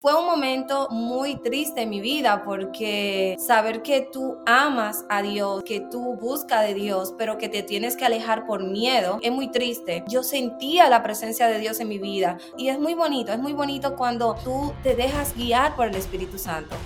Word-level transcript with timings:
Fue 0.00 0.14
un 0.14 0.26
momento 0.26 0.86
muy 0.92 1.40
triste 1.42 1.82
en 1.82 1.90
mi 1.90 2.00
vida 2.00 2.44
porque 2.44 3.34
saber 3.44 3.82
que 3.82 4.08
tú 4.12 4.38
amas 4.46 5.04
a 5.08 5.22
Dios, 5.22 5.64
que 5.64 5.80
tú 5.90 6.14
buscas 6.14 6.68
de 6.68 6.74
Dios, 6.74 7.16
pero 7.18 7.36
que 7.36 7.48
te 7.48 7.64
tienes 7.64 7.96
que 7.96 8.04
alejar 8.04 8.46
por 8.46 8.62
miedo, 8.62 9.18
es 9.22 9.32
muy 9.32 9.50
triste. 9.50 10.04
Yo 10.06 10.22
sentía 10.22 10.88
la 10.88 11.02
presencia 11.02 11.48
de 11.48 11.58
Dios 11.58 11.80
en 11.80 11.88
mi 11.88 11.98
vida 11.98 12.38
y 12.56 12.68
es 12.68 12.78
muy 12.78 12.94
bonito, 12.94 13.32
es 13.32 13.40
muy 13.40 13.54
bonito 13.54 13.96
cuando 13.96 14.36
tú 14.44 14.72
te 14.84 14.94
dejas 14.94 15.34
guiar 15.36 15.74
por 15.74 15.88
el 15.88 15.96
Espíritu 15.96 16.38
Santo. 16.38 16.76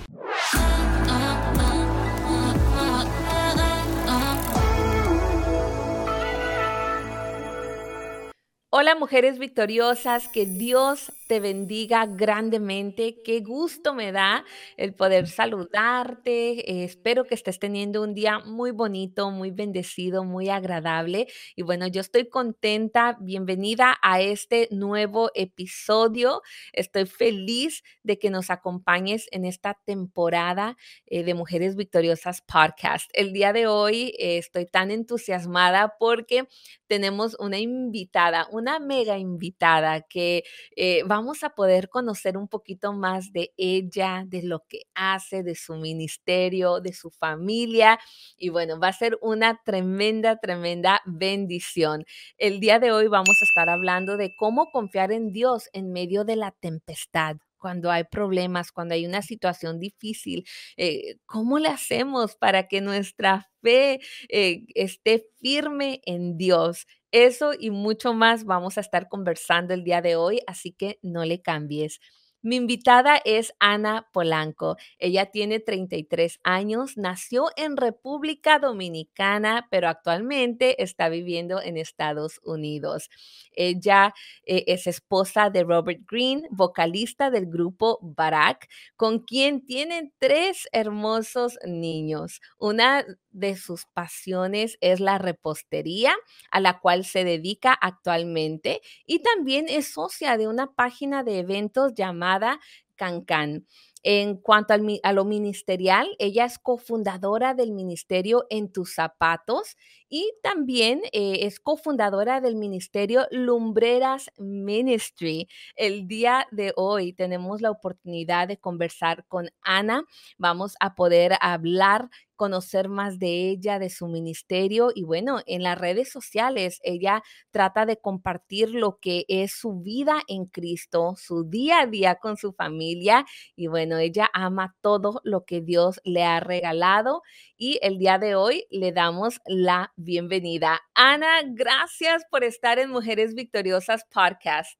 Hola 8.75 8.95
mujeres 8.95 9.37
victoriosas, 9.37 10.27
que 10.29 10.47
Dios 10.47 11.13
te 11.27 11.39
bendiga 11.39 12.05
grandemente. 12.07 13.21
Qué 13.23 13.39
gusto 13.41 13.93
me 13.93 14.11
da 14.11 14.45
el 14.77 14.93
poder 14.95 15.27
saludarte. 15.27 16.71
Eh, 16.71 16.83
espero 16.83 17.25
que 17.25 17.35
estés 17.35 17.59
teniendo 17.59 18.01
un 18.01 18.13
día 18.13 18.39
muy 18.39 18.71
bonito, 18.71 19.29
muy 19.29 19.51
bendecido, 19.51 20.23
muy 20.23 20.49
agradable. 20.49 21.27
Y 21.55 21.61
bueno, 21.61 21.87
yo 21.87 22.01
estoy 22.01 22.29
contenta. 22.29 23.17
Bienvenida 23.21 23.97
a 24.01 24.21
este 24.21 24.67
nuevo 24.71 25.29
episodio. 25.35 26.41
Estoy 26.71 27.05
feliz 27.05 27.83
de 28.01 28.17
que 28.17 28.31
nos 28.31 28.49
acompañes 28.49 29.27
en 29.31 29.45
esta 29.45 29.79
temporada 29.85 30.77
eh, 31.05 31.23
de 31.23 31.33
Mujeres 31.35 31.75
Victoriosas 31.75 32.41
Podcast. 32.41 33.09
El 33.13 33.33
día 33.33 33.53
de 33.53 33.67
hoy 33.67 34.15
eh, 34.17 34.39
estoy 34.39 34.65
tan 34.65 34.89
entusiasmada 34.89 35.95
porque 35.99 36.47
tenemos 36.93 37.35
una 37.39 37.57
invitada, 37.57 38.47
una 38.51 38.77
mega 38.77 39.17
invitada 39.17 40.01
que 40.01 40.43
eh, 40.75 41.01
vamos 41.07 41.43
a 41.43 41.49
poder 41.49 41.89
conocer 41.89 42.37
un 42.37 42.47
poquito 42.47 42.93
más 42.93 43.33
de 43.33 43.51
ella, 43.57 44.25
de 44.27 44.43
lo 44.43 44.59
que 44.69 44.81
hace, 44.93 45.41
de 45.41 45.55
su 45.55 45.73
ministerio, 45.73 46.81
de 46.81 46.93
su 46.93 47.09
familia. 47.09 47.97
Y 48.37 48.49
bueno, 48.49 48.79
va 48.79 48.89
a 48.89 48.93
ser 48.93 49.17
una 49.23 49.59
tremenda, 49.65 50.37
tremenda 50.37 51.01
bendición. 51.07 52.05
El 52.37 52.59
día 52.59 52.77
de 52.77 52.91
hoy 52.91 53.07
vamos 53.07 53.41
a 53.41 53.45
estar 53.45 53.69
hablando 53.69 54.15
de 54.15 54.35
cómo 54.35 54.69
confiar 54.69 55.11
en 55.11 55.31
Dios 55.31 55.69
en 55.73 55.91
medio 55.93 56.25
de 56.25 56.35
la 56.35 56.51
tempestad 56.51 57.37
cuando 57.63 57.89
hay 57.89 58.03
problemas, 58.03 58.73
cuando 58.73 58.93
hay 58.93 59.05
una 59.05 59.21
situación 59.21 59.79
difícil, 59.79 60.43
eh, 60.75 61.15
¿cómo 61.25 61.59
le 61.59 61.69
hacemos 61.69 62.35
para 62.35 62.67
que 62.67 62.81
nuestra 62.81 63.47
fe 63.61 64.01
eh, 64.27 64.65
esté 64.75 65.25
firme 65.39 66.01
en 66.05 66.35
Dios? 66.37 66.85
Eso 67.13 67.53
y 67.57 67.69
mucho 67.71 68.13
más 68.13 68.43
vamos 68.43 68.77
a 68.77 68.81
estar 68.81 69.07
conversando 69.07 69.73
el 69.73 69.85
día 69.85 70.01
de 70.01 70.17
hoy, 70.17 70.41
así 70.45 70.73
que 70.73 70.99
no 71.01 71.23
le 71.23 71.41
cambies. 71.41 71.99
Mi 72.43 72.57
invitada 72.57 73.21
es 73.23 73.53
Ana 73.59 74.09
Polanco. 74.11 74.75
Ella 74.99 75.27
tiene 75.27 75.61
33 75.61 76.41
años, 76.43 76.97
nació 76.97 77.47
en 77.55 77.77
República 77.77 78.59
Dominicana, 78.59 79.67
pero 79.71 79.87
actualmente 79.87 80.83
está 80.83 81.07
viviendo 81.07 81.61
en 81.61 81.77
Estados 81.77 82.41
Unidos. 82.43 83.09
Ella 83.53 84.13
eh, 84.45 84.65
es 84.67 84.87
esposa 84.87 85.49
de 85.49 85.63
Robert 85.63 86.01
Green, 86.05 86.43
vocalista 86.51 87.31
del 87.31 87.45
grupo 87.45 87.97
Barack, 88.01 88.67
con 88.97 89.19
quien 89.19 89.65
tienen 89.65 90.11
tres 90.19 90.67
hermosos 90.73 91.57
niños. 91.65 92.41
Una 92.59 93.05
de 93.33 93.55
sus 93.57 93.85
pasiones 93.85 94.77
es 94.81 94.99
la 94.99 95.17
repostería, 95.17 96.15
a 96.51 96.59
la 96.59 96.79
cual 96.79 97.03
se 97.05 97.23
dedica 97.23 97.73
actualmente, 97.73 98.81
y 99.05 99.19
también 99.19 99.65
es 99.67 99.93
socia 99.93 100.37
de 100.37 100.47
una 100.47 100.73
página 100.73 101.23
de 101.23 101.39
eventos 101.39 101.93
llamada 101.93 102.59
Cancan. 102.95 103.65
En 104.05 104.35
cuanto 104.35 104.73
a 104.73 105.13
lo 105.13 105.23
ministerial, 105.23 106.13
ella 106.19 106.43
es 106.43 106.59
cofundadora 106.59 107.53
del 107.53 107.71
ministerio 107.71 108.45
En 108.49 108.69
tus 108.69 108.93
zapatos 108.93 109.77
y 110.09 110.33
también 110.43 111.01
eh, 111.13 111.39
es 111.43 111.61
cofundadora 111.61 112.41
del 112.41 112.57
ministerio 112.57 113.25
Lumbreras 113.31 114.29
Ministry. 114.37 115.47
El 115.77 116.05
día 116.09 116.47
de 116.51 116.73
hoy 116.75 117.13
tenemos 117.13 117.61
la 117.61 117.71
oportunidad 117.71 118.49
de 118.49 118.57
conversar 118.57 119.25
con 119.27 119.49
Ana. 119.61 120.03
Vamos 120.37 120.75
a 120.81 120.95
poder 120.95 121.37
hablar 121.39 122.09
conocer 122.35 122.89
más 122.89 123.19
de 123.19 123.49
ella, 123.49 123.79
de 123.79 123.89
su 123.89 124.07
ministerio 124.07 124.91
y 124.93 125.03
bueno, 125.03 125.41
en 125.45 125.63
las 125.63 125.77
redes 125.77 126.11
sociales 126.11 126.79
ella 126.83 127.23
trata 127.51 127.85
de 127.85 127.97
compartir 127.97 128.69
lo 128.71 128.99
que 128.99 129.25
es 129.27 129.53
su 129.53 129.79
vida 129.81 130.21
en 130.27 130.45
Cristo, 130.45 131.15
su 131.17 131.43
día 131.43 131.81
a 131.81 131.87
día 131.87 132.15
con 132.15 132.37
su 132.37 132.53
familia 132.53 133.25
y 133.55 133.67
bueno, 133.67 133.97
ella 133.97 134.29
ama 134.33 134.75
todo 134.81 135.21
lo 135.23 135.45
que 135.45 135.61
Dios 135.61 136.01
le 136.03 136.23
ha 136.23 136.39
regalado 136.39 137.21
y 137.57 137.79
el 137.81 137.97
día 137.97 138.17
de 138.17 138.35
hoy 138.35 138.65
le 138.69 138.91
damos 138.91 139.39
la 139.45 139.93
bienvenida. 139.95 140.81
Ana, 140.93 141.41
gracias 141.45 142.23
por 142.29 142.43
estar 142.43 142.79
en 142.79 142.89
Mujeres 142.89 143.35
Victoriosas 143.35 144.05
Podcast. 144.11 144.79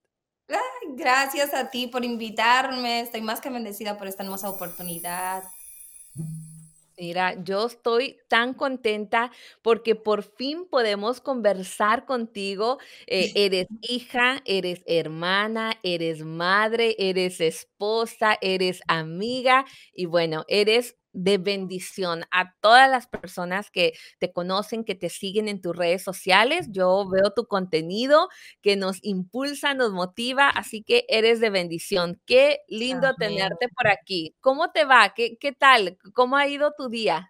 gracias 0.95 1.53
a 1.53 1.69
ti 1.69 1.87
por 1.87 2.03
invitarme. 2.03 3.01
Estoy 3.01 3.21
más 3.21 3.41
que 3.41 3.49
bendecida 3.49 3.97
por 3.97 4.07
esta 4.07 4.23
hermosa 4.23 4.49
oportunidad. 4.49 5.43
Mira, 6.97 7.43
yo 7.43 7.65
estoy 7.65 8.17
tan 8.27 8.53
contenta 8.53 9.31
porque 9.63 9.95
por 9.95 10.21
fin 10.23 10.67
podemos 10.69 11.21
conversar 11.21 12.05
contigo. 12.05 12.77
Eh, 13.07 13.31
eres 13.35 13.67
hija, 13.81 14.41
eres 14.45 14.83
hermana, 14.85 15.73
eres 15.81 16.23
madre, 16.23 16.95
eres 16.99 17.41
esposa, 17.41 18.37
eres 18.41 18.81
amiga 18.87 19.65
y 19.91 20.05
bueno, 20.05 20.45
eres 20.47 20.95
de 21.13 21.37
bendición 21.37 22.25
a 22.31 22.53
todas 22.59 22.89
las 22.89 23.07
personas 23.07 23.71
que 23.71 23.93
te 24.19 24.33
conocen, 24.33 24.83
que 24.83 24.95
te 24.95 25.09
siguen 25.09 25.47
en 25.47 25.61
tus 25.61 25.75
redes 25.75 26.03
sociales. 26.03 26.67
Yo 26.71 27.07
veo 27.09 27.31
tu 27.31 27.47
contenido 27.47 28.29
que 28.61 28.75
nos 28.75 28.99
impulsa, 29.03 29.73
nos 29.73 29.91
motiva, 29.91 30.49
así 30.49 30.83
que 30.83 31.05
eres 31.07 31.39
de 31.39 31.49
bendición. 31.49 32.21
Qué 32.25 32.59
lindo 32.67 33.13
tenerte 33.15 33.69
por 33.69 33.87
aquí. 33.87 34.35
¿Cómo 34.41 34.71
te 34.71 34.85
va? 34.85 35.13
¿Qué, 35.15 35.37
¿Qué 35.37 35.51
tal? 35.53 35.97
¿Cómo 36.13 36.35
ha 36.37 36.47
ido 36.47 36.73
tu 36.77 36.89
día? 36.89 37.29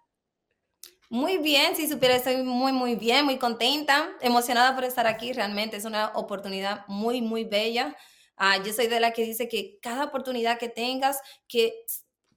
Muy 1.10 1.38
bien, 1.38 1.76
si 1.76 1.86
supiera, 1.86 2.16
estoy 2.16 2.42
muy, 2.42 2.72
muy 2.72 2.96
bien, 2.96 3.24
muy 3.24 3.38
contenta, 3.38 4.08
emocionada 4.20 4.74
por 4.74 4.84
estar 4.84 5.06
aquí. 5.06 5.32
Realmente 5.32 5.76
es 5.76 5.84
una 5.84 6.08
oportunidad 6.14 6.84
muy, 6.88 7.22
muy 7.22 7.44
bella. 7.44 7.94
Ah, 8.36 8.56
yo 8.62 8.72
soy 8.72 8.88
de 8.88 8.98
la 8.98 9.12
que 9.12 9.22
dice 9.22 9.48
que 9.48 9.78
cada 9.80 10.06
oportunidad 10.06 10.58
que 10.58 10.68
tengas, 10.68 11.20
que 11.46 11.84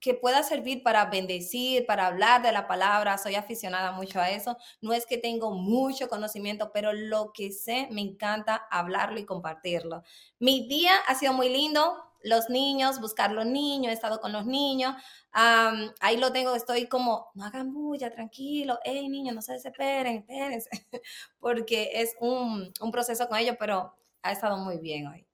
que 0.00 0.14
pueda 0.14 0.42
servir 0.42 0.82
para 0.82 1.06
bendecir, 1.06 1.86
para 1.86 2.06
hablar 2.06 2.42
de 2.42 2.52
la 2.52 2.66
palabra. 2.66 3.18
Soy 3.18 3.34
aficionada 3.34 3.92
mucho 3.92 4.20
a 4.20 4.30
eso. 4.30 4.56
No 4.80 4.92
es 4.92 5.06
que 5.06 5.18
tengo 5.18 5.52
mucho 5.52 6.08
conocimiento, 6.08 6.70
pero 6.72 6.92
lo 6.92 7.32
que 7.32 7.52
sé 7.52 7.88
me 7.90 8.00
encanta 8.00 8.66
hablarlo 8.70 9.18
y 9.18 9.26
compartirlo. 9.26 10.02
Mi 10.38 10.68
día 10.68 10.92
ha 11.06 11.14
sido 11.14 11.32
muy 11.32 11.48
lindo. 11.48 12.04
Los 12.20 12.50
niños, 12.50 13.00
buscar 13.00 13.30
los 13.30 13.46
niños, 13.46 13.90
he 13.90 13.94
estado 13.94 14.20
con 14.20 14.32
los 14.32 14.44
niños. 14.44 14.94
ahí 15.32 16.16
lo 16.16 16.32
tengo, 16.32 16.54
estoy 16.56 16.88
como, 16.88 17.28
no 17.34 17.44
hagan 17.44 17.72
bulla, 17.72 18.10
tranquilo. 18.10 18.78
Hey, 18.84 19.08
niños, 19.08 19.34
no 19.36 19.42
se 19.42 19.52
desesperen, 19.52 20.18
espérense. 20.18 20.68
Porque 21.40 21.90
es 21.94 22.16
un, 22.20 22.72
un 22.80 22.90
proceso 22.90 23.28
con 23.28 23.38
ellos, 23.38 23.56
pero 23.58 23.94
ha 24.22 24.32
estado 24.32 24.56
muy 24.58 24.78
bien 24.78 25.06
hoy. 25.06 25.27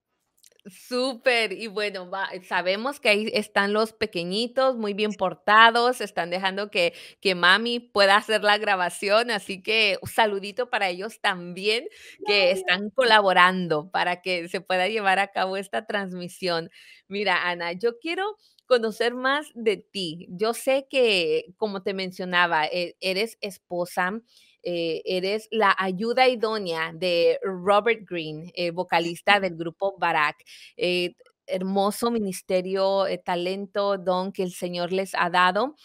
Súper, 0.66 1.52
y 1.52 1.66
bueno, 1.66 2.10
sabemos 2.48 2.98
que 2.98 3.10
ahí 3.10 3.30
están 3.34 3.74
los 3.74 3.92
pequeñitos, 3.92 4.76
muy 4.78 4.94
bien 4.94 5.12
portados, 5.12 6.00
están 6.00 6.30
dejando 6.30 6.70
que, 6.70 6.94
que 7.20 7.34
mami 7.34 7.80
pueda 7.80 8.16
hacer 8.16 8.42
la 8.42 8.56
grabación, 8.56 9.30
así 9.30 9.62
que 9.62 9.98
un 10.00 10.08
saludito 10.08 10.70
para 10.70 10.88
ellos 10.88 11.20
también 11.20 11.84
que 12.24 12.50
están 12.50 12.88
colaborando 12.88 13.90
para 13.90 14.22
que 14.22 14.48
se 14.48 14.62
pueda 14.62 14.88
llevar 14.88 15.18
a 15.18 15.28
cabo 15.32 15.58
esta 15.58 15.84
transmisión. 15.84 16.70
Mira, 17.08 17.46
Ana, 17.46 17.72
yo 17.72 17.98
quiero 17.98 18.24
conocer 18.64 19.12
más 19.14 19.48
de 19.54 19.76
ti. 19.76 20.26
Yo 20.30 20.54
sé 20.54 20.86
que, 20.88 21.44
como 21.58 21.82
te 21.82 21.92
mencionaba, 21.92 22.64
e, 22.64 22.96
eres 23.00 23.36
esposa 23.42 24.12
eh, 24.64 25.02
eres 25.04 25.48
la 25.50 25.74
ayuda 25.78 26.28
idónea 26.28 26.92
de 26.94 27.38
Robert 27.42 28.00
Green, 28.08 28.50
eh, 28.54 28.70
vocalista 28.70 29.40
del 29.40 29.56
grupo 29.56 29.94
Barack. 29.98 30.36
Eh, 30.76 31.14
hermoso 31.46 32.10
ministerio, 32.10 33.04
talento, 33.24 33.98
don 33.98 34.32
que 34.32 34.42
el 34.42 34.52
Señor 34.52 34.92
les 34.92 35.14
ha 35.14 35.28
dado. 35.28 35.76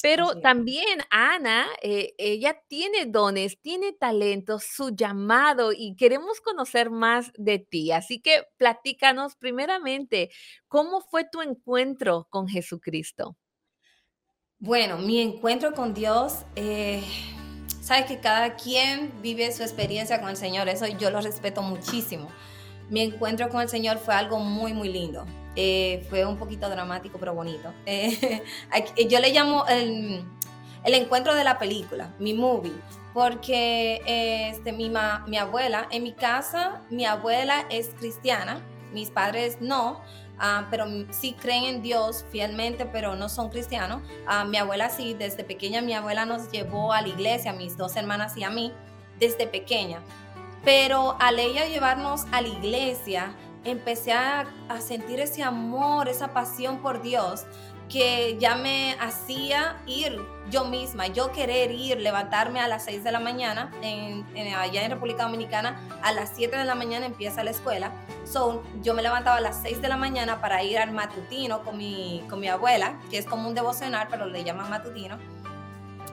Pero 0.00 0.40
también 0.40 1.00
Ana, 1.10 1.66
ella 1.82 2.62
tiene 2.68 3.06
dones, 3.06 3.60
tiene 3.60 3.92
talento, 3.92 4.60
su 4.60 4.94
llamado 4.94 5.72
y 5.72 5.96
queremos 5.96 6.40
conocer 6.40 6.90
más 6.90 7.32
de 7.34 7.58
ti. 7.58 7.90
Así 7.90 8.20
que 8.20 8.44
platícanos 8.58 9.34
primeramente, 9.34 10.30
¿cómo 10.68 11.00
fue 11.00 11.24
tu 11.24 11.42
encuentro 11.42 12.28
con 12.30 12.46
Jesucristo? 12.46 13.36
Bueno, 14.60 14.98
mi 14.98 15.20
encuentro 15.20 15.72
con 15.72 15.94
Dios 15.94 16.44
sabes 17.88 18.04
que 18.04 18.18
cada 18.18 18.54
quien 18.54 19.10
vive 19.22 19.50
su 19.50 19.62
experiencia 19.62 20.20
con 20.20 20.28
el 20.28 20.36
Señor, 20.36 20.68
eso 20.68 20.86
yo 20.86 21.10
lo 21.10 21.22
respeto 21.22 21.62
muchísimo. 21.62 22.28
Mi 22.90 23.00
encuentro 23.00 23.48
con 23.48 23.62
el 23.62 23.70
Señor 23.70 23.96
fue 23.96 24.14
algo 24.14 24.38
muy, 24.40 24.74
muy 24.74 24.92
lindo. 24.92 25.24
Eh, 25.56 26.06
fue 26.10 26.26
un 26.26 26.36
poquito 26.36 26.68
dramático, 26.68 27.18
pero 27.18 27.32
bonito. 27.34 27.72
Eh, 27.86 29.08
yo 29.08 29.20
le 29.20 29.32
llamo 29.32 29.66
el, 29.68 30.22
el, 30.84 30.94
encuentro 30.94 31.34
de 31.34 31.44
la 31.44 31.58
película, 31.58 32.14
mi 32.18 32.34
movie, 32.34 32.74
porque 33.14 34.02
este, 34.06 34.72
mi, 34.72 34.92
mi 35.26 35.38
abuela, 35.38 35.88
en 35.90 36.02
mi 36.02 36.12
casa, 36.12 36.82
mi 36.90 37.06
abuela 37.06 37.64
es 37.70 37.88
cristiana, 37.98 38.60
mis 38.92 39.10
padres 39.10 39.62
no, 39.62 40.02
Ah, 40.38 40.66
pero 40.70 40.86
sí 41.10 41.34
creen 41.34 41.64
en 41.64 41.82
Dios 41.82 42.24
fielmente, 42.30 42.86
pero 42.86 43.16
no 43.16 43.28
son 43.28 43.50
cristianos. 43.50 44.02
Ah, 44.26 44.44
mi 44.44 44.56
abuela 44.56 44.88
sí, 44.88 45.14
desde 45.14 45.44
pequeña 45.44 45.80
mi 45.80 45.94
abuela 45.94 46.26
nos 46.26 46.50
llevó 46.50 46.92
a 46.92 47.02
la 47.02 47.08
iglesia, 47.08 47.52
mis 47.52 47.76
dos 47.76 47.96
hermanas 47.96 48.36
y 48.36 48.44
a 48.44 48.50
mí, 48.50 48.72
desde 49.18 49.46
pequeña. 49.46 50.00
Pero 50.64 51.16
al 51.20 51.38
ella 51.38 51.66
llevarnos 51.66 52.26
a 52.30 52.40
la 52.40 52.48
iglesia, 52.48 53.34
empecé 53.64 54.12
a, 54.12 54.46
a 54.68 54.80
sentir 54.80 55.20
ese 55.20 55.42
amor, 55.42 56.08
esa 56.08 56.32
pasión 56.32 56.78
por 56.78 57.02
Dios 57.02 57.46
que 57.88 58.36
ya 58.38 58.54
me 58.54 58.96
hacía 59.00 59.76
ir 59.86 60.20
yo 60.50 60.64
misma, 60.64 61.08
yo 61.08 61.30
querer 61.32 61.70
ir, 61.70 62.00
levantarme 62.00 62.60
a 62.60 62.68
las 62.68 62.84
6 62.84 63.04
de 63.04 63.12
la 63.12 63.20
mañana, 63.20 63.70
en, 63.82 64.24
allá 64.54 64.82
en 64.82 64.90
República 64.90 65.24
Dominicana, 65.24 65.80
a 66.02 66.12
las 66.12 66.30
7 66.34 66.56
de 66.56 66.64
la 66.64 66.74
mañana 66.74 67.06
empieza 67.06 67.44
la 67.44 67.50
escuela. 67.50 67.92
So, 68.24 68.62
yo 68.82 68.94
me 68.94 69.02
levantaba 69.02 69.36
a 69.36 69.40
las 69.40 69.60
6 69.62 69.82
de 69.82 69.88
la 69.88 69.96
mañana 69.96 70.40
para 70.40 70.62
ir 70.62 70.78
al 70.78 70.92
matutino 70.92 71.62
con 71.62 71.76
mi, 71.76 72.24
con 72.28 72.40
mi 72.40 72.48
abuela, 72.48 72.98
que 73.10 73.18
es 73.18 73.26
como 73.26 73.48
un 73.48 73.54
devocional, 73.54 74.08
pero 74.10 74.26
le 74.26 74.44
llaman 74.44 74.70
matutino, 74.70 75.16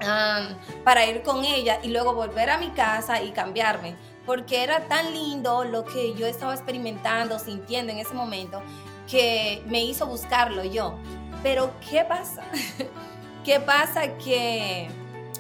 um, 0.02 0.84
para 0.84 1.06
ir 1.06 1.22
con 1.24 1.46
ella 1.46 1.80
y 1.82 1.90
luego 1.90 2.14
volver 2.14 2.50
a 2.50 2.58
mi 2.58 2.70
casa 2.72 3.22
y 3.22 3.32
cambiarme, 3.32 3.96
porque 4.26 4.64
era 4.64 4.88
tan 4.88 5.14
lindo 5.14 5.64
lo 5.64 5.86
que 5.86 6.14
yo 6.16 6.28
estaba 6.28 6.54
experimentando, 6.54 7.40
sintiendo 7.40 7.92
en 7.94 8.00
ese 8.00 8.14
momento, 8.14 8.62
que 9.10 9.64
me 9.68 9.84
hizo 9.84 10.08
buscarlo 10.08 10.64
yo. 10.64 10.98
Pero 11.44 11.72
¿qué 11.90 12.04
pasa? 12.04 12.44
¿Qué 13.44 13.60
pasa 13.60 14.18
que 14.18 14.88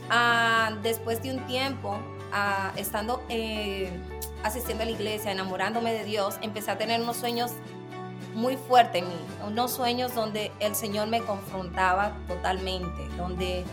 ah, 0.09 0.71
después 0.83 1.21
de 1.24 1.31
un 1.31 1.45
tiempo, 1.47 1.97
ah, 2.31 2.71
estando 2.75 3.24
eh, 3.30 3.89
asistiendo 4.44 4.83
a 4.83 4.86
la 4.86 4.92
iglesia, 4.92 5.31
enamorándome 5.31 5.94
de 5.94 6.03
Dios, 6.03 6.38
empecé 6.42 6.71
a 6.71 6.77
tener 6.77 7.01
unos 7.01 7.18
sueños 7.18 7.51
muy 8.36 8.57
fuertes 8.57 9.01
en 9.01 9.07
mí, 9.07 9.15
unos 9.47 9.71
sueños 9.71 10.13
donde 10.13 10.51
el 10.59 10.75
Señor 10.75 11.07
me 11.07 11.21
confrontaba 11.21 12.12
totalmente, 12.27 13.07
donde 13.18 13.63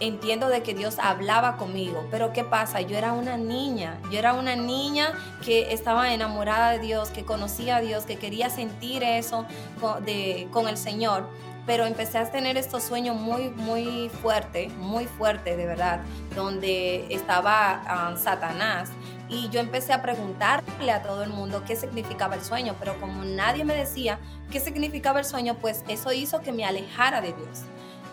entiendo 0.00 0.48
de 0.48 0.62
que 0.62 0.74
Dios 0.74 0.98
hablaba 0.98 1.56
conmigo, 1.56 2.06
pero 2.10 2.32
¿qué 2.32 2.44
pasa? 2.44 2.80
Yo 2.80 2.96
era 2.96 3.12
una 3.12 3.36
niña, 3.36 3.98
yo 4.10 4.18
era 4.18 4.34
una 4.34 4.56
niña 4.56 5.12
que 5.44 5.72
estaba 5.72 6.12
enamorada 6.12 6.72
de 6.72 6.78
Dios, 6.78 7.10
que 7.10 7.24
conocía 7.24 7.76
a 7.76 7.80
Dios, 7.80 8.04
que 8.04 8.16
quería 8.16 8.50
sentir 8.50 9.02
eso 9.02 9.46
con, 9.80 10.04
de, 10.04 10.48
con 10.52 10.68
el 10.68 10.76
Señor, 10.76 11.28
pero 11.66 11.84
empecé 11.84 12.18
a 12.18 12.30
tener 12.30 12.56
estos 12.56 12.84
sueños 12.84 13.16
muy, 13.16 13.50
muy 13.50 14.08
fuerte, 14.08 14.68
muy 14.78 15.06
fuerte 15.06 15.56
de 15.56 15.66
verdad, 15.66 16.00
donde 16.34 17.06
estaba 17.10 17.82
ah, 17.86 18.14
Satanás. 18.16 18.90
Y 19.28 19.48
yo 19.48 19.58
empecé 19.58 19.92
a 19.92 20.00
preguntarle 20.02 20.92
a 20.92 21.02
todo 21.02 21.24
el 21.24 21.30
mundo 21.30 21.64
qué 21.66 21.74
significaba 21.74 22.36
el 22.36 22.42
sueño, 22.42 22.76
pero 22.78 22.98
como 23.00 23.24
nadie 23.24 23.64
me 23.64 23.74
decía 23.74 24.20
qué 24.52 24.60
significaba 24.60 25.18
el 25.18 25.24
sueño, 25.24 25.56
pues 25.60 25.82
eso 25.88 26.12
hizo 26.12 26.40
que 26.40 26.52
me 26.52 26.64
alejara 26.64 27.20
de 27.20 27.32
Dios. 27.32 27.62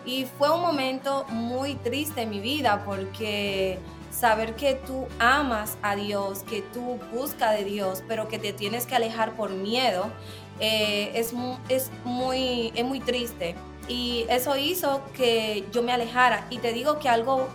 Y 0.04 0.26
fue 0.38 0.50
un 0.50 0.60
momento 0.60 1.24
muy 1.28 1.76
triste 1.76 2.22
en 2.22 2.30
mi 2.30 2.40
vida 2.40 2.82
porque 2.84 3.78
saber 4.10 4.54
que 4.54 4.74
tú 4.74 5.06
amas 5.18 5.76
a 5.82 5.96
Dios, 5.96 6.40
que 6.44 6.62
tú 6.62 6.98
buscas 7.12 7.56
de 7.58 7.64
Dios, 7.64 8.02
pero 8.06 8.28
que 8.28 8.38
te 8.38 8.52
tienes 8.52 8.86
que 8.86 8.94
alejar 8.94 9.34
por 9.34 9.50
miedo, 9.50 10.10
eh, 10.60 11.10
es, 11.14 11.32
es, 11.68 11.90
muy, 12.04 12.72
es 12.74 12.84
muy 12.84 13.00
triste. 13.00 13.56
Y 13.88 14.24
eso 14.28 14.56
hizo 14.56 15.02
que 15.14 15.64
yo 15.72 15.82
me 15.82 15.92
alejara. 15.92 16.46
Y 16.50 16.58
te 16.58 16.72
digo 16.72 16.98
que 16.98 17.08
algo 17.08 17.48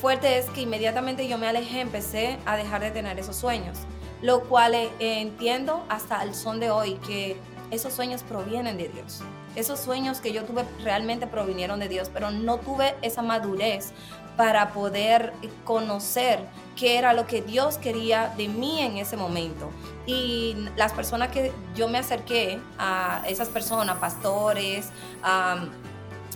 fuerte 0.00 0.38
es 0.38 0.46
que 0.50 0.62
inmediatamente 0.62 1.26
yo 1.28 1.38
me 1.38 1.46
alejé, 1.46 1.80
empecé 1.80 2.38
a 2.44 2.56
dejar 2.56 2.82
de 2.82 2.90
tener 2.90 3.18
esos 3.18 3.36
sueños. 3.36 3.78
Lo 4.22 4.44
cual 4.44 4.74
eh, 4.74 4.90
entiendo 4.98 5.84
hasta 5.88 6.22
el 6.22 6.34
son 6.34 6.58
de 6.60 6.70
hoy 6.70 6.94
que 7.06 7.36
esos 7.70 7.92
sueños 7.92 8.22
provienen 8.22 8.76
de 8.76 8.88
Dios. 8.88 9.22
Esos 9.56 9.80
sueños 9.80 10.20
que 10.20 10.32
yo 10.32 10.44
tuve 10.44 10.64
realmente 10.84 11.26
provinieron 11.26 11.80
de 11.80 11.88
Dios, 11.88 12.10
pero 12.12 12.30
no 12.30 12.58
tuve 12.58 12.94
esa 13.02 13.22
madurez 13.22 13.92
para 14.36 14.72
poder 14.72 15.32
conocer 15.64 16.40
qué 16.76 16.98
era 16.98 17.14
lo 17.14 17.26
que 17.26 17.40
Dios 17.40 17.78
quería 17.78 18.34
de 18.36 18.48
mí 18.48 18.82
en 18.82 18.98
ese 18.98 19.16
momento. 19.16 19.70
Y 20.06 20.54
las 20.76 20.92
personas 20.92 21.30
que 21.30 21.52
yo 21.74 21.88
me 21.88 21.98
acerqué 21.98 22.60
a 22.78 23.22
esas 23.26 23.48
personas, 23.48 23.96
pastores, 23.96 24.90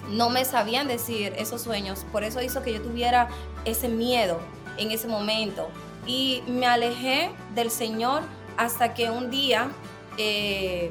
no 0.09 0.31
me 0.31 0.45
sabían 0.45 0.89
decir 0.89 1.35
esos 1.37 1.61
sueños. 1.61 2.07
Por 2.11 2.25
eso 2.25 2.41
hizo 2.41 2.63
que 2.63 2.73
yo 2.73 2.81
tuviera 2.81 3.29
ese 3.67 3.89
miedo 3.89 4.41
en 4.79 4.91
ese 4.91 5.07
momento. 5.07 5.69
Y 6.07 6.43
me 6.47 6.67
alejé 6.67 7.31
del 7.55 7.71
Señor 7.71 8.23
hasta 8.57 8.95
que 8.95 9.11
un 9.11 9.31
día 9.31 9.69
eh, 10.17 10.91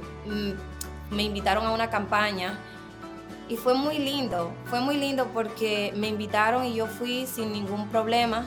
me 1.12 1.24
invitaron 1.24 1.66
a 1.66 1.72
una 1.72 1.90
campaña 1.90 2.60
y 3.50 3.58
fue 3.58 3.74
muy 3.74 3.98
lindo, 3.98 4.54
fue 4.66 4.80
muy 4.80 4.96
lindo 4.96 5.28
porque 5.34 5.92
me 5.96 6.08
invitaron 6.08 6.66
y 6.66 6.76
yo 6.76 6.86
fui 6.86 7.26
sin 7.26 7.52
ningún 7.52 7.88
problema. 7.90 8.46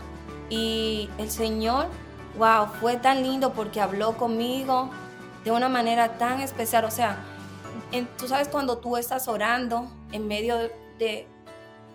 Y 0.48 1.10
el 1.18 1.30
Señor, 1.30 1.88
wow, 2.38 2.66
fue 2.80 2.96
tan 2.96 3.22
lindo 3.22 3.52
porque 3.52 3.80
habló 3.80 4.16
conmigo 4.16 4.90
de 5.44 5.50
una 5.50 5.68
manera 5.68 6.18
tan 6.18 6.40
especial. 6.40 6.84
O 6.84 6.90
sea, 6.90 7.18
tú 8.16 8.28
sabes 8.28 8.46
cuando 8.46 8.78
tú 8.78 8.96
estás 8.96 9.26
orando 9.26 9.90
en 10.12 10.28
medio 10.28 10.70
de 10.98 11.26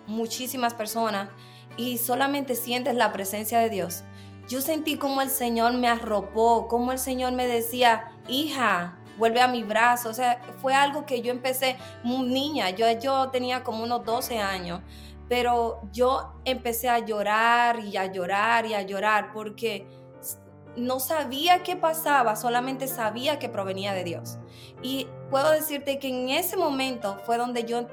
muchísimas 0.06 0.74
personas 0.74 1.30
y 1.78 1.96
solamente 1.96 2.54
sientes 2.54 2.94
la 2.94 3.12
presencia 3.12 3.58
de 3.58 3.70
Dios. 3.70 4.02
Yo 4.48 4.60
sentí 4.60 4.96
como 4.96 5.22
el 5.22 5.30
Señor 5.30 5.72
me 5.74 5.88
arropó, 5.88 6.68
como 6.68 6.92
el 6.92 6.98
Señor 6.98 7.32
me 7.32 7.46
decía, 7.46 8.12
hija, 8.28 8.97
vuelve 9.18 9.40
a 9.40 9.48
mi 9.48 9.64
brazo. 9.64 10.08
O 10.08 10.14
sea, 10.14 10.40
fue 10.62 10.74
algo 10.74 11.04
que 11.04 11.20
yo 11.20 11.30
empecé 11.30 11.76
niña. 12.04 12.70
Yo, 12.70 12.86
yo 12.98 13.28
tenía 13.30 13.62
como 13.64 13.82
unos 13.82 14.04
12 14.04 14.38
años. 14.38 14.80
Pero 15.28 15.82
yo 15.92 16.40
empecé 16.46 16.88
a 16.88 17.00
llorar 17.00 17.80
y 17.80 17.98
a 17.98 18.06
llorar 18.06 18.64
y 18.64 18.72
a 18.72 18.82
llorar 18.82 19.30
porque 19.34 19.86
no 20.78 21.00
sabía 21.00 21.62
qué 21.62 21.76
pasaba, 21.76 22.36
solamente 22.36 22.86
sabía 22.86 23.38
que 23.38 23.48
provenía 23.48 23.92
de 23.92 24.04
Dios. 24.04 24.38
Y 24.82 25.08
puedo 25.30 25.50
decirte 25.50 25.98
que 25.98 26.08
en 26.08 26.30
ese 26.30 26.56
momento 26.56 27.18
fue 27.24 27.36
donde 27.36 27.64
yo 27.64 27.86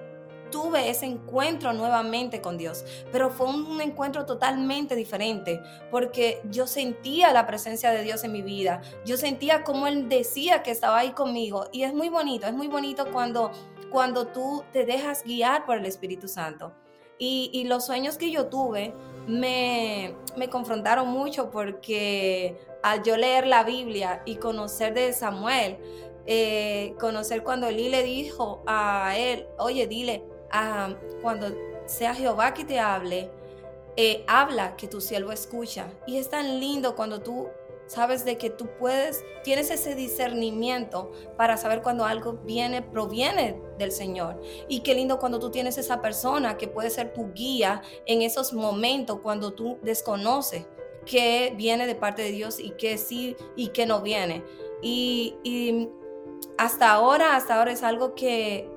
tuve 0.52 0.90
ese 0.90 1.06
encuentro 1.06 1.74
nuevamente 1.74 2.42
con 2.42 2.58
Dios, 2.58 2.86
pero 3.12 3.30
fue 3.30 3.48
un 3.48 3.82
encuentro 3.82 4.25
totalmente 4.25 4.96
diferente 4.96 5.62
porque 5.92 6.42
yo 6.50 6.68
sentía 6.68 7.32
la 7.32 7.46
presencia 7.46 7.92
de 7.92 8.04
Dios 8.04 8.24
en 8.24 8.32
mi 8.32 8.42
vida, 8.42 8.82
yo 9.06 9.18
sentía 9.18 9.64
como 9.64 9.88
Él 9.88 10.10
decía 10.10 10.64
que 10.64 10.72
estaba 10.72 11.00
ahí 11.00 11.12
conmigo 11.12 11.66
y 11.72 11.84
es 11.84 11.94
muy 11.94 12.10
bonito, 12.10 12.48
es 12.48 12.54
muy 12.54 12.68
bonito 12.68 13.12
cuando, 13.12 13.52
cuando 13.92 14.28
tú 14.28 14.64
te 14.72 14.86
dejas 14.86 15.24
guiar 15.24 15.66
por 15.66 15.78
el 15.78 15.86
Espíritu 15.86 16.28
Santo. 16.28 16.74
Y, 17.18 17.64
los 17.70 17.86
sueños 17.86 18.18
que 18.18 18.30
yo 18.30 18.48
tuve 18.48 18.94
me, 19.25 20.16
me 20.36 20.50
confrontaron 20.50 21.08
mucho 21.08 21.50
porque 21.50 22.58
al 22.84 23.04
yo 23.04 23.16
leer 23.16 23.48
la 23.48 23.64
Biblia 23.64 24.22
y 24.25 24.36
conocer 24.36 24.94
de 24.94 25.14
Samuel, 25.14 25.78
eh, 26.28 26.96
conocer 27.00 27.44
cuando 27.44 27.68
Eli 27.68 27.90
le 27.90 28.04
dijo 28.04 28.64
a 28.66 29.16
él, 29.18 29.48
oye, 29.60 29.86
dile, 29.88 30.24
cuando 31.22 31.48
sea 31.86 32.14
Jehová 32.14 32.54
que 32.54 32.66
te 32.66 32.80
hable, 32.80 33.30
eh, 33.98 34.24
habla 34.28 34.76
que 34.76 34.88
tu 34.88 35.00
siervo 35.02 35.32
escucha. 35.32 35.88
Y 36.06 36.18
es 36.18 36.30
tan 36.30 36.60
lindo 36.60 36.96
cuando 36.96 37.22
tú 37.22 37.48
sabes 37.88 38.26
de 38.26 38.38
que 38.38 38.50
tú 38.50 38.68
puedes, 38.80 39.24
tienes 39.44 39.70
ese 39.70 39.96
discernimiento 39.96 41.12
para 41.38 41.56
saber 41.56 41.82
cuando 41.82 42.06
algo 42.06 42.34
viene, 42.34 42.82
proviene 42.82 43.62
del 43.78 43.92
Señor. 43.92 44.42
Y 44.68 44.82
qué 44.82 44.96
lindo 44.96 45.20
cuando 45.20 45.40
tú 45.40 45.52
tienes 45.52 45.78
esa 45.78 46.02
persona 46.02 46.58
que 46.58 46.68
puede 46.68 46.90
ser 46.90 47.14
tu 47.14 47.32
guía 47.34 47.82
en 48.06 48.22
esos 48.22 48.54
momentos 48.54 49.20
cuando 49.22 49.54
tú 49.54 49.78
desconoces 49.82 50.66
qué 51.06 51.54
viene 51.56 51.86
de 51.86 51.96
parte 51.96 52.24
de 52.24 52.32
Dios 52.32 52.60
y 52.60 52.72
qué 52.72 52.98
sí 52.98 53.36
y 53.56 53.70
qué 53.70 53.86
no 53.86 54.02
viene. 54.02 54.44
Y, 54.82 55.36
y 55.44 55.90
hasta 56.58 56.92
ahora, 56.92 57.36
hasta 57.36 57.56
ahora 57.56 57.72
es 57.72 57.84
algo 57.84 58.16
que 58.16 58.70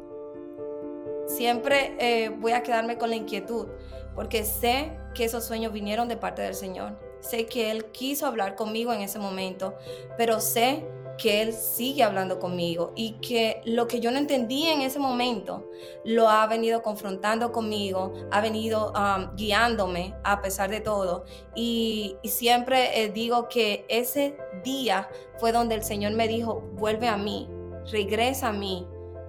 siempre 1.28 1.96
eh, 2.00 2.30
voy 2.30 2.52
a 2.52 2.62
quedarme 2.62 2.98
con 2.98 3.10
la 3.10 3.16
inquietud, 3.16 3.68
porque 4.14 4.44
sé 4.44 4.98
que 5.14 5.24
esos 5.24 5.44
sueños 5.44 5.72
vinieron 5.72 6.08
de 6.08 6.16
parte 6.16 6.42
del 6.42 6.54
Señor. 6.54 6.98
Sé 7.20 7.46
que 7.46 7.70
Él 7.70 7.86
quiso 7.86 8.26
hablar 8.26 8.54
conmigo 8.56 8.92
en 8.92 9.00
ese 9.00 9.18
momento, 9.18 9.74
pero 10.16 10.40
sé 10.40 10.84
que 11.18 11.42
Él 11.42 11.52
sigue 11.52 12.04
hablando 12.04 12.38
conmigo 12.38 12.92
y 12.94 13.14
que 13.20 13.60
lo 13.64 13.88
que 13.88 14.00
yo 14.00 14.10
no 14.10 14.18
entendí 14.18 14.66
en 14.68 14.80
ese 14.80 14.98
momento 14.98 15.68
lo 16.04 16.28
ha 16.28 16.46
venido 16.46 16.80
confrontando 16.80 17.52
conmigo, 17.52 18.14
ha 18.30 18.40
venido 18.40 18.92
um, 18.92 19.34
guiándome 19.36 20.14
a 20.24 20.40
pesar 20.40 20.70
de 20.70 20.80
todo. 20.80 21.24
Y, 21.54 22.16
siempre 22.24 23.02
eh, 23.02 23.10
digo 23.10 23.48
que 23.48 23.84
ese 23.88 24.36
día 24.64 25.08
fue 25.38 25.50
donde 25.50 25.74
el 25.74 25.82
Señor 25.82 26.12
me 26.12 26.28
dijo, 26.28 26.62
vuelve 26.74 27.08
a 27.08 27.16
mí, 27.16 27.48
regresa 27.90 28.48
a 28.48 28.52
mí. 28.52 28.86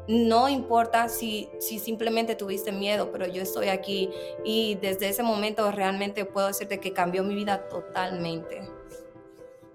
No 0.09 0.49
importa 0.49 1.07
si, 1.07 1.51
si 1.59 1.77
simplemente 1.77 2.33
tuviste 2.33 2.71
miedo, 2.71 3.11
pero 3.11 3.27
yo 3.27 3.43
estoy 3.43 3.67
aquí 3.67 4.09
y 4.43 4.73
desde 4.81 5.07
ese 5.07 5.21
momento 5.21 5.71
realmente 5.71 6.25
puedo 6.25 6.47
decirte 6.47 6.79
que 6.79 6.93
cambió 6.93 7.23
mi 7.23 7.35
vida 7.35 7.67
totalmente. 7.69 8.78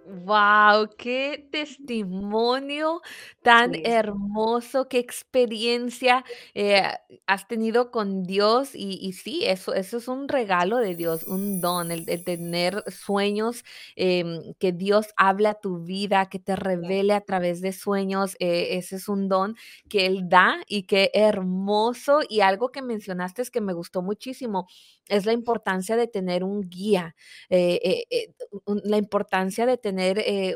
Wow, 0.07 0.91
qué 0.99 1.49
testimonio 1.51 3.01
tan 3.43 3.75
hermoso, 3.87 4.87
qué 4.87 4.99
experiencia 4.99 6.25
eh, 6.53 6.83
has 7.27 7.49
tenido 7.49 7.91
con 7.91 8.23
Dios 8.25 8.75
y, 8.75 8.99
y 9.01 9.15
sí, 9.15 9.47
eso, 9.47 9.73
eso 9.73 9.97
es 9.97 10.07
un 10.09 10.29
regalo 10.29 10.77
de 10.77 10.95
Dios, 10.95 11.23
un 11.25 11.63
don, 11.63 11.91
el, 11.91 12.05
el 12.07 12.23
tener 12.23 12.83
sueños, 12.93 13.65
em, 13.97 14.53
que 14.59 14.73
Dios 14.73 15.07
habla 15.17 15.51
a 15.51 15.55
tu 15.61 15.79
vida, 15.85 16.27
que 16.29 16.39
te 16.39 16.55
revele 16.55 17.15
a 17.15 17.23
través 17.23 17.63
de 17.63 17.73
sueños, 17.73 18.37
eh, 18.41 18.77
ese 18.77 18.97
es 18.97 19.09
un 19.09 19.29
don 19.31 19.57
que 19.89 20.05
Él 20.05 20.29
da 20.29 20.57
y 20.69 20.83
qué 20.83 21.11
hermoso. 21.15 22.21
Y 22.29 22.41
algo 22.41 22.71
que 22.71 22.83
mencionaste 22.83 23.41
es 23.41 23.51
que 23.51 23.63
me 23.63 23.73
gustó 23.73 24.03
muchísimo 24.03 24.67
es 25.09 25.27
la 25.27 25.33
importancia 25.35 25.97
de 25.97 26.07
tener 26.09 26.45
un 26.45 26.63
guía, 26.69 27.15
eh, 27.51 28.07
la 28.85 28.97
importancia 28.97 29.67
de 29.67 29.77
tener 29.77 29.94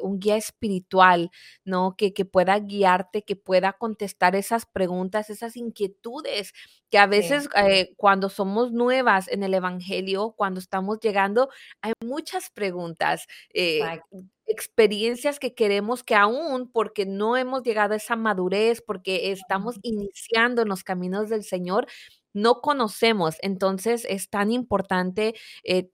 un 0.02 0.18
guía 0.18 0.36
espiritual, 0.36 1.30
¿no? 1.64 1.94
Que, 1.96 2.12
que, 2.12 2.24
pueda 2.24 2.58
guiarte, 2.58 3.22
que 3.22 3.36
pueda 3.36 3.72
contestar 3.72 4.36
esas 4.36 4.66
preguntas, 4.66 5.30
esas 5.30 5.56
inquietudes 5.56 6.52
que 6.90 6.98
a 6.98 7.06
veces 7.06 7.48
cuando 7.96 8.28
somos 8.28 8.72
nuevas 8.72 9.28
en 9.28 9.42
el 9.42 9.54
Evangelio, 9.54 10.34
cuando 10.36 10.60
estamos 10.60 10.98
llegando, 11.00 11.50
hay 11.82 11.92
muchas 12.04 12.50
preguntas. 12.50 13.26
experiencias 14.50 15.38
que 15.38 15.54
queremos 15.54 16.02
que 16.02 16.14
aún 16.14 16.70
porque 16.72 17.04
no 17.04 17.36
hemos 17.36 17.62
llegado 17.62 17.92
a 17.92 17.98
esa 17.98 18.16
madurez, 18.16 18.80
porque 18.80 19.30
estamos 19.30 19.78
iniciando 19.82 20.62
en 20.62 20.68
los 20.68 20.84
caminos 20.84 21.28
del 21.28 21.44
Señor, 21.44 21.86
no 22.32 22.60
conocemos. 22.62 23.36
Entonces 23.42 24.06
es 24.08 24.30
tan 24.30 24.50
importante 24.50 25.34
eh, 25.64 25.90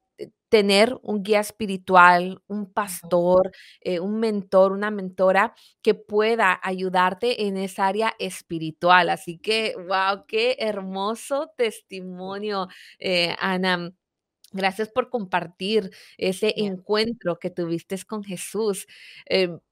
tener 0.49 0.97
un 1.03 1.23
guía 1.23 1.41
espiritual, 1.41 2.41
un 2.47 2.73
pastor, 2.73 3.51
eh, 3.81 4.01
un 4.01 4.21
mentor, 4.21 4.73
una 4.73 4.91
mentora 4.91 5.55
que 5.83 5.95
pueda 5.95 6.61
ayudarte 6.63 7.47
en 7.47 7.57
esa 7.57 7.87
área 7.87 8.15
espiritual. 8.19 9.11
Así 9.11 9.39
que, 9.39 9.75
wow, 9.77 10.25
qué 10.29 10.57
hermoso 10.61 11.51
testimonio, 11.57 12.69
eh, 12.99 13.35
Ana. 13.41 13.93
Gracias 14.53 14.89
por 14.89 15.11
compartir 15.11 15.91
ese 16.17 16.55
encuentro 16.57 17.39
que 17.41 17.51
tuviste 17.51 17.97
con 18.07 18.23
Jesús. 18.23 18.87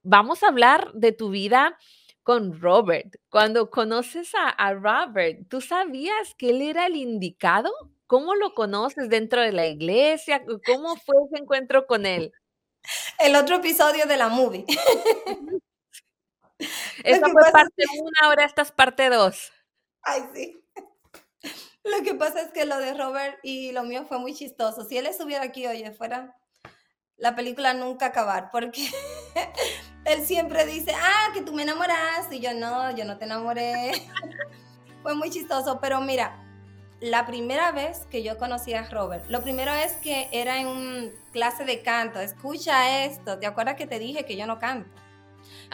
vamos 0.03 0.43
a 0.43 0.49
hablar 0.49 0.93
de 0.95 1.13
tu 1.13 1.31
vida 1.31 1.79
con 2.23 2.61
Robert. 2.61 3.17
Cuando 3.29 3.71
conoces 3.71 4.33
a, 4.35 4.75
Robert, 4.75 5.49
¿tú 5.49 5.61
sabías 5.61 6.35
que 6.37 6.51
él 6.51 6.63
era 6.63 6.87
el 6.87 6.97
indicado? 6.97 7.71
¿Cómo 8.13 8.35
lo 8.35 8.53
conoces 8.53 9.09
dentro 9.09 9.41
de 9.41 9.53
la 9.53 9.67
iglesia? 9.67 10.45
¿Cómo 10.67 10.97
fue 10.97 11.15
ese 11.25 11.43
encuentro 11.43 11.87
con 11.87 12.05
él? 12.05 12.31
El 13.19 13.35
otro 13.37 13.57
episodio 13.57 14.05
de 14.05 14.19
la 14.19 14.29
movie. 14.29 14.67
Esa 17.05 17.31
fue 17.31 17.43
parte 17.51 17.85
una, 17.99 18.21
ahora 18.25 18.45
esta 18.45 18.61
es 18.61 18.71
parte 18.71 19.09
dos. 19.09 19.51
Ay, 20.03 20.25
sí. 20.35 20.63
Lo 21.85 22.03
que 22.05 22.15
pasa 22.15 22.43
es 22.43 22.53
que 22.53 22.67
lo 22.67 22.77
de 22.77 22.93
Robert 22.93 23.39
y 23.43 23.73
lo 23.73 23.83
mío 23.83 24.05
fue 24.05 24.19
muy 24.19 24.35
chistoso. 24.35 24.85
Si 24.85 24.99
él 24.99 25.07
estuviera 25.07 25.45
aquí, 25.45 25.67
oye, 25.67 25.91
fuera 25.93 26.37
la 27.17 27.35
película 27.35 27.73
nunca 27.73 28.07
acabar, 28.07 28.51
porque 28.53 28.89
él 30.05 30.27
siempre 30.27 30.67
dice, 30.67 30.93
ah, 30.95 31.31
que 31.33 31.41
tú 31.41 31.55
me 31.55 31.63
enamoraste, 31.63 32.37
y 32.37 32.41
yo 32.41 32.53
no, 32.53 32.95
yo 32.95 33.07
no 33.07 33.17
te 33.17 33.25
enamoré. 33.25 33.93
Fue 35.03 35.15
muy 35.15 35.31
chistoso, 35.31 35.81
pero 35.81 36.01
mira, 36.03 36.43
la 37.03 37.27
primera 37.27 37.73
vez 37.73 38.07
que 38.11 38.23
yo 38.23 38.39
conocí 38.39 38.75
a 38.75 38.85
Robert, 38.89 39.29
lo 39.29 39.43
primero 39.43 39.73
es 39.73 39.95
que 39.95 40.29
era 40.31 40.61
en 40.61 40.69
un 40.69 41.13
clase 41.33 41.65
de 41.65 41.83
canto, 41.83 42.21
escucha 42.21 43.05
esto, 43.05 43.41
¿te 43.41 43.47
acuerdas 43.47 43.75
que 43.75 43.89
te 43.89 43.99
dije 43.99 44.25
que 44.25 44.37
yo 44.37 44.47
no 44.47 44.61
canto? 44.61 44.89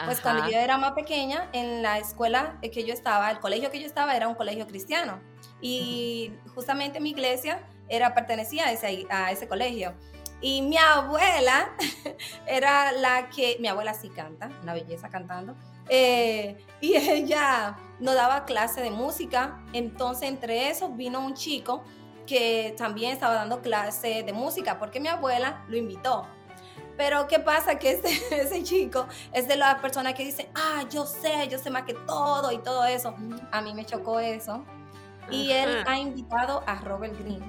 Pues 0.05 0.21
cuando 0.21 0.49
yo 0.49 0.57
era 0.57 0.77
más 0.77 0.93
pequeña, 0.93 1.47
en 1.53 1.83
la 1.83 1.99
escuela 1.99 2.57
que 2.61 2.83
yo 2.83 2.93
estaba, 2.93 3.29
el 3.29 3.39
colegio 3.39 3.69
que 3.69 3.79
yo 3.79 3.85
estaba 3.85 4.15
era 4.15 4.27
un 4.27 4.33
colegio 4.33 4.65
cristiano 4.65 5.19
y 5.61 6.31
justamente 6.55 6.99
mi 6.99 7.11
iglesia 7.11 7.61
era 7.89 8.15
pertenecía 8.15 8.65
a 8.65 8.71
ese, 8.71 9.05
a 9.11 9.31
ese 9.31 9.47
colegio. 9.47 9.93
Y 10.41 10.63
mi 10.63 10.77
abuela 10.77 11.69
era 12.47 12.91
la 12.93 13.29
que, 13.29 13.57
mi 13.59 13.67
abuela 13.67 13.93
sí 13.93 14.09
canta, 14.09 14.49
una 14.63 14.73
belleza 14.73 15.09
cantando, 15.09 15.55
eh, 15.89 16.57
y 16.81 16.95
ella 16.95 17.77
nos 17.99 18.15
daba 18.15 18.45
clase 18.45 18.81
de 18.81 18.91
música. 18.91 19.61
Entonces, 19.73 20.29
entre 20.29 20.69
esos 20.69 20.95
vino 20.95 21.19
un 21.19 21.33
chico 21.33 21.83
que 22.25 22.75
también 22.77 23.11
estaba 23.11 23.33
dando 23.33 23.61
clase 23.61 24.23
de 24.23 24.33
música, 24.33 24.77
porque 24.77 24.99
mi 24.99 25.07
abuela 25.07 25.63
lo 25.67 25.77
invitó. 25.77 26.27
Pero 26.95 27.27
¿qué 27.27 27.39
pasa? 27.39 27.79
Que 27.79 27.91
ese, 27.91 28.09
ese 28.41 28.63
chico 28.63 29.07
es 29.33 29.47
de 29.47 29.55
las 29.55 29.79
personas 29.79 30.13
que 30.13 30.25
dicen, 30.25 30.47
ah, 30.53 30.83
yo 30.89 31.05
sé, 31.05 31.47
yo 31.47 31.57
sé 31.57 31.69
más 31.69 31.83
que 31.83 31.93
todo 31.93 32.51
y 32.51 32.59
todo 32.59 32.85
eso. 32.85 33.15
A 33.51 33.61
mí 33.61 33.73
me 33.73 33.85
chocó 33.85 34.19
eso. 34.19 34.63
Y 35.31 35.51
él 35.51 35.83
ha 35.85 35.97
invitado 35.97 36.63
a 36.65 36.75
Robert 36.75 37.17
Green 37.19 37.43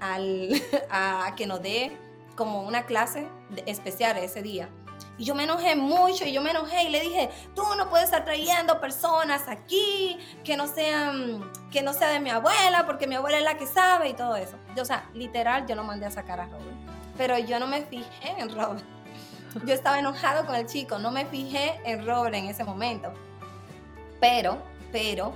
al, 0.00 0.50
a 0.90 1.32
que 1.36 1.46
nos 1.46 1.62
dé 1.62 1.96
como 2.36 2.62
una 2.62 2.84
clase 2.84 3.26
especial 3.66 4.16
ese 4.18 4.42
día. 4.42 4.68
Y 5.20 5.24
yo 5.24 5.34
me 5.34 5.44
enojé 5.44 5.76
mucho 5.76 6.24
y 6.24 6.32
yo 6.32 6.40
me 6.40 6.48
enojé 6.48 6.84
y 6.84 6.88
le 6.88 6.98
dije, 7.02 7.28
tú 7.54 7.62
no 7.76 7.90
puedes 7.90 8.06
estar 8.06 8.24
trayendo 8.24 8.80
personas 8.80 9.48
aquí 9.48 10.18
que 10.42 10.56
no 10.56 10.66
sean, 10.66 11.52
que 11.70 11.82
no 11.82 11.92
sea 11.92 12.08
de 12.08 12.20
mi 12.20 12.30
abuela, 12.30 12.86
porque 12.86 13.06
mi 13.06 13.16
abuela 13.16 13.36
es 13.36 13.44
la 13.44 13.58
que 13.58 13.66
sabe 13.66 14.08
y 14.08 14.14
todo 14.14 14.36
eso. 14.36 14.56
Yo, 14.74 14.80
o 14.80 14.86
sea, 14.86 15.10
literal, 15.12 15.66
yo 15.66 15.74
lo 15.74 15.84
mandé 15.84 16.06
a 16.06 16.10
sacar 16.10 16.40
a 16.40 16.46
Robert. 16.46 16.74
Pero 17.18 17.38
yo 17.38 17.60
no 17.60 17.66
me 17.66 17.82
fijé 17.82 18.34
en 18.38 18.48
Robert. 18.48 18.82
Yo 19.66 19.74
estaba 19.74 19.98
enojado 19.98 20.46
con 20.46 20.54
el 20.54 20.64
chico, 20.64 20.98
no 20.98 21.10
me 21.10 21.26
fijé 21.26 21.78
en 21.84 22.06
Robert 22.06 22.34
en 22.34 22.46
ese 22.46 22.64
momento. 22.64 23.12
Pero, 24.20 24.56
pero, 24.90 25.34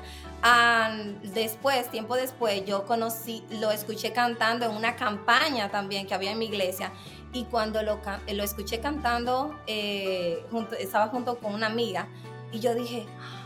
después, 1.23 1.91
tiempo 1.91 2.17
después, 2.17 2.65
yo 2.65 2.87
conocí, 2.87 3.45
lo 3.51 3.71
escuché 3.71 4.15
cantando 4.15 4.65
en 4.65 4.73
una 4.73 4.97
campaña 4.97 5.71
también 5.71 6.07
que 6.07 6.15
había 6.15 6.33
en 6.33 6.39
mi 6.39 6.47
iglesia. 6.47 6.91
Y 7.35 7.45
cuando 7.45 7.83
lo, 7.83 8.01
lo 8.33 8.43
escuché 8.43 8.81
cantando, 8.81 9.59
eh, 9.67 10.47
junto, 10.51 10.75
estaba 10.77 11.09
junto 11.09 11.37
con 11.37 11.53
una 11.53 11.67
amiga. 11.67 12.09
Y 12.53 12.61
yo 12.61 12.75
dije, 12.75 13.07
oh 13.07 13.45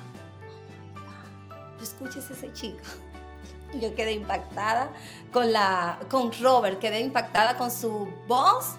escuches 1.83 2.31
ese 2.31 2.53
chico. 2.53 2.83
Yo 3.81 3.95
quedé 3.95 4.13
impactada 4.13 4.91
con, 5.33 5.53
la, 5.53 5.99
con 6.11 6.31
Robert, 6.41 6.79
quedé 6.79 7.01
impactada 7.01 7.59
con 7.59 7.71
su 7.71 8.09
voz. 8.27 8.77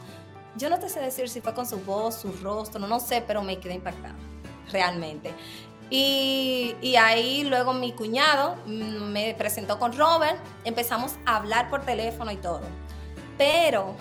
Yo 0.56 0.70
no 0.70 0.80
te 0.80 0.90
sé 0.90 1.00
decir 1.00 1.30
si 1.30 1.42
fue 1.42 1.54
con 1.54 1.68
su 1.68 1.80
voz, 1.80 2.16
su 2.16 2.32
rostro, 2.42 2.80
no 2.88 3.00
sé, 3.00 3.24
pero 3.26 3.44
me 3.44 3.60
quedé 3.60 3.76
impactada, 3.76 4.16
realmente. 4.72 5.32
Y, 5.92 6.76
ahí 7.00 7.44
luego 7.44 7.74
mi 7.74 7.94
cuñado 7.94 8.56
me 8.66 9.36
presentó 9.36 9.80
con 9.80 9.96
Robert, 9.96 10.38
empezamos 10.64 11.14
a 11.26 11.38
hablar 11.38 11.70
por 11.70 11.86
teléfono 11.86 12.32
y 12.32 12.38
todo. 12.38 12.62
Pero, 13.38 13.96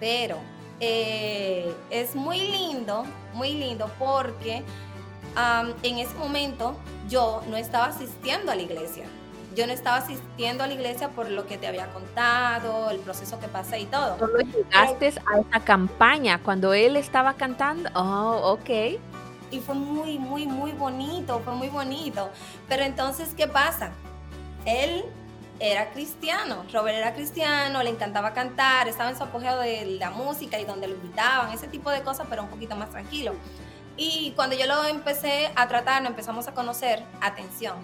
pero, 0.00 0.38
eh, 0.80 1.72
es 1.90 2.16
muy 2.16 2.40
lindo, 2.40 3.04
muy 3.34 3.52
lindo 3.52 3.90
porque 3.98 4.64
en 5.82 5.98
ese 5.98 6.14
momento 6.14 6.76
yo 7.08 7.42
no 7.48 7.56
estaba 7.56 7.86
asistiendo 7.86 8.50
a 8.50 8.56
la 8.56 8.62
iglesia. 8.62 9.04
Yo 9.54 9.66
no 9.66 9.72
estaba 9.72 9.96
asistiendo 9.96 10.64
a 10.64 10.66
la 10.66 10.74
iglesia 10.74 11.10
por 11.10 11.28
lo 11.28 11.46
que 11.46 11.58
te 11.58 11.66
había 11.66 11.92
contado, 11.92 12.90
el 12.90 12.98
proceso 12.98 13.38
que 13.40 13.48
pasé 13.48 13.80
y 13.80 13.86
todo. 13.86 14.18
Solo 14.18 14.38
llegaste 14.38 15.06
a 15.06 15.40
esa 15.40 15.60
campaña 15.64 16.40
cuando 16.42 16.72
él 16.72 16.96
estaba 16.96 17.34
cantando. 17.34 17.90
Oh, 17.94 18.52
ok 18.52 18.98
y 19.50 19.60
fue 19.60 19.74
muy, 19.74 20.18
muy, 20.18 20.46
muy 20.46 20.72
bonito, 20.72 21.40
fue 21.40 21.54
muy 21.54 21.68
bonito. 21.68 22.30
Pero 22.68 22.84
entonces, 22.84 23.34
¿qué 23.36 23.46
pasa? 23.48 23.92
Él 24.64 25.04
era 25.60 25.90
cristiano, 25.90 26.64
Robert 26.72 26.96
era 26.96 27.12
cristiano, 27.14 27.82
le 27.82 27.90
encantaba 27.90 28.32
cantar, 28.32 28.88
estaba 28.88 29.10
en 29.10 29.16
su 29.16 29.22
apogeo 29.22 29.58
de 29.58 29.84
la 29.98 30.10
música 30.10 30.58
y 30.58 30.64
donde 30.64 30.88
lo 30.88 30.94
invitaban, 30.94 31.52
ese 31.52 31.68
tipo 31.68 31.90
de 31.90 32.02
cosas, 32.02 32.26
pero 32.28 32.42
un 32.42 32.48
poquito 32.48 32.74
más 32.76 32.90
tranquilo. 32.90 33.34
Y 33.96 34.32
cuando 34.34 34.56
yo 34.56 34.66
lo 34.66 34.84
empecé 34.84 35.50
a 35.54 35.68
tratar, 35.68 36.02
nos 36.02 36.10
empezamos 36.10 36.48
a 36.48 36.54
conocer, 36.54 37.04
atención, 37.20 37.76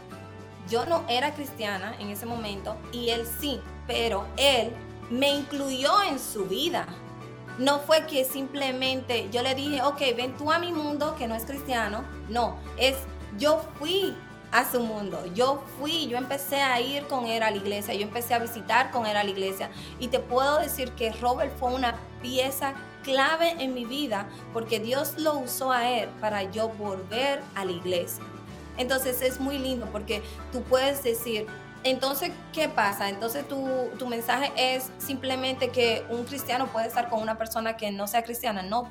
yo 0.68 0.86
no 0.86 1.04
era 1.08 1.34
cristiana 1.34 1.94
en 2.00 2.08
ese 2.08 2.24
momento 2.26 2.76
y 2.90 3.10
él 3.10 3.26
sí, 3.40 3.60
pero 3.86 4.26
él 4.36 4.72
me 5.10 5.28
incluyó 5.28 6.02
en 6.02 6.18
su 6.18 6.46
vida. 6.46 6.86
No 7.58 7.78
fue 7.80 8.06
que 8.06 8.24
simplemente 8.24 9.28
yo 9.30 9.42
le 9.42 9.54
dije, 9.54 9.82
ok, 9.82 10.00
ven 10.16 10.36
tú 10.36 10.50
a 10.50 10.58
mi 10.58 10.72
mundo 10.72 11.14
que 11.16 11.26
no 11.28 11.34
es 11.34 11.44
cristiano. 11.44 12.04
No, 12.28 12.58
es 12.76 12.96
yo 13.38 13.62
fui 13.78 14.14
a 14.56 14.64
su 14.70 14.80
mundo. 14.80 15.22
Yo 15.34 15.62
fui, 15.78 16.06
yo 16.08 16.16
empecé 16.16 16.62
a 16.62 16.80
ir 16.80 17.06
con 17.08 17.26
él 17.26 17.42
a 17.42 17.50
la 17.50 17.56
iglesia, 17.58 17.92
yo 17.92 18.02
empecé 18.02 18.32
a 18.32 18.38
visitar 18.38 18.90
con 18.90 19.04
él 19.04 19.14
a 19.14 19.22
la 19.22 19.28
iglesia. 19.28 19.70
Y 19.98 20.08
te 20.08 20.18
puedo 20.18 20.58
decir 20.58 20.92
que 20.92 21.12
Robert 21.12 21.52
fue 21.58 21.74
una 21.74 21.96
pieza 22.22 22.72
clave 23.02 23.50
en 23.62 23.74
mi 23.74 23.84
vida 23.84 24.26
porque 24.54 24.80
Dios 24.80 25.18
lo 25.18 25.38
usó 25.38 25.72
a 25.72 25.90
él 25.90 26.08
para 26.22 26.42
yo 26.44 26.70
volver 26.70 27.42
a 27.54 27.66
la 27.66 27.72
iglesia. 27.72 28.24
Entonces 28.78 29.20
es 29.20 29.40
muy 29.40 29.58
lindo 29.58 29.86
porque 29.92 30.22
tú 30.52 30.62
puedes 30.62 31.02
decir, 31.02 31.46
entonces, 31.84 32.30
¿qué 32.54 32.70
pasa? 32.70 33.10
Entonces 33.10 33.46
tu, 33.46 33.62
tu 33.98 34.06
mensaje 34.06 34.50
es 34.56 34.90
simplemente 34.96 35.68
que 35.68 36.02
un 36.08 36.24
cristiano 36.24 36.66
puede 36.68 36.86
estar 36.86 37.10
con 37.10 37.20
una 37.20 37.36
persona 37.36 37.76
que 37.76 37.90
no 37.90 38.06
sea 38.06 38.24
cristiana. 38.24 38.62
No, 38.62 38.88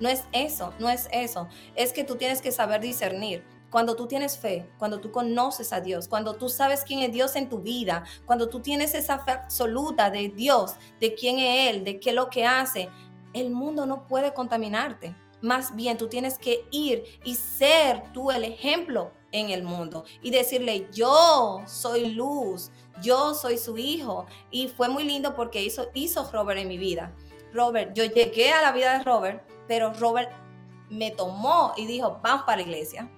no 0.00 0.08
es 0.08 0.24
eso, 0.32 0.74
no 0.80 0.90
es 0.90 1.08
eso. 1.12 1.48
Es 1.76 1.92
que 1.92 2.02
tú 2.02 2.16
tienes 2.16 2.42
que 2.42 2.50
saber 2.50 2.80
discernir. 2.80 3.44
Cuando 3.76 3.94
tú 3.94 4.06
tienes 4.06 4.38
fe, 4.38 4.66
cuando 4.78 5.00
tú 5.00 5.12
conoces 5.12 5.70
a 5.70 5.82
Dios, 5.82 6.08
cuando 6.08 6.36
tú 6.36 6.48
sabes 6.48 6.82
quién 6.82 7.00
es 7.00 7.12
Dios 7.12 7.36
en 7.36 7.50
tu 7.50 7.58
vida, 7.58 8.04
cuando 8.24 8.48
tú 8.48 8.60
tienes 8.60 8.94
esa 8.94 9.18
fe 9.18 9.32
absoluta 9.32 10.08
de 10.08 10.30
Dios, 10.30 10.76
de 10.98 11.14
quién 11.14 11.38
es 11.38 11.68
Él, 11.68 11.84
de 11.84 12.00
qué 12.00 12.08
es 12.08 12.16
lo 12.16 12.30
que 12.30 12.46
hace, 12.46 12.88
el 13.34 13.50
mundo 13.50 13.84
no 13.84 14.06
puede 14.06 14.32
contaminarte. 14.32 15.14
Más 15.42 15.76
bien 15.76 15.98
tú 15.98 16.08
tienes 16.08 16.38
que 16.38 16.64
ir 16.70 17.04
y 17.22 17.34
ser 17.34 18.02
tú 18.14 18.30
el 18.30 18.44
ejemplo 18.44 19.12
en 19.30 19.50
el 19.50 19.62
mundo 19.62 20.06
y 20.22 20.30
decirle, 20.30 20.88
yo 20.90 21.60
soy 21.66 22.14
luz, 22.14 22.70
yo 23.02 23.34
soy 23.34 23.58
su 23.58 23.76
hijo. 23.76 24.24
Y 24.50 24.68
fue 24.68 24.88
muy 24.88 25.04
lindo 25.04 25.36
porque 25.36 25.62
hizo, 25.62 25.88
hizo 25.92 26.26
Robert 26.32 26.60
en 26.60 26.68
mi 26.68 26.78
vida. 26.78 27.12
Robert, 27.52 27.92
yo 27.92 28.06
llegué 28.06 28.54
a 28.54 28.62
la 28.62 28.72
vida 28.72 28.96
de 28.96 29.04
Robert, 29.04 29.46
pero 29.68 29.92
Robert 29.92 30.32
me 30.88 31.10
tomó 31.10 31.74
y 31.76 31.84
dijo, 31.84 32.20
vamos 32.22 32.44
para 32.44 32.56
la 32.56 32.62
iglesia, 32.62 33.10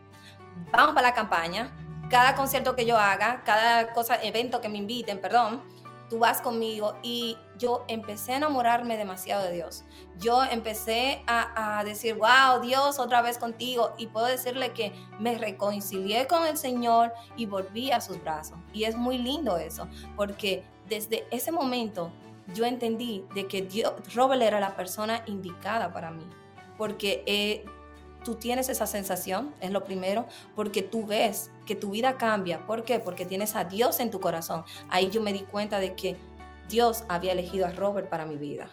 vamos 0.70 0.94
para 0.94 1.08
la 1.08 1.14
campaña, 1.14 1.70
cada 2.10 2.34
concierto 2.34 2.74
que 2.74 2.86
yo 2.86 2.96
haga, 2.98 3.42
cada 3.44 3.92
cosa, 3.92 4.22
evento 4.22 4.60
que 4.60 4.68
me 4.68 4.78
inviten, 4.78 5.20
perdón, 5.20 5.62
tú 6.08 6.18
vas 6.18 6.40
conmigo 6.40 6.94
y 7.02 7.36
yo 7.58 7.84
empecé 7.88 8.32
a 8.32 8.36
enamorarme 8.38 8.96
demasiado 8.96 9.44
de 9.44 9.52
Dios. 9.52 9.84
Yo 10.18 10.42
empecé 10.42 11.22
a, 11.26 11.82
decir, 11.84 12.14
wow, 12.14 12.60
Dios, 12.62 12.98
otra 12.98 13.22
vez 13.22 13.38
contigo. 13.38 13.94
Y 13.98 14.06
puedo 14.06 14.26
decirle 14.26 14.72
que 14.72 14.92
me 15.18 15.36
reconcilié 15.38 16.26
con 16.26 16.46
el 16.46 16.56
Señor 16.56 17.12
y 17.36 17.46
volví 17.46 17.90
a 17.90 18.00
sus 18.00 18.20
brazos. 18.22 18.58
Y 18.72 18.84
es 18.84 18.96
muy 18.96 19.18
lindo 19.18 19.58
eso, 19.58 19.88
porque 20.16 20.64
desde 20.88 21.26
ese 21.30 21.52
momento 21.52 22.10
yo 22.54 22.64
entendí 22.64 23.24
de 23.34 23.46
que 23.46 23.62
Dios, 23.62 23.92
Robert 24.14 24.42
era 24.42 24.60
la 24.60 24.74
persona 24.76 25.22
indicada 25.26 25.92
para 25.92 26.10
mí. 26.10 26.26
Porque 26.76 27.22
eh, 27.26 27.64
tú 28.28 28.34
tienes 28.34 28.68
esa 28.68 28.86
sensación, 28.86 29.54
es 29.62 29.70
lo 29.70 29.84
primero, 29.84 30.26
porque 30.54 30.82
tú 30.82 31.06
ves 31.06 31.50
que 31.64 31.74
tu 31.74 31.92
vida 31.92 32.18
cambia. 32.18 32.66
¿Por 32.66 32.84
qué? 32.84 32.98
Porque 32.98 33.24
tienes 33.24 33.56
a 33.56 33.64
Dios 33.64 34.00
en 34.00 34.10
tu 34.10 34.20
corazón. 34.20 34.64
Ahí 34.90 35.08
yo 35.08 35.22
me 35.22 35.32
di 35.32 35.44
cuenta 35.44 35.80
de 35.80 35.94
que 35.94 36.14
Dios 36.68 37.04
había 37.08 37.32
elegido 37.32 37.64
a 37.64 37.70
Robert 37.70 38.10
para 38.10 38.26
mi 38.26 38.36
vida. 38.36 38.68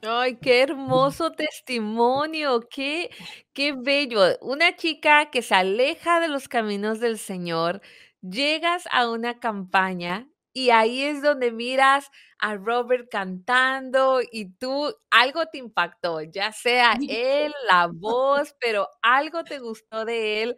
Ay, 0.00 0.36
qué 0.36 0.62
hermoso 0.62 1.32
testimonio, 1.32 2.66
qué, 2.70 3.10
qué 3.52 3.74
bello. 3.76 4.38
Una 4.40 4.74
chica 4.74 5.28
que 5.30 5.42
se 5.42 5.54
aleja 5.54 6.18
de 6.20 6.28
los 6.28 6.48
caminos 6.48 7.00
del 7.00 7.18
Señor, 7.18 7.82
llegas 8.22 8.88
a 8.90 9.10
una 9.10 9.40
campaña 9.40 10.26
y 10.56 10.70
ahí 10.70 11.02
es 11.02 11.20
donde 11.20 11.50
miras 11.50 12.10
a 12.38 12.54
Robert 12.54 13.08
cantando 13.10 14.20
y 14.30 14.50
tú 14.54 14.94
algo 15.10 15.46
te 15.46 15.58
impactó, 15.58 16.22
ya 16.22 16.52
sea 16.52 16.96
él, 17.08 17.52
la 17.68 17.88
voz, 17.92 18.54
pero 18.60 18.88
algo 19.02 19.42
te 19.42 19.58
gustó 19.58 20.04
de 20.04 20.42
él. 20.44 20.56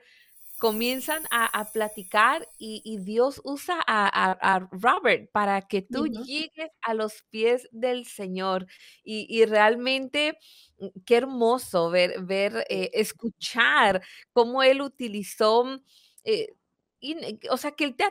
Comienzan 0.58 1.22
a, 1.30 1.70
platicar 1.70 2.48
y, 2.58 2.98
Dios 3.00 3.42
usa 3.44 3.78
a, 3.86 4.68
Robert 4.70 5.30
para 5.30 5.60
que 5.62 5.82
tú 5.82 6.06
llegues 6.06 6.70
a 6.80 6.94
los 6.94 7.22
pies 7.30 7.68
del 7.72 8.06
Señor. 8.06 8.66
Y, 9.02 9.44
realmente 9.46 10.38
mm, 10.78 10.86
qué 11.06 11.16
hermoso 11.16 11.90
ver, 11.90 12.22
ver 12.22 12.66
eh, 12.70 12.90
escuchar 12.94 14.02
cómo 14.32 14.62
él 14.62 14.80
utilizó 14.80 15.64
eh, 16.24 16.54
o 17.50 17.56
sea, 17.56 17.72
que 17.72 17.84
él 17.84 17.96
te, 17.96 18.04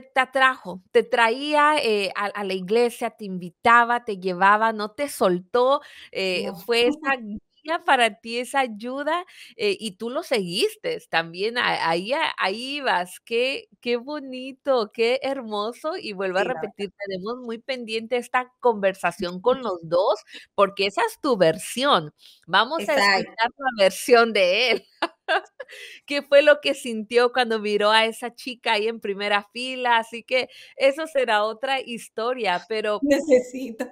te, 0.00 0.20
atrajo, 0.20 0.82
te 0.92 1.02
traía 1.02 1.76
eh, 1.78 2.12
a, 2.14 2.44
la 2.44 2.54
iglesia, 2.54 3.10
te 3.10 3.24
invitaba, 3.24 4.04
te 4.04 4.18
llevaba, 4.18 4.72
no 4.72 4.92
te 4.92 5.08
soltó, 5.08 5.80
eh, 6.12 6.50
fue 6.64 6.86
esa 6.88 7.16
para 7.84 8.20
ti, 8.20 8.38
esa 8.38 8.60
ayuda, 8.60 9.24
y 9.56 9.92
tú 9.96 10.10
lo 10.10 10.22
seguiste 10.22 10.98
también, 11.10 11.58
ahí, 11.58 12.12
ahí 12.38 12.80
vas, 12.80 13.20
qué, 13.20 13.68
qué 13.80 13.96
bonito, 13.96 14.90
qué 14.92 15.20
hermoso, 15.22 15.96
y 15.96 16.12
vuelvo 16.12 16.38
a 16.38 16.44
repetir, 16.44 16.92
tenemos 17.06 17.38
muy 17.38 17.58
pendiente 17.58 18.16
esta 18.16 18.52
conversación 18.60 19.40
con 19.40 19.62
los 19.62 19.78
dos, 19.82 20.20
porque 20.54 20.86
esa 20.86 21.02
es 21.02 21.20
tu 21.20 21.36
versión, 21.36 22.12
vamos 22.46 22.80
a 22.80 22.94
escuchar 22.94 23.52
la 23.58 23.84
versión 23.84 24.32
de 24.32 24.70
él. 24.70 24.86
qué 26.06 26.22
fue 26.22 26.42
lo 26.42 26.60
que 26.60 26.74
sintió 26.74 27.32
cuando 27.32 27.58
miró 27.58 27.90
a 27.90 28.06
esa 28.06 28.34
chica 28.34 28.72
ahí 28.72 28.88
en 28.88 29.00
primera 29.00 29.48
fila. 29.52 29.98
Así 29.98 30.22
que 30.22 30.48
eso 30.76 31.06
será 31.06 31.44
otra 31.44 31.80
historia, 31.80 32.64
pero... 32.68 33.00
Necesito. 33.02 33.86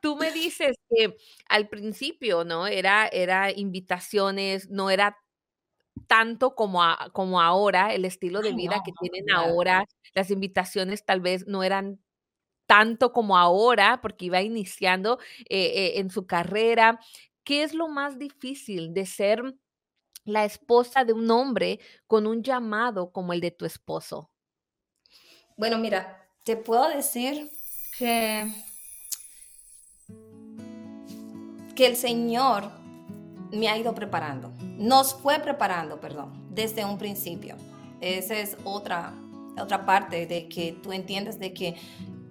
Tú 0.00 0.16
me 0.16 0.30
dices 0.30 0.76
que 0.88 1.16
al 1.48 1.68
principio, 1.68 2.44
¿no? 2.44 2.66
Era, 2.66 3.06
era 3.08 3.50
invitaciones, 3.50 4.70
no 4.70 4.90
era 4.90 5.18
tanto 6.06 6.54
como, 6.54 6.82
como 7.12 7.40
ahora, 7.40 7.94
el 7.94 8.04
estilo 8.04 8.40
de 8.40 8.52
vida 8.52 8.82
que 8.84 8.92
tienen 9.00 9.30
ahora, 9.30 9.84
las 10.14 10.30
invitaciones 10.30 11.04
tal 11.04 11.20
vez 11.20 11.46
no 11.46 11.62
eran 11.62 12.00
tanto 12.66 13.12
como 13.12 13.36
ahora, 13.36 14.00
porque 14.00 14.26
iba 14.26 14.42
iniciando 14.42 15.18
eh, 15.48 15.72
eh, 15.74 16.00
en 16.00 16.10
su 16.10 16.26
carrera. 16.26 17.00
¿Qué 17.44 17.62
es 17.62 17.74
lo 17.74 17.88
más 17.88 18.18
difícil 18.18 18.94
de 18.94 19.06
ser 19.06 19.42
la 20.24 20.44
esposa 20.44 21.04
de 21.04 21.12
un 21.12 21.30
hombre 21.30 21.80
con 22.06 22.26
un 22.26 22.42
llamado 22.42 23.12
como 23.12 23.32
el 23.32 23.40
de 23.40 23.50
tu 23.50 23.66
esposo? 23.66 24.30
Bueno, 25.56 25.78
mira, 25.78 26.26
te 26.42 26.56
puedo 26.56 26.88
decir 26.88 27.50
que, 27.98 28.50
que 31.74 31.86
el 31.86 31.96
Señor 31.96 32.70
me 33.50 33.68
ha 33.68 33.78
ido 33.78 33.94
preparando, 33.94 34.52
nos 34.60 35.14
fue 35.14 35.38
preparando, 35.38 36.00
perdón, 36.00 36.32
desde 36.50 36.84
un 36.84 36.98
principio. 36.98 37.56
Esa 38.00 38.38
es 38.38 38.56
otra, 38.64 39.14
otra 39.60 39.86
parte 39.86 40.26
de 40.26 40.48
que 40.48 40.72
tú 40.72 40.92
entiendes 40.92 41.38
de 41.38 41.52
que 41.52 41.76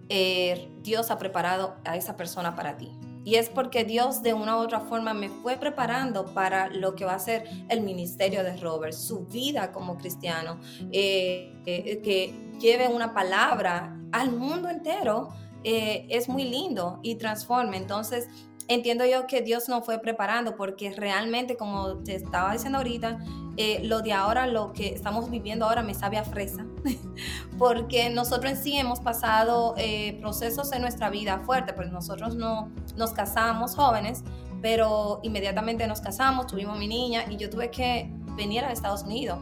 eh, 0.10 0.69
Dios 0.82 1.12
ha 1.12 1.17
preparado 1.17 1.75
a 1.86 1.97
esa 1.97 2.15
persona 2.15 2.56
para 2.56 2.77
ti. 2.77 2.91
Y 3.25 3.36
es 3.36 3.49
porque 3.49 3.86
Dios 3.86 4.21
de 4.21 4.34
una 4.34 4.58
u 4.58 4.60
otra 4.60 4.82
forma 4.82 5.13
me 5.13 5.29
fue 5.29 5.56
preparando 5.56 6.25
para 6.34 6.67
lo 6.67 6.93
que 6.93 7.06
va 7.06 7.13
a 7.13 7.19
ser 7.19 7.45
el 7.69 7.82
ministerio 7.82 8.43
de 8.43 8.58
Robert, 8.58 8.93
su 8.93 9.25
vida 9.27 9.71
como 9.71 9.97
cristiano, 9.97 10.60
eh, 10.91 11.53
eh, 11.65 12.01
que 12.03 12.34
lleve 12.60 12.89
una 12.89 13.13
palabra 13.13 13.97
al 14.12 14.32
mundo 14.32 14.69
entero. 14.69 15.29
Es 15.63 16.27
muy 16.27 16.43
lindo 16.43 16.99
y 17.01 17.15
transforma. 17.15 17.77
Entonces, 17.77 18.27
entiendo 18.67 19.06
yo 19.06 19.28
que 19.28 19.41
Dios 19.41 19.69
nos 19.69 19.86
fue 19.86 19.99
preparando 19.99 20.56
porque 20.56 20.91
realmente, 20.91 21.58
como 21.58 21.97
te 21.97 22.15
estaba 22.15 22.54
diciendo 22.54 22.78
ahorita, 22.80 23.19
eh, 23.56 23.82
lo 23.84 24.02
de 24.02 24.13
ahora, 24.13 24.47
lo 24.47 24.73
que 24.73 24.88
estamos 24.88 25.30
viviendo 25.30 25.65
ahora 25.65 25.84
me 25.84 25.93
sabe 25.93 26.17
a 26.17 26.23
fresa, 26.23 26.65
porque 27.60 28.10
nosotros 28.10 28.52
en 28.52 28.58
sí 28.58 28.78
hemos 28.78 28.99
pasado 28.99 29.76
eh, 29.78 30.17
procesos 30.21 30.71
en 30.71 30.82
nuestra 30.82 31.10
vida 31.10 31.39
fuertes, 31.45 31.76
pues 31.76 31.91
nosotros 31.91 32.36
no 32.36 32.71
nos 32.97 33.13
casamos 33.13 33.76
jóvenes, 33.76 34.23
pero 34.62 35.19
inmediatamente 35.23 35.86
nos 35.88 36.02
casamos, 36.02 36.47
tuvimos 36.47 36.80
mi 36.80 36.88
niña 36.88 37.26
y 37.30 37.38
yo 37.38 37.49
tuve 37.49 37.69
que 37.69 38.10
venir 38.36 38.63
a 38.63 38.71
Estados 38.71 39.04
Unidos 39.04 39.38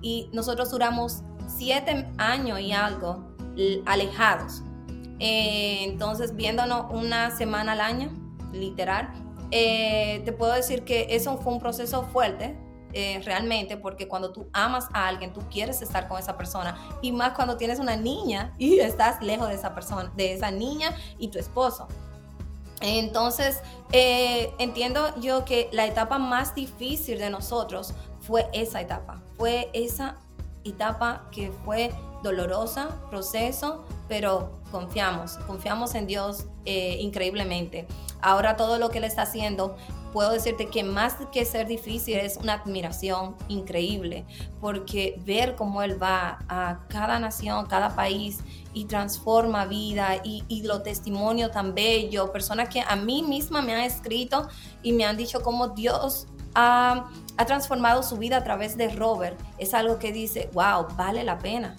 y 0.00 0.28
nosotros 0.32 0.70
duramos 0.70 1.22
siete 1.48 2.06
años 2.18 2.60
y 2.60 2.72
algo 2.72 3.24
alejados. 3.86 4.62
Eh, 5.18 5.84
entonces, 5.84 6.36
viéndonos 6.36 6.86
una 6.90 7.30
semana 7.30 7.72
al 7.72 7.80
año, 7.80 8.25
literal, 8.52 9.12
te 9.50 10.34
puedo 10.36 10.52
decir 10.52 10.84
que 10.84 11.06
eso 11.10 11.36
fue 11.38 11.52
un 11.52 11.60
proceso 11.60 12.02
fuerte 12.04 12.56
eh, 12.98 13.20
realmente, 13.26 13.76
porque 13.76 14.08
cuando 14.08 14.32
tú 14.32 14.48
amas 14.54 14.88
a 14.94 15.06
alguien, 15.06 15.30
tú 15.34 15.42
quieres 15.50 15.82
estar 15.82 16.08
con 16.08 16.18
esa 16.18 16.38
persona, 16.38 16.78
y 17.02 17.12
más 17.12 17.34
cuando 17.34 17.58
tienes 17.58 17.78
una 17.78 17.94
niña 17.94 18.54
y 18.56 18.78
estás 18.78 19.22
lejos 19.22 19.48
de 19.48 19.54
esa 19.54 19.74
persona, 19.74 20.10
de 20.16 20.32
esa 20.32 20.50
niña 20.50 20.96
y 21.18 21.28
tu 21.28 21.38
esposo. 21.38 21.88
Entonces, 22.80 23.60
eh, 23.92 24.50
entiendo 24.58 25.14
yo 25.20 25.44
que 25.44 25.68
la 25.72 25.84
etapa 25.84 26.18
más 26.18 26.54
difícil 26.54 27.18
de 27.18 27.28
nosotros 27.28 27.92
fue 28.20 28.48
esa 28.54 28.80
etapa, 28.80 29.20
fue 29.36 29.68
esa 29.74 30.16
etapa 30.64 31.24
que 31.30 31.52
fue 31.66 31.92
dolorosa, 32.22 32.88
proceso, 33.10 33.84
pero 34.08 34.58
confiamos, 34.76 35.38
confiamos 35.46 35.94
en 35.94 36.06
Dios 36.06 36.44
eh, 36.66 36.98
increíblemente. 37.00 37.86
Ahora 38.20 38.56
todo 38.56 38.78
lo 38.78 38.90
que 38.90 38.98
Él 38.98 39.04
está 39.04 39.22
haciendo 39.22 39.76
puedo 40.12 40.32
decirte 40.32 40.68
que 40.68 40.84
más 40.84 41.16
que 41.32 41.44
ser 41.44 41.66
difícil 41.66 42.16
es 42.16 42.36
una 42.36 42.54
admiración 42.54 43.36
increíble, 43.48 44.24
porque 44.60 45.18
ver 45.24 45.56
cómo 45.56 45.82
Él 45.82 46.02
va 46.02 46.38
a 46.48 46.80
cada 46.88 47.18
nación, 47.18 47.66
cada 47.66 47.94
país 47.94 48.40
y 48.74 48.84
transforma 48.84 49.64
vida 49.64 50.16
y, 50.22 50.44
y 50.48 50.62
lo 50.62 50.82
testimonio 50.82 51.50
tan 51.50 51.74
bello, 51.74 52.32
personas 52.32 52.68
que 52.68 52.80
a 52.80 52.96
mí 52.96 53.22
misma 53.22 53.62
me 53.62 53.74
han 53.74 53.82
escrito 53.82 54.48
y 54.82 54.92
me 54.92 55.04
han 55.04 55.16
dicho 55.16 55.42
cómo 55.42 55.68
Dios 55.68 56.26
ha, 56.54 57.10
ha 57.36 57.46
transformado 57.46 58.02
su 58.02 58.16
vida 58.16 58.38
a 58.38 58.44
través 58.44 58.76
de 58.76 58.88
Robert, 58.88 59.38
es 59.58 59.74
algo 59.74 59.98
que 59.98 60.12
dice, 60.12 60.50
wow, 60.54 60.86
vale 60.96 61.24
la 61.24 61.38
pena, 61.38 61.76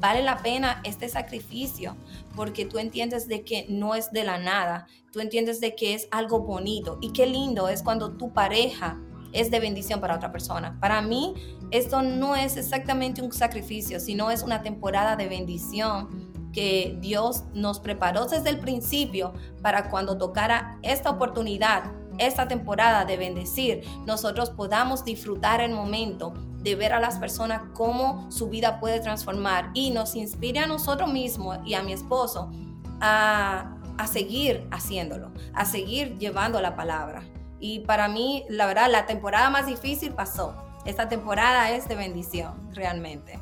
vale 0.00 0.22
la 0.22 0.38
pena 0.38 0.80
este 0.84 1.08
sacrificio 1.08 1.96
porque 2.34 2.64
tú 2.64 2.78
entiendes 2.78 3.28
de 3.28 3.44
que 3.44 3.66
no 3.68 3.94
es 3.94 4.10
de 4.10 4.24
la 4.24 4.38
nada, 4.38 4.86
tú 5.12 5.20
entiendes 5.20 5.60
de 5.60 5.76
que 5.76 5.94
es 5.94 6.08
algo 6.10 6.40
bonito 6.40 6.98
y 7.00 7.12
qué 7.12 7.26
lindo 7.26 7.68
es 7.68 7.82
cuando 7.82 8.12
tu 8.12 8.32
pareja 8.32 8.98
es 9.32 9.50
de 9.50 9.60
bendición 9.60 10.00
para 10.00 10.16
otra 10.16 10.32
persona. 10.32 10.76
Para 10.80 11.02
mí, 11.02 11.34
esto 11.70 12.02
no 12.02 12.34
es 12.34 12.56
exactamente 12.56 13.22
un 13.22 13.32
sacrificio, 13.32 14.00
sino 14.00 14.30
es 14.30 14.42
una 14.42 14.62
temporada 14.62 15.14
de 15.16 15.28
bendición 15.28 16.30
que 16.52 16.98
Dios 17.00 17.44
nos 17.54 17.78
preparó 17.78 18.26
desde 18.26 18.50
el 18.50 18.58
principio 18.58 19.32
para 19.62 19.88
cuando 19.88 20.18
tocara 20.18 20.78
esta 20.82 21.10
oportunidad, 21.10 21.92
esta 22.18 22.48
temporada 22.48 23.04
de 23.04 23.16
bendecir, 23.16 23.82
nosotros 24.04 24.50
podamos 24.50 25.04
disfrutar 25.04 25.60
el 25.60 25.72
momento 25.72 26.34
de 26.62 26.74
ver 26.74 26.92
a 26.92 27.00
las 27.00 27.18
personas 27.18 27.62
cómo 27.74 28.30
su 28.30 28.48
vida 28.48 28.80
puede 28.80 29.00
transformar 29.00 29.70
y 29.74 29.90
nos 29.90 30.14
inspire 30.14 30.60
a 30.60 30.66
nosotros 30.66 31.12
mismos 31.12 31.58
y 31.64 31.74
a 31.74 31.82
mi 31.82 31.92
esposo 31.92 32.50
a, 33.00 33.76
a 33.98 34.06
seguir 34.06 34.66
haciéndolo, 34.70 35.32
a 35.54 35.64
seguir 35.64 36.18
llevando 36.18 36.60
la 36.60 36.76
palabra. 36.76 37.22
Y 37.58 37.80
para 37.80 38.08
mí, 38.08 38.44
la 38.48 38.66
verdad, 38.66 38.90
la 38.90 39.06
temporada 39.06 39.50
más 39.50 39.66
difícil 39.66 40.12
pasó. 40.12 40.54
Esta 40.86 41.08
temporada 41.08 41.70
es 41.70 41.88
de 41.88 41.94
bendición, 41.94 42.70
realmente. 42.74 43.38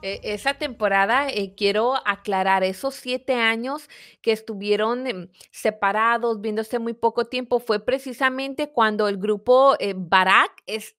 Eh, 0.00 0.20
esa 0.22 0.54
temporada, 0.54 1.28
eh, 1.28 1.54
quiero 1.56 1.94
aclarar, 2.06 2.62
esos 2.62 2.94
siete 2.94 3.34
años 3.34 3.88
que 4.22 4.32
estuvieron 4.32 5.06
em, 5.06 5.28
separados, 5.50 6.40
viéndose 6.40 6.78
muy 6.78 6.94
poco 6.94 7.24
tiempo, 7.24 7.58
fue 7.58 7.84
precisamente 7.84 8.70
cuando 8.70 9.08
el 9.08 9.18
grupo 9.18 9.74
eh, 9.80 9.94
Barak 9.96 10.52
es 10.66 10.96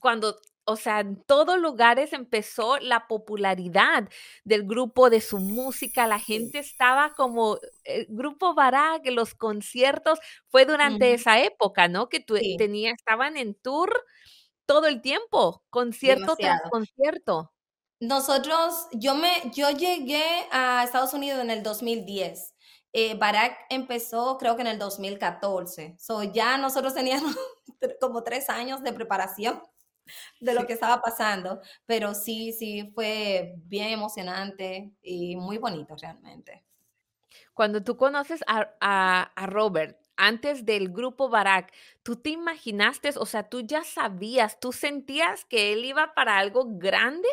cuando 0.00 0.38
o 0.68 0.76
sea, 0.76 1.00
en 1.00 1.16
todos 1.24 1.58
lugares 1.58 2.12
empezó 2.12 2.78
la 2.78 3.06
popularidad 3.06 4.06
del 4.44 4.64
grupo, 4.64 5.08
de 5.08 5.22
su 5.22 5.38
música, 5.38 6.06
la 6.06 6.18
gente 6.18 6.58
estaba 6.58 7.14
como, 7.14 7.58
el 7.84 8.04
grupo 8.10 8.52
Barak, 8.52 9.06
los 9.06 9.34
conciertos, 9.34 10.18
fue 10.50 10.66
durante 10.66 11.14
esa 11.14 11.40
época, 11.40 11.88
¿no? 11.88 12.10
Que 12.10 12.20
tú 12.20 12.34
tenía, 12.58 12.92
estaban 12.92 13.38
en 13.38 13.54
tour 13.54 13.90
todo 14.66 14.88
el 14.88 15.00
tiempo, 15.00 15.64
concierto 15.70 16.36
tras 16.36 16.60
concierto. 16.70 17.50
Nosotros, 17.98 18.88
yo 18.92 19.14
me, 19.14 19.30
yo 19.54 19.70
llegué 19.70 20.22
a 20.52 20.84
Estados 20.84 21.14
Unidos 21.14 21.40
en 21.40 21.50
el 21.50 21.62
2010. 21.62 22.54
Eh, 22.92 23.14
Barack 23.14 23.56
empezó 23.70 24.36
creo 24.36 24.54
que 24.54 24.62
en 24.62 24.68
el 24.68 24.78
2014. 24.78 25.96
So 25.98 26.24
ya 26.24 26.58
nosotros 26.58 26.92
teníamos 26.92 27.34
como 28.02 28.22
tres 28.22 28.50
años 28.50 28.82
de 28.82 28.92
preparación 28.92 29.62
de 30.40 30.54
lo 30.54 30.66
que 30.66 30.72
estaba 30.72 31.00
pasando, 31.00 31.60
pero 31.86 32.14
sí, 32.14 32.52
sí, 32.52 32.90
fue 32.94 33.54
bien 33.64 33.90
emocionante 33.90 34.92
y 35.02 35.36
muy 35.36 35.58
bonito 35.58 35.96
realmente. 36.00 36.64
Cuando 37.54 37.82
tú 37.82 37.96
conoces 37.96 38.40
a, 38.46 38.70
a, 38.80 39.46
Robert, 39.46 39.98
antes 40.16 40.64
del 40.64 40.90
grupo 40.90 41.28
Barak, 41.28 41.72
¿tú 42.02 42.16
te 42.16 42.30
imaginaste, 42.30 43.10
o 43.16 43.26
sea, 43.26 43.48
tú 43.48 43.60
ya 43.60 43.82
sabías, 43.84 44.60
tú 44.60 44.72
sentías 44.72 45.44
que 45.44 45.72
él 45.72 45.84
iba 45.84 46.14
para 46.14 46.38
algo 46.38 46.64
grande? 46.66 47.28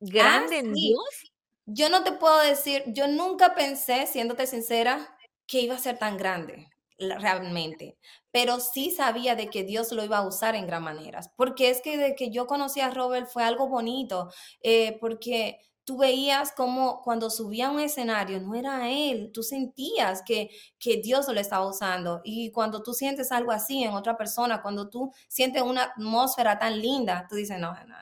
¿Grande 0.00 0.56
ah, 0.56 0.60
en 0.60 0.72
Dios? 0.72 1.32
Yo 1.66 1.90
no 1.90 2.04
te 2.04 2.12
puedo 2.12 2.38
decir, 2.40 2.84
yo 2.86 3.08
nunca 3.08 3.54
pensé, 3.54 4.06
siéndote 4.06 4.46
sincera, 4.46 5.16
que 5.46 5.60
iba 5.60 5.74
a 5.74 5.78
ser 5.78 5.98
tan 5.98 6.16
grande 6.16 6.68
realmente, 6.98 7.96
pero 8.30 8.60
sí 8.60 8.90
sabía 8.90 9.36
de 9.36 9.48
que 9.48 9.64
Dios 9.64 9.92
lo 9.92 10.04
iba 10.04 10.18
a 10.18 10.26
usar 10.26 10.54
en 10.54 10.66
gran 10.66 10.82
manera, 10.82 11.20
porque 11.36 11.70
es 11.70 11.80
que 11.80 11.96
de 11.96 12.14
que 12.14 12.30
yo 12.30 12.46
conocí 12.46 12.80
a 12.80 12.90
Robert 12.90 13.28
fue 13.28 13.44
algo 13.44 13.68
bonito, 13.68 14.30
eh, 14.62 14.98
porque 15.00 15.58
tú 15.84 15.96
veías 15.96 16.52
como 16.52 17.00
cuando 17.00 17.30
subía 17.30 17.68
a 17.68 17.70
un 17.70 17.80
escenario 17.80 18.40
no 18.40 18.54
era 18.54 18.90
él, 18.90 19.30
tú 19.32 19.42
sentías 19.42 20.22
que, 20.22 20.50
que 20.78 20.98
Dios 20.98 21.26
lo 21.28 21.40
estaba 21.40 21.66
usando 21.66 22.20
y 22.24 22.50
cuando 22.52 22.82
tú 22.82 22.92
sientes 22.92 23.32
algo 23.32 23.52
así 23.52 23.82
en 23.82 23.94
otra 23.94 24.16
persona, 24.16 24.60
cuando 24.60 24.90
tú 24.90 25.10
sientes 25.28 25.62
una 25.62 25.84
atmósfera 25.84 26.58
tan 26.58 26.78
linda, 26.78 27.26
tú 27.26 27.36
dices, 27.36 27.58
no, 27.58 27.72
no, 27.72 27.96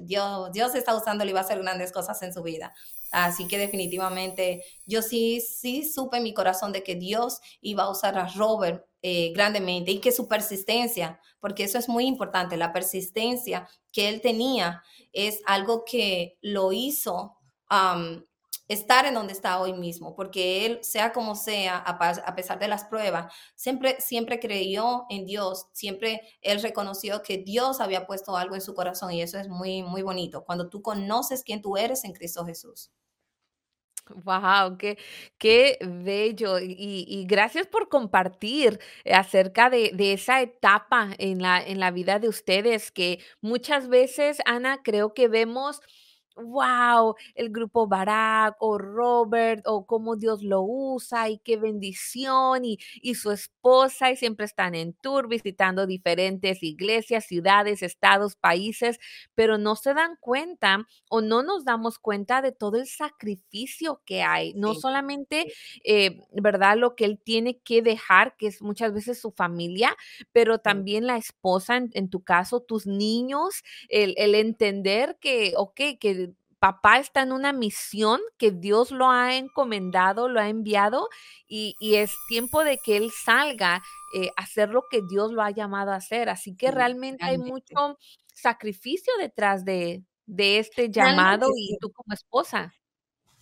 Dios, 0.00 0.50
Dios 0.52 0.74
está 0.74 0.96
usando 0.96 1.24
y 1.24 1.32
va 1.32 1.40
a 1.40 1.42
hacer 1.42 1.60
grandes 1.62 1.92
cosas 1.92 2.20
en 2.22 2.32
su 2.32 2.42
vida. 2.42 2.74
Así 3.10 3.48
que 3.48 3.58
definitivamente 3.58 4.64
yo 4.86 5.02
sí, 5.02 5.40
sí 5.40 5.84
supe 5.84 6.18
en 6.18 6.22
mi 6.22 6.34
corazón 6.34 6.72
de 6.72 6.82
que 6.82 6.94
Dios 6.94 7.40
iba 7.60 7.84
a 7.84 7.90
usar 7.90 8.18
a 8.18 8.28
Robert 8.28 8.86
eh, 9.02 9.32
grandemente 9.32 9.90
y 9.90 9.98
que 9.98 10.12
su 10.12 10.28
persistencia, 10.28 11.20
porque 11.40 11.64
eso 11.64 11.78
es 11.78 11.88
muy 11.88 12.06
importante, 12.06 12.56
la 12.56 12.72
persistencia 12.72 13.66
que 13.92 14.08
él 14.08 14.20
tenía 14.20 14.82
es 15.12 15.40
algo 15.46 15.84
que 15.84 16.38
lo 16.42 16.72
hizo 16.72 17.36
estar 18.68 19.06
en 19.06 19.14
donde 19.14 19.32
está 19.32 19.60
hoy 19.60 19.72
mismo, 19.72 20.14
porque 20.14 20.66
él, 20.66 20.78
sea 20.82 21.12
como 21.12 21.34
sea, 21.34 21.78
a, 21.78 22.34
pesar 22.36 22.58
de 22.58 22.68
las 22.68 22.84
pruebas, 22.84 23.32
siempre, 23.54 23.96
siempre 24.00 24.38
creyó 24.38 25.06
en 25.08 25.24
Dios, 25.24 25.66
siempre 25.72 26.20
él 26.40 26.60
reconoció 26.62 27.22
que 27.22 27.38
Dios 27.38 27.80
había 27.80 28.06
puesto 28.06 28.36
algo 28.36 28.54
en 28.54 28.60
su 28.60 28.74
corazón 28.74 29.12
y 29.12 29.22
eso 29.22 29.38
es 29.38 29.48
muy, 29.48 29.82
muy 29.82 30.02
bonito, 30.02 30.44
cuando 30.44 30.68
tú 30.68 30.82
conoces 30.82 31.42
quién 31.42 31.62
tú 31.62 31.76
eres 31.76 32.04
en 32.04 32.12
Cristo 32.12 32.44
Jesús. 32.44 32.92
Wow, 34.24 34.76
qué, 34.78 34.98
qué 35.38 35.78
bello. 35.80 36.58
Y, 36.60 37.24
gracias 37.28 37.66
por 37.66 37.88
compartir 37.88 38.80
acerca 39.10 39.70
de, 39.70 39.90
de, 39.94 40.12
esa 40.14 40.40
etapa 40.42 41.10
en 41.18 41.40
la, 41.42 41.62
en 41.62 41.80
la 41.80 41.90
vida 41.90 42.18
de 42.18 42.28
ustedes, 42.28 42.90
que 42.90 43.20
muchas 43.40 43.88
veces, 43.88 44.38
Ana, 44.46 44.80
creo 44.82 45.14
que 45.14 45.28
vemos 45.28 45.80
wow, 46.40 47.14
el 47.34 47.50
grupo 47.50 47.86
Barack 47.86 48.56
o 48.60 48.78
Robert 48.78 49.62
o 49.66 49.86
cómo 49.86 50.16
Dios 50.16 50.42
lo 50.42 50.62
usa 50.62 51.28
y 51.28 51.38
qué 51.38 51.56
bendición 51.56 52.64
y, 52.64 52.78
y 53.02 53.14
su 53.14 53.30
esposa 53.30 54.10
y 54.10 54.16
siempre 54.16 54.46
están 54.46 54.74
en 54.74 54.94
tour 54.94 55.28
visitando 55.28 55.86
diferentes 55.86 56.62
iglesias, 56.62 57.26
ciudades, 57.26 57.82
estados, 57.82 58.36
países, 58.36 58.98
pero 59.34 59.58
no 59.58 59.76
se 59.76 59.94
dan 59.94 60.16
cuenta 60.20 60.86
o 61.08 61.20
no 61.20 61.42
nos 61.42 61.64
damos 61.64 61.98
cuenta 61.98 62.42
de 62.42 62.52
todo 62.52 62.78
el 62.78 62.86
sacrificio 62.86 64.02
que 64.04 64.22
hay, 64.22 64.54
no 64.54 64.74
solamente, 64.74 65.52
eh, 65.84 66.20
¿verdad? 66.32 66.76
Lo 66.76 66.94
que 66.94 67.04
él 67.04 67.20
tiene 67.22 67.58
que 67.58 67.82
dejar, 67.82 68.36
que 68.36 68.48
es 68.48 68.62
muchas 68.62 68.92
veces 68.92 69.20
su 69.20 69.32
familia, 69.32 69.96
pero 70.32 70.58
también 70.58 71.06
la 71.06 71.16
esposa, 71.16 71.76
en, 71.76 72.10
tu 72.10 72.22
caso, 72.22 72.60
tus 72.60 72.86
niños, 72.86 73.62
el, 73.88 74.14
el 74.16 74.34
entender 74.34 75.18
que, 75.20 75.54
ok, 75.56 75.80
que 76.00 76.29
papá 76.60 76.98
está 76.98 77.22
en 77.22 77.32
una 77.32 77.52
misión 77.52 78.20
que 78.38 78.50
Dios 78.50 78.90
lo 78.90 79.10
ha 79.10 79.34
encomendado, 79.34 80.28
lo 80.28 80.40
ha 80.40 80.48
enviado 80.48 81.08
y, 81.48 81.74
es 81.80 82.12
tiempo 82.28 82.62
de 82.62 82.78
que 82.84 82.96
él 82.98 83.10
salga 83.10 83.82
eh, 84.14 84.30
a 84.36 84.42
hacer 84.42 84.68
lo 84.68 84.84
que 84.90 85.00
Dios 85.08 85.32
lo 85.32 85.42
ha 85.42 85.50
llamado 85.50 85.90
a 85.90 85.96
hacer. 85.96 86.28
Así 86.28 86.54
que 86.54 86.70
realmente 86.70 87.24
hay 87.24 87.38
mucho 87.38 87.98
sacrificio 88.32 89.12
detrás 89.18 89.64
de, 89.64 90.04
este 90.36 90.90
llamado 90.90 91.48
y 91.56 91.76
tú 91.80 91.90
como 91.90 92.14
esposa. 92.14 92.72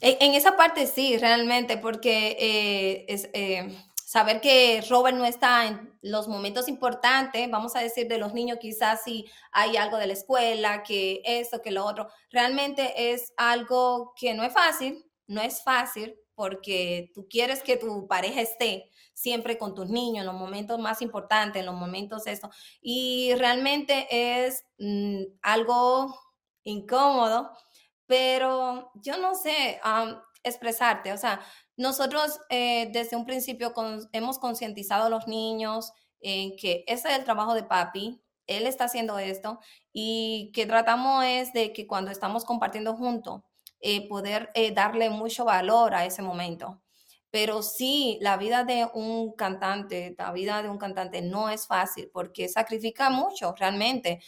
En, 0.01 0.35
esa 0.35 0.57
parte 0.57 0.87
sí, 0.87 1.19
realmente, 1.19 1.77
porque 1.77 2.37
eh, 2.39 3.05
es, 3.09 3.29
eh, 3.33 3.77
saber 4.09 4.41
que 4.41 4.83
Robert 4.89 5.19
no 5.19 5.27
está 5.27 5.67
en 5.67 5.93
los 6.01 6.29
momentos 6.29 6.67
importantes, 6.67 7.51
vamos 7.51 7.77
a 7.77 7.81
decir, 7.81 8.09
de 8.09 8.17
los 8.17 8.33
niños, 8.33 8.57
quizás 8.59 9.03
si 9.05 9.27
hay 9.53 9.77
algo 9.77 9.99
de 9.99 10.07
la 10.07 10.15
escuela, 10.15 10.83
que 10.83 11.21
esto, 11.27 11.61
que 11.61 11.73
lo 11.73 11.85
otro, 11.85 12.09
realmente 12.31 13.13
es 13.13 13.35
algo 13.37 14.15
que 14.17 14.33
no 14.33 14.45
es 14.45 14.55
fácil, 14.55 15.05
no 15.27 15.43
es 15.43 15.63
fácil 15.63 16.17
porque 16.35 17.11
tú 17.15 17.29
quieres 17.29 17.63
que 17.63 17.77
tu 17.77 18.07
pareja 18.07 18.41
esté 18.41 18.91
siempre 19.13 19.59
con 19.59 19.75
tus 19.75 19.91
niños 19.91 20.23
en 20.23 20.27
los 20.27 20.37
momentos 20.37 20.79
más 20.79 21.03
importantes, 21.03 21.61
en 21.61 21.67
los 21.67 21.75
momentos 21.75 22.27
esto, 22.27 22.49
y 22.81 23.35
realmente 23.35 24.07
es 24.11 24.65
mm, 24.79 25.25
algo 25.43 26.19
incómodo, 26.63 27.51
pero 28.07 28.91
yo 28.95 29.19
no 29.19 29.35
sé 29.35 29.83
expresarte, 30.43 31.13
o 31.13 31.19
sea, 31.19 31.43
nosotros 31.79 32.41
eh, 32.51 32.91
desde 32.93 33.17
un 33.17 33.25
principio 33.25 33.73
hemos 34.13 34.39
concientizado 34.41 35.07
a 35.07 35.09
los 35.09 35.29
niños 35.29 35.93
en 36.21 36.57
que 36.57 36.85
ese 36.89 37.09
es 37.09 37.19
el 37.19 37.25
trabajo 37.25 37.55
de 37.55 37.63
papi, 37.63 38.21
él 38.49 38.67
está 38.67 38.85
haciendo 38.85 39.19
esto 39.21 39.61
y 39.93 40.51
que 40.53 40.67
tratamos 40.67 41.25
es 41.25 41.53
de 41.53 41.73
que 41.73 41.87
cuando 41.87 42.11
estamos 42.11 42.45
compartiendo 42.45 42.97
juntos, 42.97 43.43
eh, 43.81 44.09
poder 44.09 44.51
eh, 44.55 44.73
darle 44.73 45.09
mucho 45.09 45.45
valor 45.45 45.95
a 45.95 46.05
ese 46.05 46.21
momento. 46.21 46.83
Pero 47.31 47.63
sí, 47.63 48.19
la 48.23 48.37
vida 48.39 48.65
de 48.65 48.89
un 48.95 49.33
cantante, 49.37 50.17
la 50.19 50.33
vida 50.33 50.63
de 50.63 50.71
un 50.71 50.79
cantante 50.79 51.23
no 51.23 51.49
es 51.49 51.67
fácil 51.69 52.11
porque 52.13 52.49
sacrifica 52.49 53.09
mucho 53.11 53.55
realmente. 53.57 54.21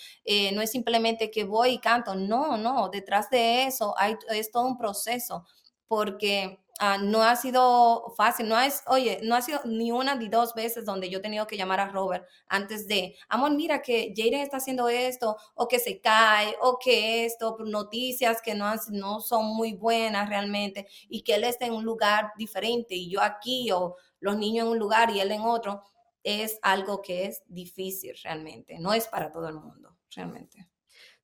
no 0.53 0.63
es 0.63 0.71
simplemente 0.71 1.31
que 1.33 1.45
voy 1.45 1.71
y 1.71 1.79
canto, 1.81 2.15
no, 2.15 2.57
no, 2.59 2.91
detrás 2.91 3.29
de 3.31 3.65
eso 3.65 3.95
es 4.31 4.53
todo 4.53 4.67
un 4.67 4.79
proceso 4.79 5.45
porque 5.89 6.61
Ah, 6.83 6.97
no 6.97 7.23
ha 7.23 7.37
sido 7.37 8.15
fácil, 8.17 8.49
no 8.49 8.59
es, 8.59 8.83
oye, 8.87 9.21
no 9.23 9.35
ha 9.35 9.43
sido 9.43 9.61
ni 9.67 9.93
una 9.93 10.15
ni 10.15 10.31
dos 10.31 10.55
veces 10.55 10.87
donde 10.87 11.11
yo 11.11 11.19
he 11.19 11.21
tenido 11.21 11.47
que 11.47 11.59
llamar 11.59 11.79
a 11.79 11.91
Robert 11.91 12.27
antes 12.49 12.89
de, 12.89 13.17
amor, 13.29 13.51
mira 13.51 13.83
que 13.83 14.15
Jaden 14.17 14.41
está 14.41 14.57
haciendo 14.57 14.89
esto, 14.89 15.37
o 15.55 15.69
que 15.69 15.79
se 15.79 16.01
cae, 16.01 16.57
o 16.63 16.79
que 16.79 17.27
esto, 17.27 17.59
noticias 17.67 18.41
que 18.41 18.55
no, 18.55 18.73
no 18.93 19.21
son 19.21 19.45
muy 19.55 19.75
buenas 19.75 20.31
realmente, 20.31 20.87
y 21.11 21.21
que 21.23 21.35
él 21.35 21.45
esté 21.45 21.67
en 21.67 21.75
un 21.75 21.85
lugar 21.85 22.33
diferente 22.39 22.95
y 22.95 23.11
yo 23.11 23.21
aquí, 23.21 23.71
o 23.73 23.97
los 24.21 24.39
niños 24.39 24.65
en 24.65 24.73
un 24.73 24.79
lugar 24.79 25.11
y 25.11 25.21
él 25.21 25.33
en 25.33 25.43
otro, 25.43 25.83
es 26.23 26.59
algo 26.63 27.03
que 27.03 27.27
es 27.27 27.43
difícil 27.47 28.15
realmente, 28.25 28.79
no 28.79 28.95
es 28.95 29.07
para 29.07 29.31
todo 29.31 29.49
el 29.51 29.57
mundo, 29.57 29.99
realmente. 30.17 30.70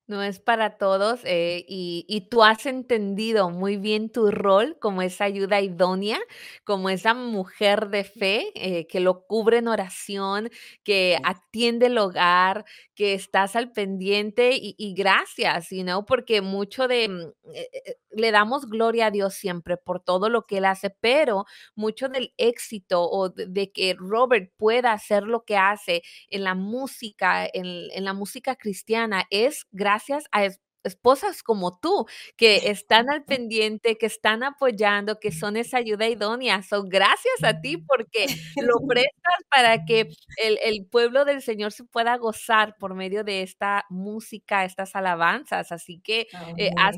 No 0.07 0.23
es 0.23 0.39
para 0.39 0.77
todos 0.77 1.19
eh, 1.25 1.65
y, 1.67 2.27
tú 2.31 2.41
has 2.41 2.65
entendido 2.65 3.49
muy 3.49 3.75
bien 3.75 4.09
tu 4.09 4.31
rol 4.31 4.77
como 4.79 5.01
esa 5.01 5.25
ayuda 5.25 5.59
idónea, 5.59 6.17
como 6.63 6.89
esa 6.89 7.13
mujer 7.13 7.89
de 7.89 8.05
fe 8.05 8.51
eh, 8.55 8.87
que 8.87 9.01
lo 9.01 9.25
cubre 9.27 9.57
en 9.57 9.67
oración, 9.67 10.49
que 10.85 11.17
atiende 11.23 11.87
el 11.87 11.97
hogar, 11.97 12.63
que 12.95 13.13
estás 13.15 13.57
al 13.57 13.73
pendiente 13.73 14.51
y, 14.53 14.93
gracias, 14.95 15.67
¿no? 15.73 16.05
Porque 16.05 16.41
mucho 16.41 16.87
de, 16.87 17.09
mm, 17.09 17.21
eh, 17.53 17.97
le 18.11 18.31
damos 18.31 18.69
gloria 18.69 19.07
a 19.07 19.11
Dios 19.11 19.33
siempre 19.35 19.75
por 19.75 19.99
todo 19.99 20.29
lo 20.29 20.47
que 20.47 20.59
Él 20.59 20.65
hace, 20.65 20.89
pero 20.89 21.45
mucho 21.75 22.07
del 22.07 22.33
éxito 22.37 23.03
o 23.09 23.29
de, 23.29 23.71
que 23.73 23.93
Robert 23.99 24.51
pueda 24.57 24.93
hacer 24.93 25.23
lo 25.23 25.43
que 25.43 25.57
hace 25.57 26.01
en 26.29 26.43
la 26.45 26.55
música, 26.55 27.45
en, 27.45 27.91
en 27.91 28.05
la 28.05 28.13
música 28.13 28.55
cristiana, 28.55 29.25
es 29.29 29.67
gracias 29.71 29.96
a 30.31 30.47
esposas 30.87 31.43
como 31.43 31.77
tú, 31.79 32.05
que 32.35 32.69
están 32.69 33.09
al 33.09 33.23
pendiente, 33.23 33.97
que 33.97 34.05
están 34.07 34.43
apoyando, 34.43 35.19
que 35.19 35.31
son 35.31 35.57
esa 35.57 35.77
ayuda 35.77 36.07
idónea. 36.07 36.63
Son 36.63 36.89
gracias 36.89 37.43
a 37.43 37.61
ti 37.61 37.77
porque 37.77 38.27
lo 38.61 38.75
prestas 38.87 39.43
para 39.49 39.85
que 39.85 40.09
el, 40.41 40.85
pueblo 40.87 41.25
del 41.25 41.41
Señor 41.41 41.71
se 41.71 41.83
pueda 41.83 42.17
gozar 42.17 42.75
por 42.79 42.95
medio 42.95 43.23
de 43.23 43.43
esta 43.43 43.85
música, 43.89 44.65
estas 44.65 44.95
alabanzas. 44.95 45.71
Así 45.71 45.99
que 45.99 46.27
eh, 46.57 46.71
has, 46.77 46.95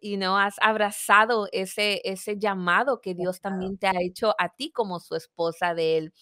y 0.00 0.16
no 0.16 0.38
has 0.38 0.56
abrazado 0.60 1.48
ese, 1.52 2.00
ese 2.04 2.38
llamado 2.38 3.00
que 3.00 3.14
Dios 3.14 3.40
también 3.40 3.78
te 3.78 3.86
ha 3.86 3.94
hecho 4.00 4.34
a 4.38 4.50
ti 4.50 4.70
como 4.70 5.00
su 5.00 5.16
esposa 5.16 5.74
de 5.74 5.98
él. 5.98 6.12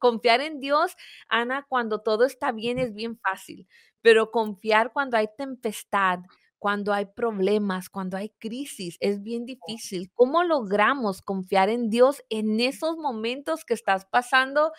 Confiar 0.00 0.40
en 0.40 0.58
Dios, 0.58 0.96
Ana, 1.28 1.64
cuando 1.68 2.00
todo 2.00 2.24
está 2.24 2.50
bien 2.50 2.78
es 2.78 2.94
bien 2.94 3.18
fácil, 3.18 3.68
pero 4.02 4.30
confiar 4.30 4.92
cuando 4.92 5.16
hay 5.16 5.28
tempestad, 5.36 6.20
cuando 6.58 6.92
hay 6.92 7.06
problemas, 7.06 7.88
cuando 7.88 8.16
hay 8.16 8.30
crisis, 8.38 8.96
es 9.00 9.22
bien 9.22 9.44
difícil. 9.44 10.10
¿Cómo 10.14 10.42
logramos 10.42 11.22
confiar 11.22 11.68
en 11.68 11.90
Dios 11.90 12.22
en 12.30 12.60
esos 12.60 12.96
momentos 12.96 13.64
que 13.64 13.74
estás 13.74 14.06
pasando 14.06 14.72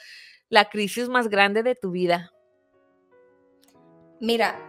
la 0.49 0.69
crisis 0.69 1.07
más 1.07 1.29
grande 1.29 1.63
de 1.63 1.75
tu 1.75 1.91
vida? 1.91 2.31
Mira, 4.19 4.59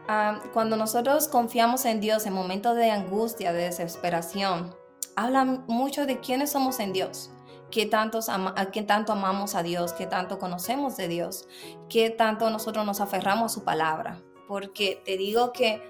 cuando 0.52 0.76
nosotros 0.76 1.28
confiamos 1.28 1.84
en 1.84 2.00
Dios 2.00 2.24
en 2.26 2.32
momentos 2.32 2.76
de 2.76 2.90
angustia, 2.90 3.52
de 3.52 3.64
desesperación, 3.64 4.74
habla 5.16 5.44
mucho 5.44 6.06
de 6.06 6.20
quiénes 6.20 6.52
somos 6.52 6.78
en 6.80 6.92
Dios 6.92 7.30
qué, 7.72 7.86
tantos 7.86 8.30
qué 8.70 8.82
tanto 8.82 9.12
amamos 9.12 9.56
a 9.56 9.64
Dios, 9.64 9.92
qué 9.92 10.06
tanto 10.06 10.38
conocemos 10.38 10.96
de 10.96 11.08
Dios, 11.08 11.48
qué 11.88 12.10
tanto 12.10 12.48
nosotros 12.50 12.86
nos 12.86 13.00
aferramos 13.00 13.50
a 13.50 13.54
su 13.54 13.64
palabra. 13.64 14.22
Porque 14.46 15.02
te 15.04 15.16
digo 15.16 15.52
que 15.52 15.82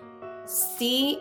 sí, 0.47 1.19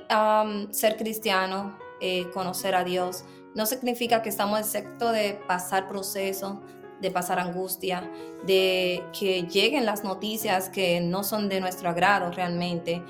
ser 0.70 0.96
cristiano, 0.96 1.78
eh, 2.00 2.30
conocer 2.34 2.76
a 2.76 2.86
Dios, 2.86 3.26
no 3.56 3.66
significa 3.66 4.22
que 4.22 4.30
estamos 4.30 4.60
excepto 4.60 5.12
de 5.12 5.34
pasar 5.48 5.90
procesos, 5.90 6.60
de 7.02 7.12
pasar 7.12 7.40
angustia, 7.40 8.10
de 8.46 9.04
que 9.18 9.44
lleguen 9.44 9.86
las 9.86 10.04
noticias 10.04 10.70
que 10.70 11.02
no 11.02 11.24
son 11.24 11.50
de 11.50 11.60
nuestro 11.60 11.90
agrado 11.90 12.32
realmente, 12.32 13.04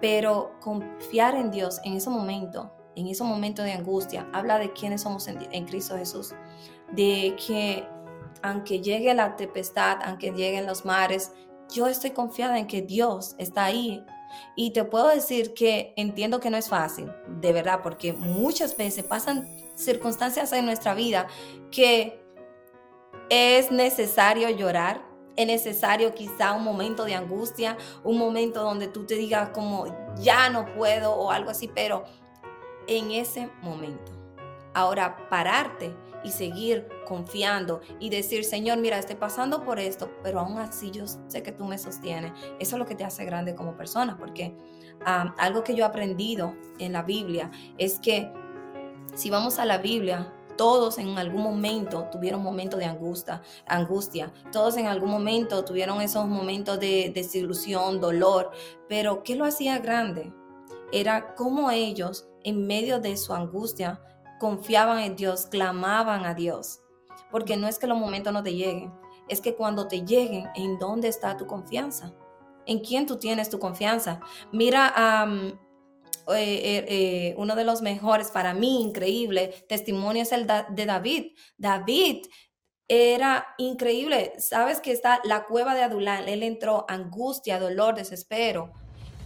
pero 0.00 0.52
confiar 0.60 1.34
en 1.34 1.50
Dios 1.50 1.80
en 1.82 1.94
ese 1.94 2.10
momento, 2.10 2.70
en 2.94 3.08
ese 3.08 3.24
momento 3.24 3.62
de 3.62 3.72
angustia, 3.72 4.28
habla 4.32 4.58
de 4.58 4.72
quiénes 4.72 5.02
somos 5.02 5.26
en, 5.28 5.48
en 5.50 5.64
Cristo 5.64 5.96
Jesús 5.96 6.34
de 6.92 7.36
que 7.46 7.86
aunque 8.42 8.80
llegue 8.80 9.14
la 9.14 9.36
tempestad, 9.36 9.98
aunque 10.04 10.30
lleguen 10.30 10.66
los 10.66 10.84
mares, 10.84 11.32
yo 11.70 11.86
estoy 11.86 12.10
confiada 12.10 12.58
en 12.58 12.66
que 12.66 12.82
Dios 12.82 13.34
está 13.38 13.64
ahí. 13.64 14.04
Y 14.56 14.72
te 14.72 14.84
puedo 14.84 15.08
decir 15.08 15.54
que 15.54 15.94
entiendo 15.96 16.38
que 16.40 16.50
no 16.50 16.56
es 16.56 16.68
fácil, 16.68 17.10
de 17.40 17.52
verdad, 17.52 17.80
porque 17.82 18.12
muchas 18.12 18.76
veces 18.76 19.04
pasan 19.04 19.48
circunstancias 19.74 20.52
en 20.52 20.66
nuestra 20.66 20.94
vida 20.94 21.26
que 21.70 22.22
es 23.30 23.70
necesario 23.70 24.50
llorar, 24.50 25.02
es 25.36 25.46
necesario 25.46 26.14
quizá 26.14 26.52
un 26.52 26.64
momento 26.64 27.04
de 27.04 27.14
angustia, 27.14 27.76
un 28.04 28.18
momento 28.18 28.62
donde 28.62 28.88
tú 28.88 29.06
te 29.06 29.14
digas 29.14 29.50
como 29.50 29.86
ya 30.16 30.50
no 30.50 30.66
puedo 30.74 31.12
o 31.12 31.30
algo 31.30 31.50
así, 31.50 31.68
pero 31.68 32.04
en 32.86 33.10
ese 33.12 33.48
momento. 33.62 34.12
Ahora, 34.74 35.28
pararte 35.30 35.94
y 36.24 36.30
seguir 36.30 36.88
confiando 37.06 37.80
y 38.00 38.10
decir, 38.10 38.44
Señor, 38.44 38.78
mira, 38.78 38.98
estoy 38.98 39.16
pasando 39.16 39.64
por 39.64 39.78
esto, 39.78 40.10
pero 40.22 40.40
aún 40.40 40.58
así 40.58 40.90
yo 40.90 41.04
sé 41.06 41.42
que 41.42 41.52
tú 41.52 41.64
me 41.64 41.78
sostienes. 41.78 42.32
Eso 42.58 42.76
es 42.76 42.78
lo 42.78 42.86
que 42.86 42.94
te 42.94 43.04
hace 43.04 43.24
grande 43.24 43.54
como 43.54 43.76
persona, 43.76 44.16
porque 44.18 44.56
algo 45.04 45.62
que 45.62 45.74
yo 45.74 45.84
he 45.84 45.86
aprendido 45.86 46.54
en 46.78 46.92
la 46.92 47.02
Biblia 47.02 47.50
es 47.78 47.98
que 47.98 48.32
si 49.14 49.30
vamos 49.30 49.58
a 49.58 49.64
la 49.64 49.78
Biblia, 49.78 50.32
todos 50.56 50.98
en 50.98 51.16
algún 51.18 51.42
momento 51.42 52.08
tuvieron 52.10 52.42
momentos 52.42 52.80
de 52.80 52.86
angustia, 52.86 53.42
angustia. 53.66 54.32
Todos 54.50 54.76
en 54.76 54.86
algún 54.86 55.10
momento 55.10 55.64
tuvieron 55.64 56.00
esos 56.00 56.26
momentos 56.26 56.80
de 56.80 57.12
desilusión, 57.14 58.00
dolor. 58.00 58.50
Pero 58.88 59.22
¿qué 59.22 59.36
lo 59.36 59.44
hacía 59.44 59.78
grande? 59.78 60.32
Era 60.90 61.36
como 61.36 61.70
ellos, 61.70 62.28
en 62.42 62.66
medio 62.66 62.98
de 62.98 63.16
su 63.16 63.34
angustia, 63.34 64.02
confiaban 64.38 65.00
en 65.00 65.16
Dios, 65.16 65.46
clamaban 65.46 66.24
a 66.24 66.34
Dios. 66.34 66.80
Porque 67.30 67.56
no 67.56 67.68
es 67.68 67.78
que 67.78 67.86
los 67.86 67.98
momentos 67.98 68.32
no 68.32 68.42
te 68.42 68.54
lleguen, 68.54 68.92
es 69.28 69.40
que 69.40 69.54
cuando 69.54 69.88
te 69.88 70.04
lleguen, 70.04 70.48
¿en 70.54 70.78
dónde 70.78 71.08
está 71.08 71.36
tu 71.36 71.46
confianza? 71.46 72.12
¿En 72.66 72.80
quién 72.80 73.06
tú 73.06 73.18
tienes 73.18 73.50
tu 73.50 73.58
confianza? 73.58 74.20
Mira, 74.52 74.94
eh, 76.28 76.34
eh, 76.34 76.84
eh, 76.88 77.34
uno 77.36 77.54
de 77.54 77.64
los 77.64 77.82
mejores, 77.82 78.30
para 78.30 78.54
mí, 78.54 78.82
increíble 78.82 79.54
testimonio 79.68 80.22
es 80.22 80.32
el 80.32 80.46
de 80.46 80.86
David. 80.86 81.32
David 81.56 82.26
era 82.88 83.46
increíble. 83.58 84.32
Sabes 84.38 84.80
que 84.80 84.92
está 84.92 85.20
la 85.24 85.44
cueva 85.44 85.74
de 85.74 85.82
Adulán. 85.82 86.28
Él 86.28 86.42
entró 86.42 86.86
angustia, 86.88 87.58
dolor, 87.58 87.94
desespero. 87.94 88.72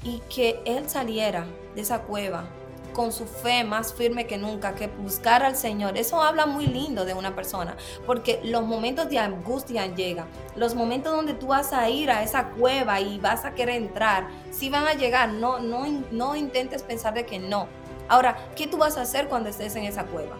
Y 0.05 0.21
que 0.35 0.61
él 0.65 0.89
saliera 0.91 1.47
de 1.77 1.83
esa 1.83 2.03
cueva 2.03 2.49
con 2.93 3.13
su 3.13 3.27
fe 3.27 3.65
más 3.65 3.95
firme 3.95 4.27
que 4.27 4.39
nunca, 4.39 4.75
que 4.75 4.87
buscar 4.89 5.43
al 5.43 5.57
Señor. 5.57 5.97
Eso 5.97 6.23
habla 6.23 6.47
muy 6.47 6.67
lindo 6.67 7.05
de 7.05 7.15
una 7.15 7.35
persona, 7.35 7.77
porque 8.07 8.41
los 8.45 8.65
momentos 8.65 9.09
de 9.09 9.19
angustia 9.19 9.87
llegan, 9.87 10.29
los 10.57 10.75
momentos 10.75 11.15
donde 11.15 11.35
tú 11.35 11.49
vas 11.49 11.73
a 11.73 11.89
ir 11.89 12.11
a 12.11 12.23
esa 12.23 12.49
cueva 12.51 13.01
y 13.01 13.19
vas 13.19 13.45
a 13.45 13.55
querer 13.55 13.77
entrar, 13.77 14.29
sí 14.51 14.69
van 14.69 14.87
a 14.87 14.95
llegar, 14.95 15.31
no, 15.31 15.59
no, 15.59 15.85
no 16.11 16.37
intentes 16.37 16.83
pensar 16.83 17.15
de 17.15 17.27
que 17.27 17.39
no. 17.39 17.69
Ahora, 18.09 18.37
¿qué 18.57 18.67
tú 18.67 18.79
vas 18.79 18.97
a 18.97 19.03
hacer 19.03 19.29
cuando 19.29 19.49
estés 19.49 19.75
en 19.77 19.85
esa 19.85 20.05
cueva? 20.05 20.37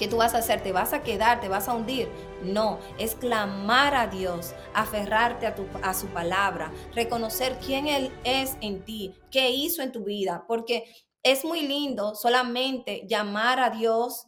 ¿Qué 0.00 0.08
tú 0.08 0.16
vas 0.16 0.34
a 0.34 0.38
hacer? 0.38 0.62
¿Te 0.62 0.72
vas 0.72 0.94
a 0.94 1.02
quedar? 1.02 1.42
¿Te 1.42 1.48
vas 1.48 1.68
a 1.68 1.74
hundir? 1.74 2.08
No, 2.42 2.78
es 2.98 3.14
clamar 3.14 3.94
a 3.94 4.06
Dios, 4.06 4.54
aferrarte 4.72 5.46
a, 5.46 5.54
a 5.82 5.92
su 5.92 6.06
palabra, 6.06 6.72
reconocer 6.94 7.58
quién 7.64 7.86
Él 7.86 8.10
es 8.24 8.56
en 8.62 8.82
ti, 8.82 9.14
qué 9.30 9.50
hizo 9.50 9.82
en 9.82 9.92
tu 9.92 10.02
vida, 10.04 10.44
porque 10.48 10.84
es 11.22 11.44
muy 11.44 11.62
lindo 11.62 12.14
solamente 12.14 13.06
llamar 13.08 13.60
a 13.60 13.70
Dios 13.70 14.26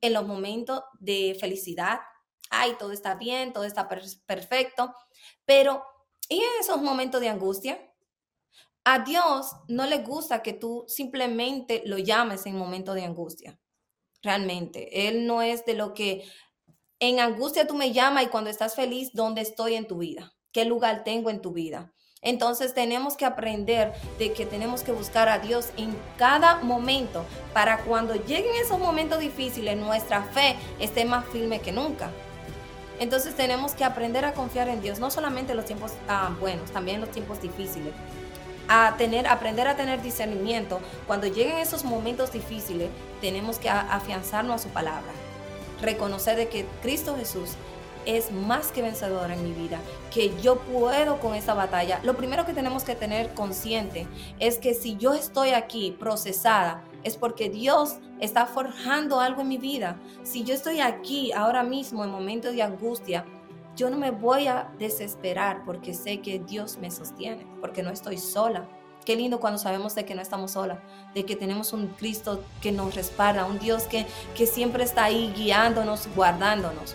en 0.00 0.12
los 0.14 0.26
momentos 0.26 0.82
de 0.98 1.36
felicidad. 1.38 2.00
Ay, 2.50 2.76
todo 2.78 2.92
está 2.92 3.14
bien, 3.14 3.52
todo 3.52 3.64
está 3.64 3.88
perfecto. 3.88 4.94
Pero, 5.44 5.84
¿y 6.28 6.36
en 6.36 6.50
esos 6.60 6.82
momentos 6.82 7.20
de 7.20 7.28
angustia? 7.28 7.78
A 8.84 8.98
Dios 9.00 9.52
no 9.68 9.86
le 9.86 9.98
gusta 9.98 10.42
que 10.42 10.52
tú 10.52 10.84
simplemente 10.88 11.82
lo 11.86 11.98
llames 11.98 12.46
en 12.46 12.56
momentos 12.56 12.96
de 12.96 13.04
angustia. 13.04 13.58
Realmente, 14.22 15.08
Él 15.08 15.26
no 15.26 15.42
es 15.42 15.64
de 15.64 15.74
lo 15.74 15.94
que 15.94 16.24
en 16.98 17.20
angustia 17.20 17.66
tú 17.66 17.74
me 17.74 17.92
llamas 17.92 18.24
y 18.24 18.28
cuando 18.28 18.50
estás 18.50 18.74
feliz, 18.74 19.10
¿dónde 19.12 19.40
estoy 19.40 19.74
en 19.74 19.86
tu 19.86 19.98
vida? 19.98 20.34
¿Qué 20.52 20.64
lugar 20.64 21.04
tengo 21.04 21.30
en 21.30 21.40
tu 21.40 21.52
vida? 21.52 21.92
Entonces 22.24 22.72
tenemos 22.72 23.16
que 23.16 23.24
aprender 23.24 23.92
de 24.20 24.32
que 24.32 24.46
tenemos 24.46 24.82
que 24.82 24.92
buscar 24.92 25.28
a 25.28 25.40
Dios 25.40 25.70
en 25.76 25.96
cada 26.16 26.60
momento 26.60 27.24
para 27.52 27.78
cuando 27.78 28.14
lleguen 28.14 28.54
esos 28.64 28.78
momentos 28.78 29.18
difíciles 29.18 29.76
nuestra 29.76 30.22
fe 30.22 30.54
esté 30.78 31.04
más 31.04 31.24
firme 31.26 31.58
que 31.60 31.72
nunca. 31.72 32.10
Entonces 33.00 33.34
tenemos 33.34 33.72
que 33.72 33.82
aprender 33.82 34.24
a 34.24 34.34
confiar 34.34 34.68
en 34.68 34.80
Dios, 34.80 35.00
no 35.00 35.10
solamente 35.10 35.50
en 35.50 35.56
los 35.56 35.66
tiempos 35.66 35.94
ah, 36.06 36.30
buenos, 36.38 36.70
también 36.70 36.96
en 36.96 37.00
los 37.00 37.10
tiempos 37.10 37.42
difíciles. 37.42 37.92
a 38.68 38.94
tener, 38.96 39.26
aprender 39.26 39.66
a 39.66 39.74
tener 39.74 40.00
discernimiento. 40.00 40.80
Cuando 41.08 41.26
lleguen 41.26 41.56
esos 41.56 41.82
momentos 41.82 42.32
difíciles, 42.32 42.90
tenemos 43.20 43.58
que 43.58 43.68
afianzarnos 43.68 44.54
a 44.54 44.58
su 44.62 44.68
palabra. 44.68 45.12
Reconocer 45.80 46.36
de 46.36 46.48
que 46.48 46.64
Cristo 46.80 47.16
Jesús 47.16 47.56
es 48.06 48.32
más 48.32 48.72
que 48.72 48.82
vencedor 48.82 49.30
en 49.30 49.42
mi 49.42 49.52
vida, 49.52 49.80
que 50.12 50.32
yo 50.40 50.56
puedo 50.56 51.18
con 51.20 51.34
esa 51.34 51.54
batalla. 51.54 52.00
Lo 52.02 52.16
primero 52.16 52.44
que 52.46 52.52
tenemos 52.52 52.84
que 52.84 52.94
tener 52.94 53.34
consciente 53.34 54.06
es 54.38 54.58
que 54.58 54.74
si 54.74 54.96
yo 54.96 55.14
estoy 55.14 55.50
aquí 55.50 55.96
procesada, 55.98 56.84
es 57.04 57.16
porque 57.16 57.50
Dios 57.50 57.96
está 58.20 58.46
forjando 58.46 59.20
algo 59.20 59.42
en 59.42 59.48
mi 59.48 59.58
vida. 59.58 59.96
Si 60.22 60.44
yo 60.44 60.54
estoy 60.54 60.80
aquí 60.80 61.32
ahora 61.32 61.62
mismo 61.62 62.04
en 62.04 62.10
momentos 62.10 62.54
de 62.54 62.62
angustia, 62.62 63.24
yo 63.76 63.90
no 63.90 63.96
me 63.96 64.10
voy 64.10 64.46
a 64.46 64.70
desesperar 64.78 65.64
porque 65.64 65.94
sé 65.94 66.20
que 66.20 66.38
Dios 66.38 66.78
me 66.78 66.90
sostiene, 66.90 67.46
porque 67.60 67.82
no 67.82 67.90
estoy 67.90 68.18
sola. 68.18 68.68
Qué 69.04 69.16
lindo 69.16 69.40
cuando 69.40 69.58
sabemos 69.58 69.94
de 69.96 70.04
que 70.04 70.14
no 70.14 70.22
estamos 70.22 70.52
solas, 70.52 70.78
de 71.12 71.24
que 71.24 71.34
tenemos 71.34 71.72
un 71.72 71.88
Cristo 71.88 72.44
que 72.60 72.70
nos 72.70 72.94
respalda, 72.94 73.46
un 73.46 73.58
Dios 73.58 73.84
que, 73.84 74.06
que 74.36 74.46
siempre 74.46 74.84
está 74.84 75.04
ahí 75.04 75.32
guiándonos, 75.36 76.08
guardándonos. 76.14 76.94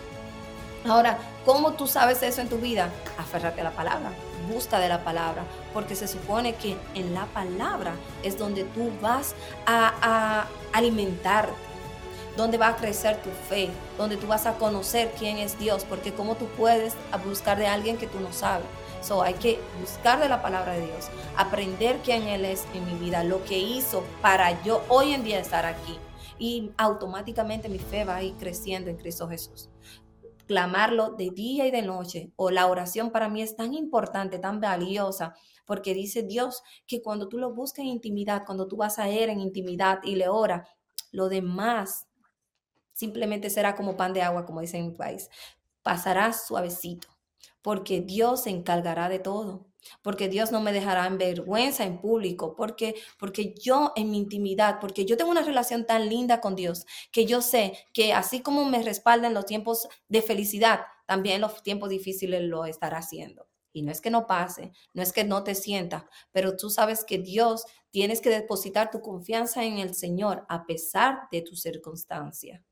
Ahora, 0.88 1.18
¿cómo 1.44 1.74
tú 1.74 1.86
sabes 1.86 2.22
eso 2.22 2.40
en 2.40 2.48
tu 2.48 2.56
vida? 2.56 2.90
Aférrate 3.18 3.60
a 3.60 3.64
la 3.64 3.72
palabra, 3.72 4.10
busca 4.50 4.78
de 4.78 4.88
la 4.88 5.04
palabra, 5.04 5.44
porque 5.74 5.94
se 5.94 6.08
supone 6.08 6.54
que 6.54 6.78
en 6.94 7.12
la 7.12 7.26
palabra 7.26 7.92
es 8.22 8.38
donde 8.38 8.64
tú 8.64 8.90
vas 9.02 9.34
a, 9.66 9.92
a 10.00 10.46
alimentarte, 10.72 11.52
donde 12.38 12.56
va 12.56 12.68
a 12.68 12.76
crecer 12.76 13.18
tu 13.18 13.28
fe, 13.50 13.68
donde 13.98 14.16
tú 14.16 14.28
vas 14.28 14.46
a 14.46 14.54
conocer 14.54 15.12
quién 15.18 15.36
es 15.36 15.58
Dios, 15.58 15.84
porque 15.84 16.14
cómo 16.14 16.36
tú 16.36 16.46
puedes 16.56 16.94
buscar 17.22 17.58
de 17.58 17.66
alguien 17.66 17.98
que 17.98 18.06
tú 18.06 18.18
no 18.20 18.32
sabes. 18.32 18.66
So, 19.02 19.22
hay 19.22 19.34
que 19.34 19.60
buscar 19.80 20.18
de 20.20 20.28
la 20.30 20.40
palabra 20.40 20.72
de 20.72 20.86
Dios, 20.86 21.10
aprender 21.36 21.98
quién 22.02 22.22
Él 22.28 22.46
es 22.46 22.64
en 22.72 22.86
mi 22.86 22.94
vida, 22.94 23.24
lo 23.24 23.44
que 23.44 23.58
hizo 23.58 24.04
para 24.22 24.62
yo 24.62 24.82
hoy 24.88 25.12
en 25.12 25.22
día 25.22 25.38
estar 25.38 25.66
aquí. 25.66 25.98
Y 26.38 26.70
automáticamente 26.78 27.68
mi 27.68 27.78
fe 27.78 28.04
va 28.04 28.16
a 28.16 28.22
ir 28.22 28.34
creciendo 28.38 28.88
en 28.90 28.96
Cristo 28.96 29.28
Jesús 29.28 29.68
clamarlo 30.48 31.10
de 31.10 31.30
día 31.30 31.66
y 31.66 31.70
de 31.70 31.82
noche, 31.82 32.32
o 32.34 32.50
la 32.50 32.66
oración 32.66 33.12
para 33.12 33.28
mí 33.28 33.42
es 33.42 33.54
tan 33.54 33.74
importante, 33.74 34.38
tan 34.38 34.60
valiosa, 34.60 35.34
porque 35.66 35.94
dice 35.94 36.22
Dios 36.22 36.62
que 36.86 37.02
cuando 37.02 37.28
tú 37.28 37.38
lo 37.38 37.54
buscas 37.54 37.80
en 37.80 37.90
intimidad, 37.90 38.44
cuando 38.46 38.66
tú 38.66 38.78
vas 38.78 38.98
a 38.98 39.08
Él 39.10 39.28
en 39.28 39.40
intimidad 39.40 40.00
y 40.02 40.16
le 40.16 40.28
ora, 40.28 40.66
lo 41.12 41.28
demás 41.28 42.08
simplemente 42.94 43.50
será 43.50 43.76
como 43.76 43.96
pan 43.96 44.14
de 44.14 44.22
agua, 44.22 44.46
como 44.46 44.62
dice 44.62 44.78
en 44.78 44.88
mi 44.88 44.94
país, 44.94 45.28
pasará 45.82 46.32
suavecito, 46.32 47.08
porque 47.62 48.00
Dios 48.00 48.44
se 48.44 48.50
encargará 48.50 49.08
de 49.08 49.18
todo 49.20 49.67
porque 50.02 50.28
Dios 50.28 50.52
no 50.52 50.60
me 50.60 50.72
dejará 50.72 51.06
en 51.06 51.18
vergüenza 51.18 51.84
en 51.84 52.00
público, 52.00 52.54
porque, 52.56 52.94
porque 53.18 53.54
yo 53.54 53.92
en 53.96 54.10
mi 54.10 54.18
intimidad, 54.18 54.78
porque 54.80 55.04
yo 55.04 55.16
tengo 55.16 55.30
una 55.30 55.42
relación 55.42 55.86
tan 55.86 56.08
linda 56.08 56.40
con 56.40 56.56
Dios, 56.56 56.86
que 57.12 57.26
yo 57.26 57.42
sé 57.42 57.78
que 57.92 58.12
así 58.12 58.40
como 58.40 58.64
me 58.64 58.82
respalda 58.82 59.28
en 59.28 59.34
los 59.34 59.46
tiempos 59.46 59.88
de 60.08 60.22
felicidad, 60.22 60.80
también 61.06 61.36
en 61.36 61.42
los 61.42 61.62
tiempos 61.62 61.90
difíciles 61.90 62.42
lo 62.42 62.64
estará 62.64 62.98
haciendo. 62.98 63.48
Y 63.72 63.82
no 63.82 63.92
es 63.92 64.00
que 64.00 64.10
no 64.10 64.26
pase, 64.26 64.72
no 64.94 65.02
es 65.02 65.12
que 65.12 65.24
no 65.24 65.44
te 65.44 65.54
sienta, 65.54 66.08
pero 66.32 66.56
tú 66.56 66.70
sabes 66.70 67.04
que 67.04 67.18
Dios 67.18 67.64
tienes 67.90 68.20
que 68.20 68.30
depositar 68.30 68.90
tu 68.90 69.00
confianza 69.00 69.64
en 69.64 69.78
el 69.78 69.94
Señor 69.94 70.46
a 70.48 70.66
pesar 70.66 71.28
de 71.30 71.42
tu 71.42 71.54
circunstancia 71.54 72.64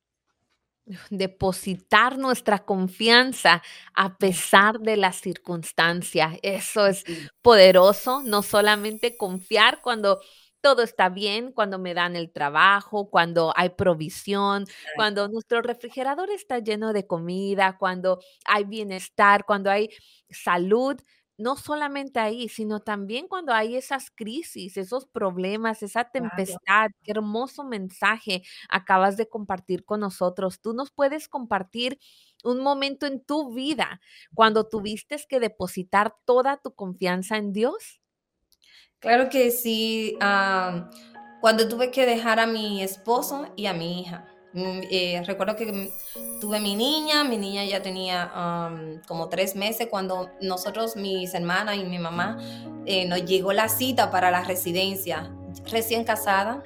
depositar 1.11 2.19
nuestra 2.19 2.61
confianza 2.65 3.63
a 3.95 4.17
pesar 4.19 4.79
de 4.81 4.97
las 4.97 5.17
circunstancias. 5.21 6.39
Eso 6.43 6.87
es 6.87 7.05
poderoso, 7.43 8.23
no 8.25 8.43
solamente 8.43 9.17
confiar 9.17 9.81
cuando 9.83 10.21
todo 10.61 10.83
está 10.83 11.09
bien, 11.09 11.53
cuando 11.53 11.79
me 11.79 11.95
dan 11.95 12.17
el 12.17 12.33
trabajo, 12.33 13.09
cuando 13.09 13.53
hay 13.57 13.71
provisión, 13.71 14.67
cuando 14.97 15.29
nuestro 15.29 15.63
refrigerador 15.63 16.31
está 16.31 16.59
lleno 16.59 16.93
de 16.93 17.07
comida, 17.07 17.77
cuando 17.79 18.21
hay 18.45 18.65
bienestar, 18.65 19.45
cuando 19.45 19.71
hay 19.71 19.91
salud, 20.29 20.97
no 21.39 21.57
solamente 21.57 22.19
ahí, 22.21 22.49
sino 22.49 22.81
también 22.81 23.29
cuando 23.29 23.53
hay 23.53 23.77
esas 23.77 24.11
crisis, 24.11 24.77
esos 24.77 25.07
problemas, 25.07 25.83
esa 25.83 26.05
tempestad. 26.05 26.91
Qué 27.03 27.13
hermoso 27.13 27.65
mensaje 27.65 28.43
acabas 28.69 29.17
de 29.17 29.29
compartir 29.29 29.85
con 29.85 30.01
nosotros. 30.01 30.61
Tú 30.61 30.73
nos 30.73 30.91
puedes 30.91 31.29
compartir 31.29 31.99
un 32.45 32.61
momento 32.63 33.07
en 33.07 33.25
tu 33.25 33.53
vida 33.53 34.01
cuando 34.35 34.69
tuviste 34.69 35.17
que 35.29 35.41
depositar 35.41 36.15
toda 36.25 36.57
tu 36.59 36.75
confianza 36.75 37.37
en 37.37 37.53
Dios. 37.53 38.01
Claro 38.99 39.29
que 39.29 39.51
sí. 39.51 40.17
cuando 41.41 41.69
tuve 41.69 41.91
que 41.91 42.07
dejar 42.07 42.41
a 42.41 42.47
mi 42.47 42.83
esposo 42.83 43.53
y 43.57 43.67
a 43.67 43.75
mi 43.75 44.01
hija. 44.01 44.36
Mm, 44.57 44.81
eh, 44.91 45.23
recuerdo 45.27 45.55
que 45.55 45.93
tuve 46.41 46.61
mi 46.61 46.75
niña, 46.77 47.25
mi 47.25 47.37
niña 47.37 47.63
ya 47.67 47.83
tenía 47.83 48.33
como 49.07 49.29
tres 49.29 49.55
meses 49.55 49.89
cuando 49.91 50.31
nosotros, 50.41 50.97
mis 50.97 51.35
hermanas 51.35 51.77
y 51.77 51.85
mi 51.85 51.99
mamá, 51.99 52.39
eh, 52.87 53.05
nos 53.05 53.23
llegó 53.27 53.53
la 53.53 53.69
cita 53.69 54.11
para 54.11 54.31
la 54.31 54.43
residencia, 54.45 55.31
recién 55.71 56.05
casada, 56.05 56.63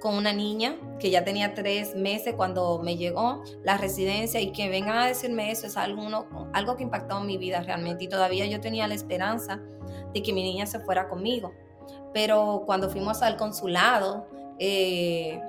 con 0.00 0.16
una 0.16 0.32
niña 0.32 0.76
que 0.98 1.10
ya 1.10 1.22
tenía 1.22 1.54
tres 1.54 1.94
meses 1.94 2.34
cuando 2.34 2.80
me 2.82 2.96
llegó 2.96 3.44
la 3.62 3.76
residencia 3.78 4.40
y 4.40 4.50
que 4.50 4.68
vengan 4.68 4.98
a 4.98 5.06
decirme 5.06 5.52
eso 5.52 5.68
es 5.68 5.76
algo, 5.76 6.76
que 6.76 6.82
impactó 6.82 7.20
mi 7.20 7.38
vida 7.38 7.62
realmente 7.62 8.02
y 8.02 8.08
todavía 8.08 8.46
yo 8.46 8.60
tenía 8.60 8.88
la 8.88 8.94
esperanza 8.94 9.60
de 10.12 10.22
que 10.24 10.32
mi 10.32 10.42
niña 10.42 10.66
se 10.66 10.80
fuera 10.80 11.08
conmigo. 11.08 11.54
Pero 12.12 12.64
cuando 12.66 12.90
fuimos 12.90 13.22
al 13.22 13.36
consulado, 13.36 14.26
eh, 14.58 15.40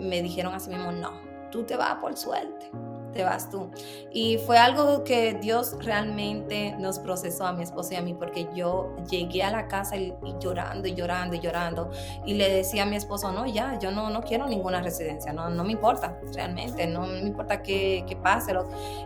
me 0.00 0.22
dijeron 0.22 0.54
así 0.54 0.70
mismo, 0.70 0.92
no, 0.92 1.12
tú 1.50 1.64
te 1.64 1.76
vas 1.76 1.96
por 2.00 2.16
suerte, 2.16 2.70
te 3.12 3.22
vas 3.22 3.48
tú. 3.48 3.70
Y 4.12 4.38
fue 4.38 4.58
algo 4.58 5.04
que 5.04 5.34
Dios 5.34 5.76
realmente 5.80 6.74
nos 6.78 6.98
procesó 6.98 7.46
a 7.46 7.52
mi 7.52 7.62
esposo 7.62 7.94
y 7.94 7.96
a 7.96 8.02
mí, 8.02 8.12
porque 8.12 8.48
yo 8.54 8.94
llegué 9.08 9.42
a 9.44 9.50
la 9.50 9.68
casa 9.68 9.96
llorando 10.40 10.88
y 10.88 10.94
llorando 10.94 11.36
y 11.36 11.40
llorando, 11.40 11.90
y 12.26 12.34
le 12.34 12.50
decía 12.50 12.82
a 12.82 12.86
mi 12.86 12.96
esposo, 12.96 13.30
no, 13.32 13.46
ya, 13.46 13.78
yo 13.78 13.92
no, 13.92 14.10
no 14.10 14.22
quiero 14.22 14.48
ninguna 14.48 14.82
residencia, 14.82 15.32
no, 15.32 15.48
no 15.48 15.62
me 15.64 15.72
importa, 15.72 16.18
realmente, 16.34 16.86
no 16.86 17.06
me 17.06 17.20
importa 17.20 17.62
que, 17.62 18.04
que 18.06 18.16
pase. 18.16 18.52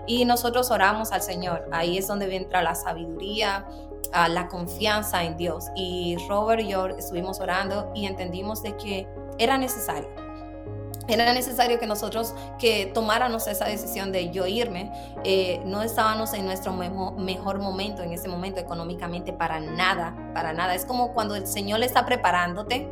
Y 0.07 0.25
nosotros 0.25 0.71
oramos 0.71 1.13
al 1.13 1.23
Señor, 1.23 1.69
ahí 1.71 1.99
es 1.99 2.09
donde 2.09 2.35
entra 2.35 2.63
la 2.63 2.75
sabiduría, 2.75 3.67
la 4.13 4.49
confianza 4.49 5.23
en 5.23 5.37
Dios. 5.37 5.67
Y 5.77 6.17
Robert 6.29 6.63
y 6.63 6.69
yo 6.69 6.87
estuvimos 6.87 7.41
orando 7.41 7.93
y 7.95 8.07
entendimos 8.07 8.63
de 8.63 8.75
que 8.77 9.07
era 9.39 9.59
necesario 9.59 10.28
era 11.09 11.33
necesario 11.33 11.79
que 11.79 11.87
nosotros 11.87 12.35
que 12.59 12.87
tomáramos 12.87 13.47
esa 13.47 13.67
decisión 13.67 14.13
de 14.13 14.31
yo 14.31 14.47
irme. 14.47 14.93
Eh, 15.25 15.61
no 15.65 15.83
estábamos 15.83 16.35
en 16.35 16.45
nuestro 16.45 16.73
mejor 16.73 17.61
momento 17.61 18.03
en 18.03 18.13
ese 18.13 18.29
momento 18.29 18.61
económicamente 18.61 19.33
para 19.33 19.61
nada, 19.61 20.15
para 20.35 20.53
nada. 20.53 20.75
Es 20.75 20.85
como 20.85 21.13
cuando 21.15 21.35
el 21.35 21.47
Señor 21.47 21.81
le 21.81 21.87
está 21.87 22.05
preparándote 22.05 22.89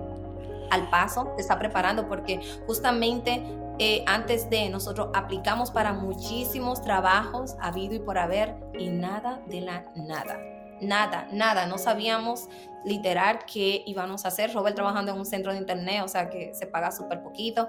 al 0.71 0.89
paso, 0.91 1.33
te 1.37 1.43
está 1.43 1.59
preparando 1.59 2.09
porque 2.09 2.41
justamente 2.67 3.43
eh, 3.79 4.03
antes 4.07 4.49
de 4.51 4.69
nosotros 4.71 5.11
aplicamos 5.15 5.71
para 5.71 5.93
muchísimos 5.93 6.81
trabajos 6.83 7.57
habido 7.61 7.95
y 7.95 7.99
por 7.99 8.19
haber 8.19 8.57
y 8.79 8.89
nada 8.89 9.41
de 9.47 9.61
la 9.61 9.85
nada 9.95 10.56
nada, 10.81 11.29
nada, 11.33 11.67
no 11.67 11.79
sabíamos 11.79 12.49
literal 12.87 13.41
qué 13.53 13.83
íbamos 13.85 14.25
a 14.25 14.29
hacer. 14.29 14.55
Robert 14.55 14.77
trabajando 14.77 15.13
en 15.13 15.19
un 15.19 15.27
centro 15.27 15.53
de 15.53 15.59
internet, 15.59 16.03
o 16.05 16.09
sea 16.09 16.31
que 16.31 16.55
se 16.55 16.67
paga 16.67 16.93
súper 16.93 17.23
poquito 17.23 17.69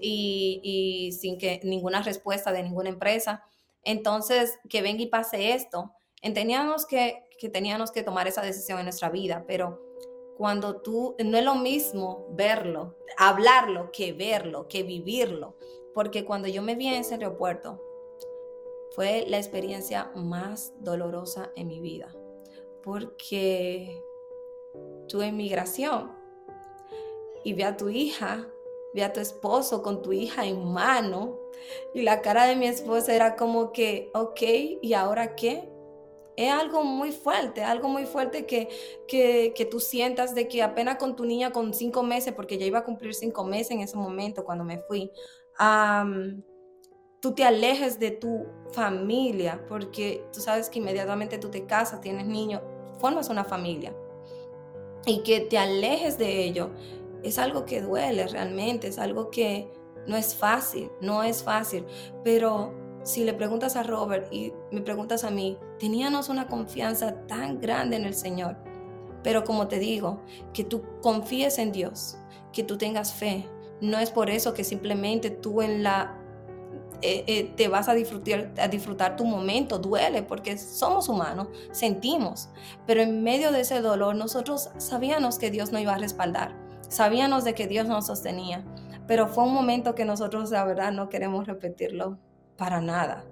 y, 0.00 1.16
sin 1.18 1.38
que 1.38 1.60
ninguna 1.62 2.02
respuesta 2.02 2.52
de 2.52 2.64
ninguna 2.64 2.88
empresa. 2.88 3.44
Entonces, 3.84 4.58
que 4.68 4.82
venga 4.82 5.02
y 5.02 5.06
pase 5.06 5.52
esto, 5.52 5.92
entendíamos 6.20 6.84
que, 6.84 7.22
que 7.38 7.48
teníamos 7.48 7.92
que 7.92 8.02
tomar 8.02 8.26
esa 8.26 8.42
decisión 8.42 8.80
en 8.80 8.86
nuestra 8.86 9.08
vida, 9.08 9.44
pero 9.46 9.80
cuando 10.36 10.82
tú, 10.82 11.14
no 11.24 11.38
es 11.38 11.44
lo 11.44 11.54
mismo 11.54 12.26
verlo, 12.30 12.96
hablarlo, 13.16 13.90
que 13.92 14.12
verlo, 14.12 14.66
que 14.66 14.82
vivirlo, 14.82 15.56
porque 15.94 16.24
cuando 16.24 16.48
yo 16.48 16.60
me 16.60 16.74
vi 16.74 16.88
en 16.88 16.94
ese 16.94 17.14
aeropuerto, 17.14 17.80
fue 18.96 19.26
la 19.28 19.36
experiencia 19.36 20.10
más 20.16 20.72
dolorosa 20.80 21.52
en 21.54 21.68
mi 21.68 21.80
vida 21.80 22.08
porque 22.86 24.00
tu 25.08 25.20
inmigración 25.20 26.12
y 27.42 27.52
ve 27.52 27.64
a 27.64 27.76
tu 27.76 27.88
hija, 27.88 28.46
ve 28.94 29.02
a 29.02 29.12
tu 29.12 29.18
esposo 29.18 29.82
con 29.82 30.02
tu 30.02 30.12
hija 30.12 30.46
en 30.46 30.64
mano 30.72 31.36
y 31.94 32.02
la 32.02 32.22
cara 32.22 32.44
de 32.44 32.54
mi 32.54 32.68
esposa 32.68 33.12
era 33.12 33.34
como 33.34 33.72
que, 33.72 34.12
ok, 34.14 34.40
¿y 34.82 34.94
ahora 34.94 35.34
qué? 35.34 35.68
Es 36.36 36.52
algo 36.52 36.84
muy 36.84 37.10
fuerte, 37.10 37.64
algo 37.64 37.88
muy 37.88 38.06
fuerte 38.06 38.46
que, 38.46 38.68
que, 39.08 39.68
tú 39.68 39.80
sientas 39.80 40.36
de 40.36 40.46
que 40.46 40.62
apenas 40.62 40.96
con 40.96 41.16
tu 41.16 41.24
niña 41.24 41.50
con 41.50 41.74
cinco 41.74 42.04
meses, 42.04 42.34
porque 42.34 42.56
ya 42.56 42.66
iba 42.66 42.78
a 42.78 42.84
cumplir 42.84 43.14
cinco 43.14 43.42
meses 43.42 43.72
en 43.72 43.80
ese 43.80 43.96
momento 43.96 44.44
cuando 44.44 44.62
me 44.62 44.78
fui, 44.78 45.10
tú 47.18 47.34
te 47.34 47.42
alejes 47.42 47.98
de 47.98 48.12
tu 48.12 48.46
familia, 48.70 49.64
porque 49.68 50.24
tú 50.32 50.40
sabes 50.40 50.70
que 50.70 50.78
inmediatamente 50.78 51.38
tú 51.38 51.50
te 51.50 51.66
casas, 51.66 52.00
tienes 52.00 52.26
niños, 52.26 52.62
formas 52.98 53.28
una 53.28 53.44
familia. 53.44 53.94
y 55.08 55.22
que 55.22 55.38
te 55.40 55.56
alejes 55.56 56.18
de 56.18 56.42
ello, 56.42 56.70
es 57.22 57.38
algo 57.38 57.64
que 57.64 57.80
duele 57.80 58.26
realmente, 58.26 58.88
es 58.88 58.98
algo 58.98 59.30
que 59.30 59.70
no 60.08 60.16
es 60.16 60.34
fácil, 60.34 60.90
no 61.00 61.22
es 61.22 61.44
fácil, 61.44 61.84
pero 62.24 62.74
si 63.04 63.22
le 63.24 63.32
preguntas 63.32 63.76
a 63.76 63.84
Robert 63.84 64.32
y 64.32 64.52
me 64.72 64.80
preguntas 64.80 65.22
a 65.22 65.30
mí, 65.30 65.58
teníamos 65.78 66.28
una 66.28 66.48
confianza 66.48 67.24
tan 67.28 67.60
grande 67.60 67.94
en 67.96 68.04
el 68.04 68.14
Señor. 68.14 68.56
Pero 69.22 69.44
como 69.44 69.68
te 69.68 69.78
digo, 69.78 70.20
que 70.52 70.64
tú 70.64 70.82
confíes 71.02 71.58
en 71.58 71.70
Dios, 71.70 72.16
que 72.52 72.64
tú 72.64 72.76
tengas 72.78 73.12
fe. 73.14 73.48
No 73.80 73.98
es 73.98 74.10
por 74.10 74.28
eso 74.28 74.54
que 74.54 74.64
simplemente 74.64 75.30
tú 75.30 75.62
en 75.62 75.84
la 75.84 76.15
eh, 77.02 77.24
eh, 77.26 77.52
te 77.56 77.68
vas 77.68 77.88
a 77.88 77.94
disfrutar, 77.94 78.52
a 78.58 78.68
disfrutar 78.68 79.16
tu 79.16 79.24
momento, 79.24 79.78
duele 79.78 80.22
porque 80.22 80.56
somos 80.58 81.08
humanos, 81.08 81.48
sentimos, 81.72 82.48
pero 82.86 83.02
en 83.02 83.22
medio 83.22 83.52
de 83.52 83.60
ese 83.60 83.80
dolor 83.80 84.14
nosotros 84.16 84.70
sabíamos 84.78 85.38
que 85.38 85.50
Dios 85.50 85.72
no 85.72 85.78
iba 85.78 85.94
a 85.94 85.98
respaldar, 85.98 86.56
sabíamos 86.88 87.44
de 87.44 87.54
que 87.54 87.66
Dios 87.66 87.86
nos 87.86 88.06
sostenía, 88.06 88.64
pero 89.06 89.28
fue 89.28 89.44
un 89.44 89.52
momento 89.52 89.94
que 89.94 90.04
nosotros 90.04 90.50
la 90.50 90.64
verdad 90.64 90.92
no 90.92 91.08
queremos 91.08 91.46
repetirlo 91.46 92.18
para 92.56 92.80
nada. 92.80 93.24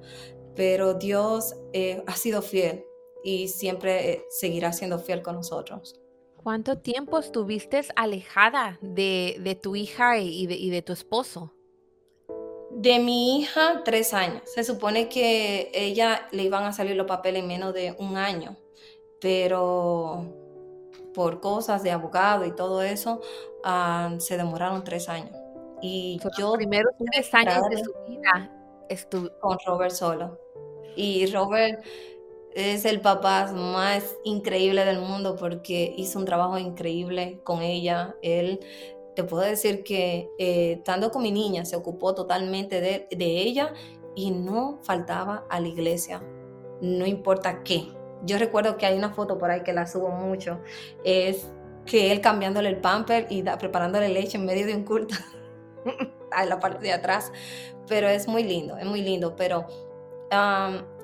Pero 0.55 0.95
Dios 0.95 1.57
eh, 1.73 2.03
ha 2.07 2.17
sido 2.17 2.43
fiel 2.43 2.85
y 3.25 3.49
siempre 3.49 4.25
seguirá 4.31 4.73
siendo 4.73 4.99
fiel 4.99 5.23
con 5.23 5.35
nosotros. 5.35 6.01
¿Cuánto 6.37 6.79
tiempo 6.79 7.19
estuviste 7.19 7.81
alejada 7.97 8.79
de, 8.83 9.59
tu 9.63 9.77
hija 9.77 10.19
y 10.19 10.47
de, 10.47 10.55
y 10.57 10.71
de, 10.71 10.83
tu 10.83 10.93
esposo? 10.93 11.54
De 12.75 12.99
mi 12.99 13.39
hija, 13.39 13.83
tres 13.85 14.13
años. 14.15 14.43
Se 14.47 14.65
supone 14.65 15.09
que 15.09 15.71
ella 15.73 16.27
le 16.33 16.43
iban 16.43 16.65
a 16.65 16.73
salir 16.73 16.97
los 16.97 17.07
papeles 17.07 17.43
en 17.43 17.49
menos 17.49 17.73
de 17.73 17.95
un 17.99 18.17
año, 18.17 18.57
pero 19.21 20.25
por 21.15 21.41
cosas 21.41 21.83
de 21.83 21.93
abogado 21.93 22.45
y 22.45 22.53
todo 22.55 22.83
eso, 22.83 23.21
ah, 23.63 24.15
se 24.19 24.37
demoraron 24.37 24.83
tres 24.85 25.09
años. 25.09 25.37
Y 25.81 26.19
yo... 26.39 26.49
Los 26.49 26.57
primeros 26.57 26.93
tres 27.13 27.33
años 27.33 27.69
de 27.71 27.79
su 27.79 27.93
vida 28.09 28.51
con 29.41 29.57
Robert 29.67 29.93
solo. 29.93 30.39
Y 30.97 31.27
Robert 31.27 31.85
es 32.55 32.85
el 32.85 33.01
papá 33.01 33.51
más 33.53 34.17
increíble 34.25 34.85
del 34.85 35.01
mundo 35.01 35.37
porque 35.37 35.93
hizo 35.97 36.19
un 36.19 36.25
trabajo 36.25 36.59
increíble 36.59 37.41
con 37.45 37.63
ella. 37.63 38.15
Él, 38.23 38.61
te 39.15 39.25
puedo 39.25 39.43
decir 39.43 39.85
que 39.85 40.31
eh, 40.39 40.75
estando 40.79 41.11
con 41.11 41.23
mi 41.23 41.31
niña, 41.31 41.65
se 41.65 41.77
ocupó 41.77 42.15
totalmente 42.15 42.81
de, 42.81 43.09
de 43.11 43.43
ella 43.43 43.73
y 44.15 44.31
no 44.31 44.79
faltaba 44.83 45.45
a 45.49 45.61
la 45.61 45.69
iglesia, 45.69 46.23
no 46.81 47.07
importa 47.07 47.63
qué. 47.63 47.89
Yo 48.25 48.39
recuerdo 48.39 48.77
que 48.77 48.87
hay 48.87 48.97
una 48.97 49.13
foto 49.13 49.39
por 49.39 49.51
ahí 49.51 49.63
que 49.63 49.73
la 49.73 49.87
subo 49.87 50.11
mucho, 50.11 50.61
es 51.05 51.47
que 51.85 52.11
él 52.13 52.21
cambiándole 52.21 52.69
el 52.69 52.81
pamper 52.81 53.27
y 53.29 53.43
preparándole 53.43 54.09
leche 54.09 54.39
en 54.39 54.47
medio 54.47 54.67
de 54.67 54.75
un 54.75 54.85
culto. 54.85 55.15
a 56.35 56.45
la 56.45 56.61
parte 56.61 56.81
de 56.81 56.93
atrás, 56.93 57.33
pero 57.87 58.09
es 58.09 58.29
muy 58.29 58.45
lindo, 58.45 58.77
es 58.77 58.87
muy 58.87 59.03
lindo, 59.03 59.37
pero 59.37 59.67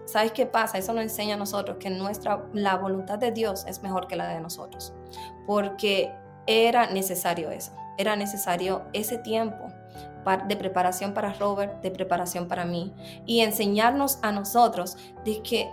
¿sabes 0.05 0.33
qué 0.33 0.47
pasa? 0.47 0.79
Eso 0.79 0.93
nos 0.93 1.03
enseña 1.05 1.35
a 1.37 1.39
nosotros 1.39 1.77
que 1.79 1.89
nuestra, 1.91 2.45
la 2.53 2.77
voluntad 2.77 3.19
de 3.19 3.31
Dios 3.31 3.65
es 3.67 3.83
mejor 3.83 4.07
que 4.07 4.17
la 4.17 4.29
de 4.29 4.41
nosotros, 4.41 4.93
porque 5.47 6.13
era 6.47 6.91
necesario 6.91 7.51
eso, 7.51 7.73
era 8.01 8.17
necesario 8.17 8.83
ese 8.93 9.19
tiempo 9.19 9.69
de 10.47 10.57
preparación 10.57 11.15
para 11.15 11.33
Robert, 11.35 11.81
de 11.83 11.91
preparación 11.91 12.47
para 12.47 12.65
mí, 12.65 12.93
y 13.27 13.41
enseñarnos 13.41 14.19
a 14.23 14.33
nosotros 14.33 14.97
de 15.25 15.43
que 15.43 15.69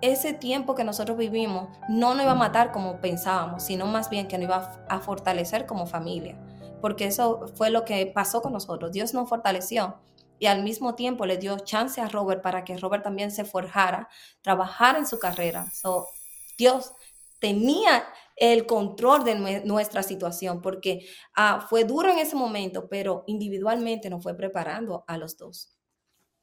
ese 0.00 0.32
tiempo 0.32 0.74
que 0.74 0.84
nosotros 0.84 1.16
vivimos 1.16 1.68
no 1.88 2.14
nos 2.14 2.24
iba 2.24 2.32
a 2.32 2.36
matar 2.36 2.72
como 2.72 3.00
pensábamos, 3.00 3.62
sino 3.62 3.86
más 3.86 4.10
bien 4.10 4.28
que 4.28 4.38
nos 4.38 4.44
iba 4.44 4.84
a 4.88 5.00
fortalecer 5.00 5.66
como 5.66 5.86
familia 5.86 6.36
porque 6.80 7.06
eso 7.06 7.46
fue 7.54 7.70
lo 7.70 7.84
que 7.84 8.06
pasó 8.06 8.42
con 8.42 8.52
nosotros. 8.52 8.92
Dios 8.92 9.14
nos 9.14 9.28
fortaleció 9.28 9.98
y 10.38 10.46
al 10.46 10.62
mismo 10.62 10.94
tiempo 10.94 11.26
le 11.26 11.36
dio 11.36 11.58
chance 11.58 12.00
a 12.00 12.08
Robert 12.08 12.42
para 12.42 12.64
que 12.64 12.76
Robert 12.76 13.02
también 13.02 13.30
se 13.30 13.44
forjara, 13.44 14.08
trabajara 14.42 14.98
en 14.98 15.06
su 15.06 15.18
carrera. 15.18 15.70
So, 15.72 16.08
Dios 16.56 16.92
tenía 17.40 18.04
el 18.40 18.66
control 18.66 19.24
de 19.24 19.34
nuestra 19.64 20.02
situación 20.02 20.62
porque 20.62 21.06
ah, 21.34 21.66
fue 21.68 21.84
duro 21.84 22.10
en 22.10 22.18
ese 22.18 22.36
momento, 22.36 22.88
pero 22.88 23.24
individualmente 23.26 24.10
nos 24.10 24.22
fue 24.22 24.36
preparando 24.36 25.04
a 25.06 25.18
los 25.18 25.36
dos. 25.36 25.74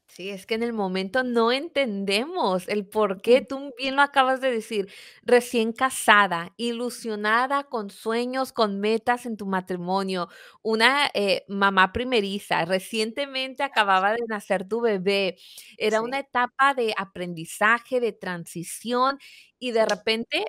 Sí, 0.08 0.30
es 0.30 0.46
que 0.46 0.54
en 0.54 0.62
el 0.62 0.72
momento 0.72 1.24
no 1.24 1.50
entendemos 1.52 2.68
el 2.68 2.86
por 2.86 3.20
qué, 3.20 3.40
tú 3.42 3.74
bien 3.76 3.96
lo 3.96 4.02
acabas 4.02 4.40
de 4.40 4.50
decir, 4.52 4.88
recién 5.22 5.72
casada, 5.72 6.54
ilusionada 6.56 7.64
con 7.64 7.90
sueños, 7.90 8.52
con 8.52 8.78
metas 8.80 9.26
en 9.26 9.36
tu 9.36 9.46
matrimonio, 9.46 10.28
una 10.62 11.10
eh, 11.12 11.44
mamá 11.48 11.92
primeriza, 11.92 12.64
recientemente 12.64 13.62
acababa 13.64 14.12
de 14.12 14.20
nacer 14.28 14.66
tu 14.68 14.80
bebé, 14.80 15.36
era 15.76 16.00
una 16.00 16.20
etapa 16.20 16.72
de 16.72 16.94
aprendizaje, 16.96 17.98
de 18.00 18.12
transición 18.12 19.18
y 19.58 19.72
de 19.72 19.84
repente 19.86 20.44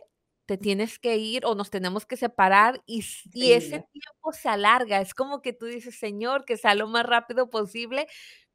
te 0.47 0.57
tienes 0.57 0.97
que 0.97 1.17
ir 1.17 1.45
o 1.45 1.53
nos 1.53 1.69
tenemos 1.69 2.05
que 2.05 2.17
separar 2.17 2.81
y, 2.85 3.05
y 3.33 3.51
ese 3.51 3.85
tiempo 3.91 4.31
se 4.31 4.49
alarga, 4.49 5.01
es 5.01 5.13
como 5.13 5.41
que 5.41 5.53
tú 5.53 5.65
dices, 5.67 5.99
Señor, 5.99 6.45
que 6.45 6.57
sea 6.57 6.73
lo 6.73 6.87
más 6.87 7.05
rápido 7.05 7.49
posible, 7.49 8.07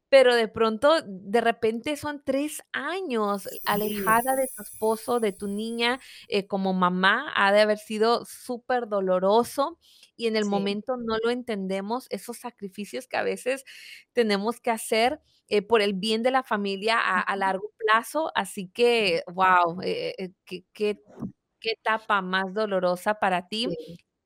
pero 0.08 0.34
de 0.34 0.48
pronto, 0.48 1.00
de 1.06 1.40
repente 1.40 1.96
son 1.96 2.22
tres 2.24 2.62
años 2.72 3.48
alejada 3.64 4.36
de 4.36 4.46
tu 4.54 4.62
esposo, 4.62 5.20
de 5.20 5.32
tu 5.32 5.48
niña, 5.48 6.00
eh, 6.28 6.46
como 6.46 6.74
mamá, 6.74 7.32
ha 7.34 7.50
de 7.52 7.62
haber 7.62 7.78
sido 7.78 8.24
súper 8.26 8.88
doloroso 8.88 9.78
y 10.16 10.26
en 10.26 10.36
el 10.36 10.44
momento 10.44 10.96
no 10.98 11.16
lo 11.22 11.30
entendemos, 11.30 12.08
esos 12.10 12.38
sacrificios 12.38 13.06
que 13.06 13.16
a 13.16 13.22
veces 13.22 13.64
tenemos 14.12 14.60
que 14.60 14.70
hacer 14.70 15.20
eh, 15.48 15.62
por 15.62 15.80
el 15.82 15.94
bien 15.94 16.22
de 16.22 16.30
la 16.30 16.42
familia 16.42 16.98
a, 16.98 17.36
largo 17.36 17.72
plazo. 17.78 18.32
Así 18.34 18.68
que, 18.68 19.22
wow, 19.32 19.80
eh, 19.82 20.32
qué, 20.44 21.00
qué, 21.62 21.72
etapa 21.72 22.22
más 22.22 22.52
dolorosa 22.54 23.14
para 23.14 23.48
ti 23.48 23.68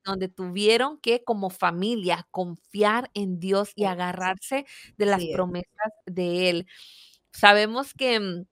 donde 0.05 0.29
tuvieron 0.29 0.99
que 0.99 1.23
como 1.23 1.49
familia 1.49 2.27
confiar 2.31 3.11
en 3.13 3.39
Dios 3.39 3.71
y 3.75 3.85
agarrarse 3.85 4.65
de 4.97 5.05
las 5.05 5.25
promesas 5.27 5.93
de 6.05 6.49
Él. 6.49 6.67
Sabemos 7.33 7.93
que 7.93 8.19
mm, 8.19 8.45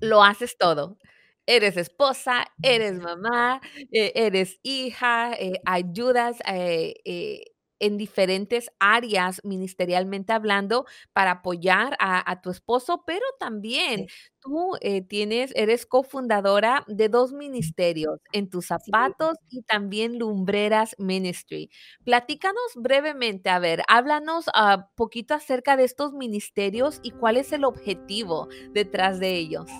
lo 0.00 0.22
haces 0.22 0.56
todo. 0.58 0.98
Eres 1.46 1.76
esposa, 1.76 2.46
eres 2.62 2.94
mamá, 3.00 3.60
eh, 3.92 4.12
eres 4.14 4.58
hija, 4.62 5.32
eh, 5.34 5.60
ayudas, 5.66 6.36
eh, 6.46 7.44
en 7.80 7.96
diferentes 7.96 8.70
áreas 8.78 9.40
ministerialmente 9.42 10.32
hablando 10.32 10.86
para 11.12 11.32
apoyar 11.32 11.96
a, 11.98 12.40
tu 12.42 12.50
esposo, 12.50 13.02
pero 13.06 13.24
también 13.38 14.06
tú 14.40 14.76
eh, 14.80 15.02
tienes, 15.02 15.52
eres 15.56 15.84
cofundadora 15.86 16.84
de 16.86 17.08
dos 17.08 17.32
ministerios, 17.32 18.20
en 18.32 18.48
tus 18.48 18.66
zapatos 18.66 19.36
y 19.48 19.62
también 19.62 20.18
Lumbreras 20.18 20.94
Ministry. 20.98 21.70
Platícanos 22.04 22.72
brevemente, 22.76 23.50
a 23.50 23.58
ver, 23.58 23.82
háblanos 23.88 24.46
un 24.46 24.52
ah, 24.54 24.90
poquito 24.94 25.34
acerca 25.34 25.76
de 25.76 25.84
estos 25.84 26.12
ministerios 26.12 27.00
y 27.02 27.10
cuál 27.10 27.36
es 27.36 27.52
el 27.52 27.64
objetivo 27.64 28.48
detrás 28.72 29.18
de 29.18 29.36
ellos. 29.36 29.70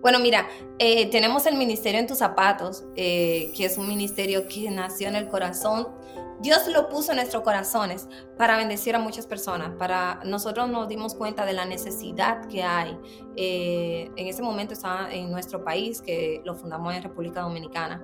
Bueno, 0.00 0.18
mira, 0.18 0.48
eh, 0.78 1.10
tenemos 1.10 1.46
el 1.46 1.56
Ministerio 1.56 2.00
en 2.00 2.06
tus 2.06 2.18
zapatos, 2.18 2.84
eh, 2.96 3.52
que 3.56 3.64
es 3.64 3.78
un 3.78 3.88
ministerio 3.88 4.46
que 4.46 4.70
nació 4.70 5.08
en 5.08 5.16
el 5.16 5.28
corazón 5.28 5.88
Dios 6.40 6.66
lo 6.68 6.88
puso 6.88 7.12
en 7.12 7.16
nuestros 7.16 7.42
corazones 7.42 8.08
para 8.38 8.56
bendecir 8.56 8.94
a 8.94 8.98
muchas 8.98 9.26
personas, 9.26 9.72
para 9.78 10.20
nosotros 10.24 10.68
nos 10.70 10.88
dimos 10.88 11.14
cuenta 11.14 11.44
de 11.44 11.52
la 11.52 11.66
necesidad 11.66 12.46
que 12.46 12.62
hay. 12.62 12.98
Eh, 13.36 14.10
en 14.16 14.26
ese 14.26 14.42
momento 14.42 14.72
estaba 14.72 15.12
en 15.12 15.30
nuestro 15.30 15.62
país, 15.62 16.00
que 16.00 16.40
lo 16.44 16.54
fundamos 16.54 16.94
en 16.94 17.02
República 17.02 17.42
Dominicana, 17.42 18.02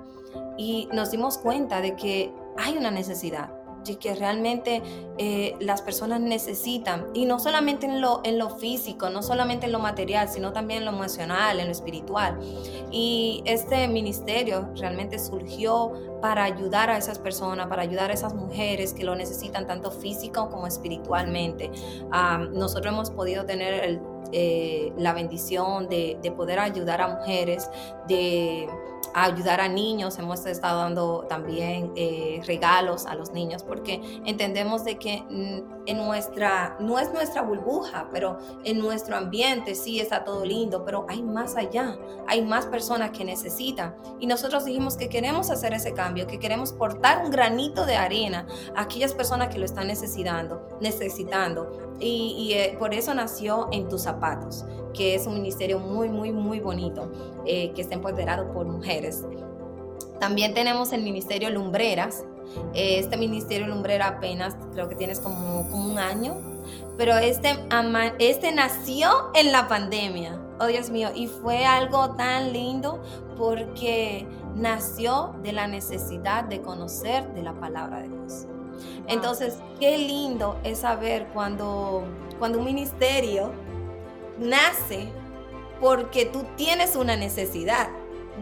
y 0.58 0.86
nos 0.92 1.10
dimos 1.10 1.38
cuenta 1.38 1.80
de 1.80 1.96
que 1.96 2.32
hay 2.58 2.76
una 2.76 2.90
necesidad 2.90 3.50
y 3.88 3.96
que 3.96 4.14
realmente 4.14 4.82
eh, 5.18 5.54
las 5.60 5.82
personas 5.82 6.20
necesitan, 6.20 7.06
y 7.14 7.26
no 7.26 7.38
solamente 7.38 7.86
en 7.86 8.00
lo, 8.00 8.20
en 8.24 8.38
lo 8.38 8.50
físico, 8.50 9.10
no 9.10 9.22
solamente 9.22 9.66
en 9.66 9.72
lo 9.72 9.78
material, 9.78 10.28
sino 10.28 10.52
también 10.52 10.80
en 10.80 10.86
lo 10.86 10.92
emocional, 10.92 11.60
en 11.60 11.66
lo 11.66 11.72
espiritual. 11.72 12.38
Y 12.90 13.42
este 13.44 13.88
ministerio 13.88 14.70
realmente 14.76 15.18
surgió 15.18 15.92
para 16.20 16.44
ayudar 16.44 16.90
a 16.90 16.96
esas 16.96 17.18
personas, 17.18 17.66
para 17.66 17.82
ayudar 17.82 18.10
a 18.10 18.14
esas 18.14 18.34
mujeres 18.34 18.92
que 18.92 19.04
lo 19.04 19.14
necesitan 19.14 19.66
tanto 19.66 19.90
físico 19.90 20.48
como 20.50 20.66
espiritualmente. 20.66 21.70
nosotros 22.52 22.92
hemos 22.92 23.10
podido 23.10 23.44
tener 23.44 23.84
el 23.84 24.00
eh, 24.32 24.92
la 24.96 25.12
bendición 25.12 25.88
de, 25.88 26.18
de 26.22 26.32
poder 26.32 26.58
ayudar 26.58 27.00
a 27.00 27.08
mujeres, 27.08 27.70
de 28.08 28.68
ayudar 29.14 29.60
a 29.60 29.68
niños, 29.68 30.18
hemos 30.18 30.44
estado 30.44 30.80
dando 30.80 31.24
también 31.28 31.92
eh, 31.96 32.40
regalos 32.46 33.06
a 33.06 33.14
los 33.14 33.32
niños 33.32 33.62
porque 33.62 34.00
entendemos 34.26 34.84
de 34.84 34.98
que 34.98 35.22
mm, 35.22 35.75
en 35.86 35.98
nuestra, 35.98 36.76
no 36.80 36.98
es 36.98 37.12
nuestra 37.12 37.42
burbuja, 37.42 38.08
pero 38.12 38.38
en 38.64 38.78
nuestro 38.78 39.16
ambiente 39.16 39.74
sí 39.74 40.00
está 40.00 40.24
todo 40.24 40.44
lindo, 40.44 40.84
pero 40.84 41.06
hay 41.08 41.22
más 41.22 41.56
allá, 41.56 41.96
hay 42.26 42.42
más 42.42 42.66
personas 42.66 43.10
que 43.10 43.24
necesitan. 43.24 43.94
Y 44.20 44.26
nosotros 44.26 44.64
dijimos 44.64 44.96
que 44.96 45.08
queremos 45.08 45.50
hacer 45.50 45.72
ese 45.72 45.92
cambio, 45.92 46.26
que 46.26 46.38
queremos 46.38 46.72
portar 46.72 47.24
un 47.24 47.30
granito 47.30 47.86
de 47.86 47.96
arena 47.96 48.46
a 48.74 48.82
aquellas 48.82 49.14
personas 49.14 49.48
que 49.48 49.58
lo 49.58 49.64
están 49.64 49.86
necesitando, 49.86 50.66
necesitando. 50.80 51.94
Y, 51.98 52.52
eh, 52.52 52.76
por 52.78 52.92
eso 52.92 53.14
nació 53.14 53.68
En 53.72 53.88
tus 53.88 54.02
zapatos, 54.02 54.64
que 54.92 55.14
es 55.14 55.26
un 55.26 55.34
ministerio 55.34 55.78
muy, 55.78 56.08
muy, 56.08 56.32
muy 56.32 56.60
bonito, 56.60 57.10
eh, 57.44 57.72
que 57.74 57.82
está 57.82 57.94
empoderado 57.94 58.52
por 58.52 58.66
mujeres. 58.66 59.24
También 60.18 60.54
tenemos 60.54 60.92
el 60.92 61.02
Ministerio 61.02 61.50
Lumbreras. 61.50 62.24
Este 62.74 63.16
Ministerio 63.16 63.66
Lumbrera 63.66 64.06
apenas 64.06 64.56
creo 64.72 64.88
que 64.88 64.94
tienes 64.94 65.20
como, 65.20 65.68
como 65.68 65.90
un 65.90 65.98
año, 65.98 66.36
pero 66.96 67.16
este, 67.18 67.56
este 68.18 68.52
nació 68.52 69.30
en 69.34 69.52
la 69.52 69.68
pandemia. 69.68 70.40
Oh 70.58 70.66
Dios 70.66 70.88
mío, 70.88 71.10
y 71.14 71.26
fue 71.26 71.66
algo 71.66 72.14
tan 72.14 72.52
lindo 72.52 73.02
porque 73.36 74.26
nació 74.54 75.34
de 75.42 75.52
la 75.52 75.66
necesidad 75.66 76.44
de 76.44 76.62
conocer 76.62 77.28
de 77.34 77.42
la 77.42 77.52
palabra 77.52 78.00
de 78.00 78.08
Dios. 78.08 78.46
Entonces, 79.06 79.58
qué 79.78 79.98
lindo 79.98 80.58
es 80.64 80.78
saber 80.78 81.26
cuando, 81.34 82.04
cuando 82.38 82.58
un 82.58 82.64
ministerio 82.64 83.52
nace 84.38 85.08
porque 85.80 86.24
tú 86.24 86.44
tienes 86.56 86.96
una 86.96 87.16
necesidad 87.16 87.88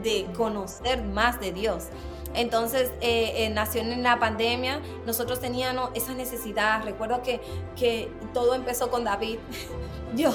de 0.03 0.27
conocer 0.37 1.03
más 1.03 1.41
de 1.41 1.53
Dios. 1.53 1.89
Entonces, 2.35 2.91
eh, 3.01 3.45
eh, 3.45 3.51
nació 3.51 3.83
en 3.83 4.03
la 4.03 4.19
pandemia, 4.19 4.81
nosotros 5.07 5.41
teníamos 5.41 5.91
esa 5.95 6.15
necesidad. 6.15 6.83
Recuerdo 6.83 7.23
que, 7.23 7.41
que 7.77 8.11
todo 8.33 8.55
empezó 8.55 8.91
con 8.91 9.05
David. 9.05 9.39
Yo, 10.17 10.31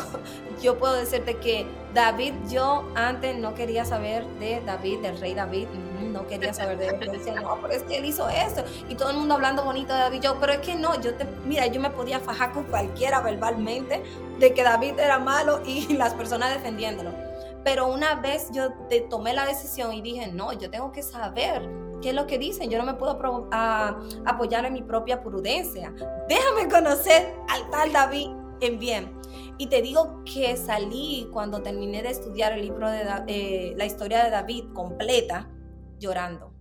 yo 0.61 0.77
puedo 0.77 0.93
decirte 0.93 1.37
que 1.37 1.65
David, 1.93 2.33
yo 2.49 2.83
antes 2.95 3.37
no 3.37 3.55
quería 3.55 3.85
saber 3.85 4.25
de 4.37 4.61
David, 4.65 4.99
del 4.99 5.17
rey 5.21 5.33
David, 5.33 5.67
no 6.11 6.27
quería 6.27 6.53
saber 6.53 6.77
de 6.77 6.87
él. 6.87 6.99
Yo 6.99 7.11
decía, 7.13 7.35
no, 7.35 7.57
pero 7.61 7.73
es 7.73 7.83
que 7.83 7.97
él 7.97 8.03
hizo 8.03 8.27
esto. 8.27 8.65
Y 8.89 8.95
todo 8.95 9.11
el 9.11 9.15
mundo 9.15 9.35
hablando 9.35 9.63
bonito 9.63 9.93
de 9.93 9.99
David. 9.99 10.21
Yo, 10.21 10.37
pero 10.37 10.51
es 10.51 10.59
que 10.59 10.75
no, 10.75 10.99
yo 10.99 11.13
te, 11.13 11.25
mira, 11.45 11.65
yo 11.67 11.79
me 11.79 11.91
podía 11.91 12.19
fajar 12.19 12.51
con 12.51 12.65
cualquiera 12.65 13.21
verbalmente 13.21 14.03
de 14.37 14.53
que 14.53 14.63
David 14.63 14.99
era 14.99 15.17
malo 15.17 15.61
y 15.65 15.93
las 15.93 16.13
personas 16.13 16.53
defendiéndolo. 16.53 17.28
Pero 17.63 17.87
una 17.87 18.15
vez 18.15 18.49
yo 18.51 18.73
te 18.89 19.01
tomé 19.01 19.33
la 19.33 19.45
decisión 19.45 19.93
y 19.93 20.01
dije, 20.01 20.31
no, 20.31 20.53
yo 20.53 20.69
tengo 20.69 20.91
que 20.91 21.03
saber 21.03 21.69
qué 22.01 22.09
es 22.09 22.15
lo 22.15 22.25
que 22.27 22.37
dicen. 22.37 22.69
Yo 22.69 22.77
no 22.77 22.85
me 22.85 22.93
puedo 22.93 23.19
apoyar 23.51 24.65
en 24.65 24.73
mi 24.73 24.81
propia 24.81 25.21
prudencia. 25.21 25.93
Déjame 26.27 26.69
conocer 26.69 27.35
al 27.49 27.69
tal 27.69 27.91
David 27.91 28.29
en 28.61 28.79
bien. 28.79 29.19
Y 29.57 29.67
te 29.67 29.81
digo 29.81 30.23
que 30.23 30.55
salí 30.55 31.27
cuando 31.33 31.61
terminé 31.61 32.01
de 32.01 32.09
estudiar 32.09 32.53
el 32.53 32.61
libro 32.61 32.89
de 32.89 33.03
eh, 33.27 33.73
la 33.75 33.85
historia 33.85 34.23
de 34.23 34.29
David 34.29 34.65
completa, 34.73 35.49
llorando. 35.97 36.53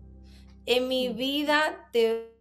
En 0.67 0.89
mi 0.89 1.09
vida 1.09 1.89
te 1.93 2.38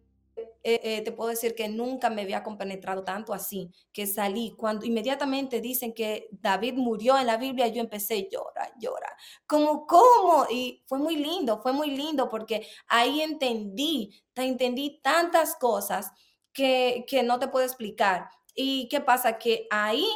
eh, 0.63 0.79
eh, 0.83 1.01
te 1.01 1.11
puedo 1.11 1.29
decir 1.29 1.55
que 1.55 1.67
nunca 1.67 2.09
me 2.09 2.23
había 2.23 2.43
compenetrado 2.43 3.03
tanto 3.03 3.33
así, 3.33 3.71
que 3.91 4.07
salí. 4.07 4.53
Cuando 4.57 4.85
inmediatamente 4.85 5.61
dicen 5.61 5.93
que 5.93 6.27
David 6.31 6.73
murió 6.75 7.17
en 7.17 7.27
la 7.27 7.37
Biblia, 7.37 7.67
yo 7.67 7.81
empecé 7.81 8.13
a 8.15 8.29
llorar, 8.29 8.73
llorar. 8.79 9.13
Como, 9.45 9.85
¿cómo? 9.87 10.45
Y 10.49 10.83
fue 10.87 10.99
muy 10.99 11.15
lindo, 11.17 11.61
fue 11.61 11.73
muy 11.73 11.91
lindo 11.91 12.29
porque 12.29 12.67
ahí 12.87 13.21
entendí, 13.21 14.23
entendí 14.35 14.99
tantas 15.01 15.55
cosas 15.55 16.11
que, 16.53 17.05
que 17.07 17.23
no 17.23 17.39
te 17.39 17.47
puedo 17.47 17.65
explicar. 17.65 18.29
¿Y 18.55 18.87
qué 18.89 19.01
pasa? 19.01 19.37
Que 19.37 19.67
ahí 19.69 20.07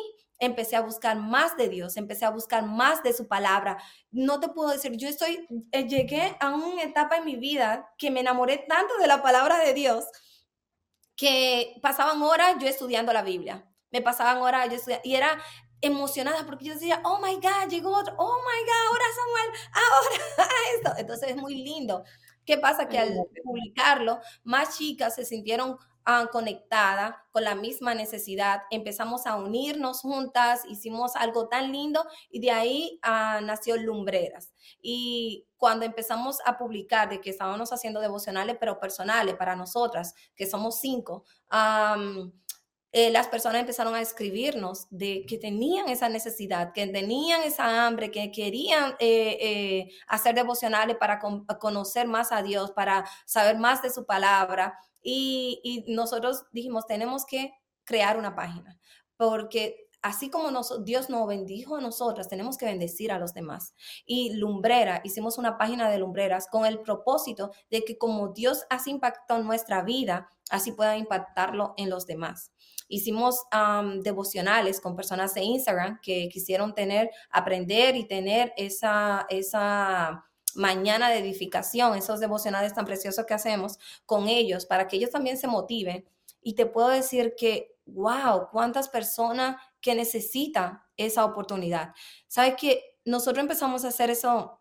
empecé 0.41 0.75
a 0.75 0.81
buscar 0.81 1.15
más 1.17 1.55
de 1.55 1.69
Dios, 1.69 1.95
empecé 1.95 2.25
a 2.25 2.31
buscar 2.31 2.65
más 2.65 3.03
de 3.03 3.13
su 3.13 3.27
palabra. 3.27 3.77
No 4.09 4.39
te 4.39 4.49
puedo 4.49 4.71
decir, 4.71 4.97
yo 4.97 5.07
estoy, 5.07 5.47
eh, 5.71 5.87
llegué 5.87 6.35
a 6.39 6.49
una 6.49 6.81
etapa 6.81 7.17
en 7.17 7.25
mi 7.25 7.35
vida 7.35 7.93
que 7.97 8.09
me 8.09 8.21
enamoré 8.21 8.57
tanto 8.57 8.97
de 8.97 9.07
la 9.07 9.21
palabra 9.21 9.59
de 9.59 9.73
Dios 9.75 10.05
que 11.21 11.75
pasaban 11.83 12.19
horas 12.23 12.55
yo 12.59 12.67
estudiando 12.67 13.13
la 13.13 13.21
Biblia. 13.21 13.63
Me 13.91 14.01
pasaban 14.01 14.41
horas 14.41 14.67
yo 14.69 14.75
estudiando, 14.77 15.07
y 15.07 15.13
era 15.13 15.39
emocionada 15.79 16.47
porque 16.47 16.65
yo 16.65 16.73
decía, 16.73 16.99
oh 17.03 17.19
my 17.21 17.35
God, 17.35 17.69
llegó 17.69 17.95
otro, 17.95 18.15
oh 18.17 18.37
my 18.39 18.65
God, 18.65 18.87
ahora 18.87 19.05
Samuel, 19.15 19.59
ahora 19.71 20.51
esto. 20.75 20.93
Entonces 20.97 21.29
es 21.29 21.35
muy 21.35 21.63
lindo. 21.63 22.03
¿Qué 22.43 22.57
pasa? 22.57 22.89
Que 22.89 22.97
al 22.97 23.13
publicarlo, 23.43 24.19
más 24.43 24.79
chicas 24.79 25.13
se 25.13 25.23
sintieron 25.23 25.77
conectada 26.31 27.25
con 27.31 27.43
la 27.43 27.55
misma 27.55 27.93
necesidad. 27.95 28.63
Empezamos 28.71 29.25
a 29.27 29.35
unirnos 29.35 30.01
juntas, 30.01 30.63
hicimos 30.69 31.15
algo 31.15 31.47
tan 31.47 31.71
lindo 31.71 32.05
y 32.29 32.39
de 32.39 32.51
ahí 32.51 32.99
ah, 33.01 33.39
nació 33.43 33.77
Lumbreras. 33.77 34.51
Y 34.81 35.47
cuando 35.57 35.85
empezamos 35.85 36.39
a 36.45 36.57
publicar 36.57 37.09
de 37.09 37.21
que 37.21 37.29
estábamos 37.29 37.71
haciendo 37.71 37.99
devocionales, 37.99 38.57
pero 38.59 38.79
personales 38.79 39.35
para 39.35 39.55
nosotras, 39.55 40.15
que 40.35 40.47
somos 40.47 40.79
cinco, 40.79 41.23
eh, 42.93 43.09
las 43.09 43.27
personas 43.29 43.61
empezaron 43.61 43.95
a 43.95 44.01
escribirnos 44.01 44.87
de 44.89 45.25
que 45.25 45.37
tenían 45.37 45.87
esa 45.87 46.09
necesidad, 46.09 46.73
que 46.73 46.85
tenían 46.87 47.41
esa 47.43 47.85
hambre, 47.85 48.11
que 48.11 48.31
querían 48.31 48.95
eh, 48.99 49.37
eh, 49.39 49.89
hacer 50.07 50.35
devocionales 50.35 50.97
para 50.97 51.19
conocer 51.59 52.07
más 52.07 52.33
a 52.33 52.41
Dios, 52.41 52.71
para 52.71 53.05
saber 53.25 53.57
más 53.57 53.81
de 53.81 53.91
su 53.91 54.05
palabra. 54.05 54.77
Y, 55.01 55.85
nosotros 55.87 56.43
dijimos, 56.51 56.85
tenemos 56.85 57.25
que 57.25 57.53
crear 57.83 58.17
una 58.17 58.35
página, 58.35 58.79
porque 59.17 59.87
así 60.01 60.29
como 60.29 60.49
Dios 60.83 61.09
nos 61.09 61.27
bendijo 61.27 61.75
a 61.75 61.81
nosotras, 61.81 62.27
tenemos 62.27 62.57
que 62.57 62.65
bendecir 62.65 63.11
a 63.11 63.19
los 63.19 63.33
demás. 63.33 63.75
Y 64.05 64.33
Lumbrera, 64.33 65.01
hicimos 65.03 65.37
una 65.37 65.57
página 65.57 65.89
de 65.89 65.99
Lumbreras 65.99 66.47
con 66.47 66.65
el 66.65 66.79
propósito 66.81 67.51
de 67.69 67.83
que 67.83 67.97
como 67.97 68.29
Dios 68.29 68.65
hace 68.69 68.89
impacto 68.89 69.37
en 69.37 69.45
nuestra 69.45 69.83
vida, 69.83 70.29
así 70.49 70.71
pueda 70.71 70.97
impactarlo 70.97 71.73
en 71.77 71.89
los 71.89 72.05
demás. 72.05 72.51
Hicimos 72.87 73.43
devocionales 74.01 74.81
con 74.81 74.95
personas 74.95 75.33
de 75.33 75.43
Instagram 75.43 75.99
que 76.01 76.27
quisieron 76.29 76.73
tener, 76.75 77.09
aprender 77.29 77.95
y 77.95 78.05
tener 78.05 78.53
esa, 78.57 79.25
esa 79.29 80.25
mañana 80.55 81.09
de 81.09 81.19
edificación, 81.19 81.97
esos 81.97 82.19
devocionales 82.19 82.73
tan 82.73 82.85
preciosos 82.85 83.25
que 83.25 83.33
hacemos 83.33 83.79
con 84.05 84.27
ellos, 84.27 84.65
para 84.65 84.87
que 84.87 84.97
ellos 84.97 85.11
también 85.11 85.37
se 85.37 85.47
motiven. 85.47 86.05
Y 86.41 86.53
te 86.53 86.65
puedo 86.65 86.89
decir 86.89 87.35
que, 87.37 87.75
wow, 87.85 88.49
cuántas 88.51 88.89
personas 88.89 89.57
que 89.79 89.95
necesitan 89.95 90.81
esa 90.97 91.25
oportunidad. 91.25 91.93
Sabes 92.27 92.55
que 92.55 92.97
nosotros 93.05 93.41
empezamos 93.41 93.85
a 93.85 93.89
hacer 93.89 94.09
esos 94.09 94.51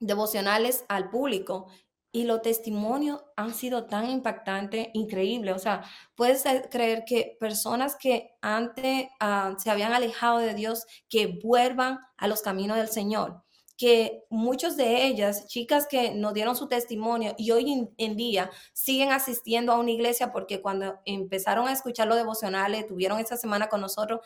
devocionales 0.00 0.84
al 0.88 1.10
público 1.10 1.68
y 2.12 2.24
los 2.24 2.42
testimonios 2.42 3.24
han 3.36 3.52
sido 3.52 3.86
tan 3.86 4.08
impactantes, 4.08 4.88
increíble. 4.94 5.52
O 5.52 5.58
sea, 5.58 5.82
puedes 6.14 6.44
creer 6.70 7.04
que 7.04 7.36
personas 7.40 7.96
que 7.96 8.36
antes 8.40 9.08
ah, 9.18 9.56
se 9.58 9.70
habían 9.70 9.92
alejado 9.92 10.38
de 10.38 10.54
Dios, 10.54 10.86
que 11.08 11.40
vuelvan 11.42 11.98
a 12.16 12.28
los 12.28 12.42
caminos 12.42 12.76
del 12.76 12.88
Señor 12.88 13.43
que 13.76 14.24
muchos 14.30 14.76
de 14.76 15.06
ellas, 15.06 15.46
chicas 15.48 15.86
que 15.88 16.12
nos 16.12 16.34
dieron 16.34 16.56
su 16.56 16.68
testimonio 16.68 17.34
y 17.36 17.50
hoy 17.50 17.88
en, 17.96 18.16
día 18.16 18.50
siguen 18.72 19.12
asistiendo 19.12 19.72
a 19.72 19.78
una 19.78 19.90
iglesia 19.90 20.32
porque 20.32 20.60
cuando 20.62 21.00
empezaron 21.04 21.66
a 21.66 21.72
escuchar 21.72 22.06
los 22.06 22.16
devocionales, 22.16 22.86
tuvieron 22.86 23.18
esa 23.18 23.36
semana 23.36 23.68
con 23.68 23.80
nosotros, 23.80 24.20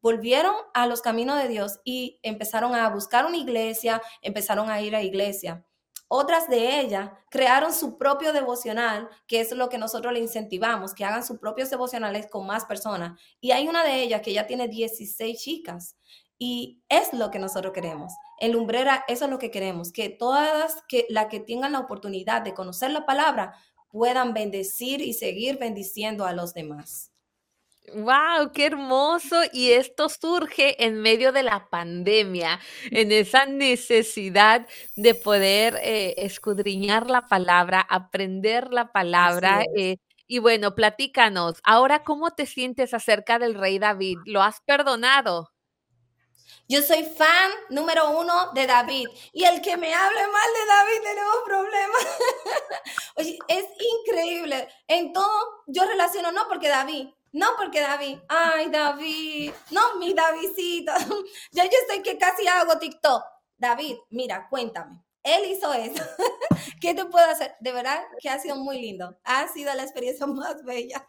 volvieron 0.00 0.54
a 0.74 0.86
los 0.86 1.00
caminos 1.02 1.40
de 1.42 1.48
Dios 1.48 1.80
y 1.84 2.20
empezaron 2.22 2.74
a 2.74 2.88
buscar 2.90 3.26
una 3.26 3.36
iglesia, 3.36 4.02
empezaron 4.20 4.70
a 4.70 4.80
ir 4.80 4.94
a 4.94 5.02
iglesia. 5.02 5.64
Otras 6.14 6.46
de 6.50 6.80
ellas 6.80 7.10
crearon 7.30 7.72
su 7.72 7.96
propio 7.96 8.34
devocional, 8.34 9.08
que 9.26 9.40
es 9.40 9.50
lo 9.52 9.70
que 9.70 9.78
nosotros 9.78 10.12
le 10.12 10.20
incentivamos, 10.20 10.92
que 10.92 11.06
hagan 11.06 11.24
sus 11.24 11.38
propios 11.38 11.70
devocionales 11.70 12.26
con 12.30 12.46
más 12.46 12.66
personas. 12.66 13.18
Y 13.40 13.52
hay 13.52 13.66
una 13.66 13.82
de 13.82 14.02
ellas 14.02 14.20
que 14.20 14.34
ya 14.34 14.46
tiene 14.46 14.68
16 14.68 15.40
chicas. 15.40 15.96
Y 16.44 16.82
es 16.88 17.12
lo 17.12 17.30
que 17.30 17.38
nosotros 17.38 17.72
queremos. 17.72 18.14
En 18.40 18.50
Lumbrera, 18.50 19.04
eso 19.06 19.26
es 19.26 19.30
lo 19.30 19.38
que 19.38 19.52
queremos, 19.52 19.92
que 19.92 20.08
todas 20.08 20.82
que, 20.88 21.06
las 21.08 21.26
que 21.26 21.38
tengan 21.38 21.70
la 21.70 21.78
oportunidad 21.78 22.42
de 22.42 22.52
conocer 22.52 22.90
la 22.90 23.06
palabra 23.06 23.54
puedan 23.90 24.34
bendecir 24.34 25.02
y 25.02 25.12
seguir 25.12 25.58
bendiciendo 25.58 26.24
a 26.24 26.32
los 26.32 26.52
demás. 26.52 27.12
¡Wow! 27.94 28.50
¡Qué 28.52 28.66
hermoso! 28.66 29.36
Y 29.52 29.70
esto 29.70 30.08
surge 30.08 30.84
en 30.84 31.00
medio 31.00 31.30
de 31.30 31.44
la 31.44 31.68
pandemia, 31.70 32.58
en 32.90 33.12
esa 33.12 33.46
necesidad 33.46 34.66
de 34.96 35.14
poder 35.14 35.78
eh, 35.80 36.14
escudriñar 36.16 37.08
la 37.08 37.22
palabra, 37.28 37.86
aprender 37.88 38.72
la 38.72 38.90
palabra. 38.90 39.62
Eh, 39.76 39.98
y 40.26 40.40
bueno, 40.40 40.74
platícanos, 40.74 41.60
ahora, 41.62 42.02
¿cómo 42.02 42.32
te 42.32 42.46
sientes 42.46 42.94
acerca 42.94 43.38
del 43.38 43.54
rey 43.54 43.78
David? 43.78 44.18
¿Lo 44.24 44.42
has 44.42 44.60
perdonado? 44.62 45.51
Yo 46.72 46.80
soy 46.80 47.04
fan 47.04 47.50
número 47.68 48.18
uno 48.18 48.50
de 48.54 48.66
David. 48.66 49.06
Y 49.34 49.44
el 49.44 49.60
que 49.60 49.76
me 49.76 49.92
hable 49.92 50.26
mal 50.26 50.50
de 50.54 50.66
David, 50.66 51.02
tenemos 51.02 51.36
problemas. 51.44 52.06
Es 53.48 53.66
increíble. 54.00 54.68
En 54.88 55.12
todo, 55.12 55.64
yo 55.66 55.84
relaciono, 55.84 56.32
no 56.32 56.48
porque 56.48 56.70
David, 56.70 57.08
no 57.32 57.48
porque 57.58 57.80
David, 57.80 58.20
ay 58.26 58.70
David, 58.70 59.52
no 59.70 59.96
mi 59.96 60.14
Davidcito. 60.14 60.92
ya 61.52 61.64
yo 61.64 61.78
estoy 61.82 62.02
que 62.02 62.16
casi 62.16 62.46
hago 62.48 62.78
TikTok. 62.78 63.22
David, 63.58 63.98
mira, 64.08 64.48
cuéntame. 64.48 64.98
Él 65.22 65.44
hizo 65.52 65.74
eso. 65.74 66.02
¿Qué 66.80 66.94
te 66.94 67.04
puedo 67.04 67.26
hacer? 67.26 67.54
De 67.60 67.72
verdad 67.72 68.02
que 68.18 68.30
ha 68.30 68.38
sido 68.38 68.56
muy 68.56 68.80
lindo. 68.80 69.14
Ha 69.24 69.46
sido 69.48 69.74
la 69.74 69.82
experiencia 69.82 70.26
más 70.26 70.64
bella. 70.64 71.06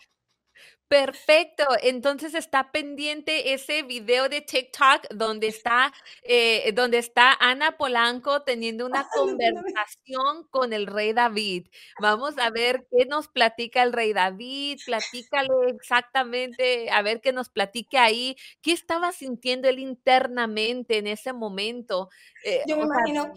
Perfecto, 0.93 1.65
entonces 1.81 2.35
está 2.35 2.71
pendiente 2.71 3.55
ese 3.55 3.81
video 3.81 4.29
de 4.29 4.41
TikTok 4.41 5.07
donde 5.09 5.47
está, 5.47 5.91
eh, 6.21 6.71
donde 6.75 6.99
está 6.99 7.33
Ana 7.39 7.77
Polanco 7.77 8.43
teniendo 8.43 8.85
una 8.85 9.07
conversación 9.11 10.47
con 10.51 10.71
el 10.71 10.85
rey 10.85 11.13
David. 11.13 11.65
Vamos 11.99 12.37
a 12.37 12.51
ver 12.51 12.85
qué 12.91 13.07
nos 13.07 13.27
platica 13.27 13.81
el 13.81 13.91
rey 13.91 14.13
David, 14.13 14.81
platícale 14.85 15.49
exactamente, 15.69 16.91
a 16.91 17.01
ver 17.01 17.21
qué 17.21 17.33
nos 17.33 17.49
platique 17.49 17.97
ahí, 17.97 18.35
qué 18.61 18.71
estaba 18.71 19.13
sintiendo 19.13 19.67
él 19.67 19.79
internamente 19.79 20.99
en 20.99 21.07
ese 21.07 21.33
momento. 21.33 22.09
Eh, 22.45 22.61
Yo 22.67 22.77
me 22.77 22.83
imagino, 22.83 23.33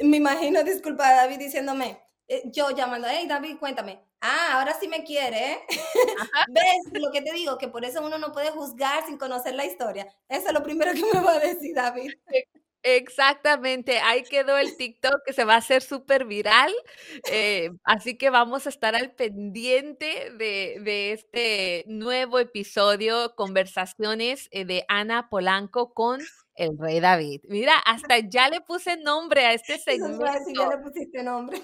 me 0.00 0.16
imagino, 0.16 0.64
disculpa, 0.64 1.08
David 1.08 1.38
diciéndome, 1.38 2.03
yo 2.46 2.70
llamando, 2.70 3.06
hey 3.10 3.26
David, 3.28 3.58
cuéntame, 3.58 4.00
ah, 4.20 4.58
ahora 4.58 4.74
sí 4.78 4.88
me 4.88 5.04
quiere, 5.04 5.52
¿eh? 5.52 5.58
¿Ves 6.48 7.00
lo 7.00 7.10
que 7.10 7.22
te 7.22 7.32
digo? 7.32 7.58
Que 7.58 7.68
por 7.68 7.84
eso 7.84 8.04
uno 8.04 8.18
no 8.18 8.32
puede 8.32 8.50
juzgar 8.50 9.04
sin 9.06 9.18
conocer 9.18 9.54
la 9.54 9.66
historia. 9.66 10.06
Eso 10.28 10.48
es 10.48 10.52
lo 10.52 10.62
primero 10.62 10.92
que 10.92 11.04
me 11.12 11.24
va 11.24 11.32
a 11.32 11.38
decir 11.38 11.74
David. 11.74 12.12
Exactamente, 12.86 13.98
ahí 14.00 14.24
quedó 14.24 14.58
el 14.58 14.76
TikTok 14.76 15.24
que 15.24 15.32
se 15.32 15.46
va 15.46 15.54
a 15.54 15.58
hacer 15.58 15.80
súper 15.80 16.26
viral, 16.26 16.70
eh, 17.30 17.70
así 17.82 18.18
que 18.18 18.28
vamos 18.28 18.66
a 18.66 18.68
estar 18.68 18.94
al 18.94 19.12
pendiente 19.12 20.30
de, 20.36 20.76
de 20.82 21.12
este 21.12 21.84
nuevo 21.86 22.38
episodio, 22.38 23.34
conversaciones 23.36 24.48
eh, 24.50 24.66
de 24.66 24.84
Ana 24.88 25.30
Polanco 25.30 25.94
con 25.94 26.20
el 26.56 26.76
rey 26.78 27.00
David. 27.00 27.40
Mira, 27.48 27.78
hasta 27.86 28.18
ya 28.18 28.50
le 28.50 28.60
puse 28.60 28.98
nombre 28.98 29.46
a 29.46 29.54
este 29.54 29.78
segmento. 29.78 30.26
ya 30.54 30.68
le 30.68 30.78
pusiste 30.82 31.22
nombre 31.22 31.62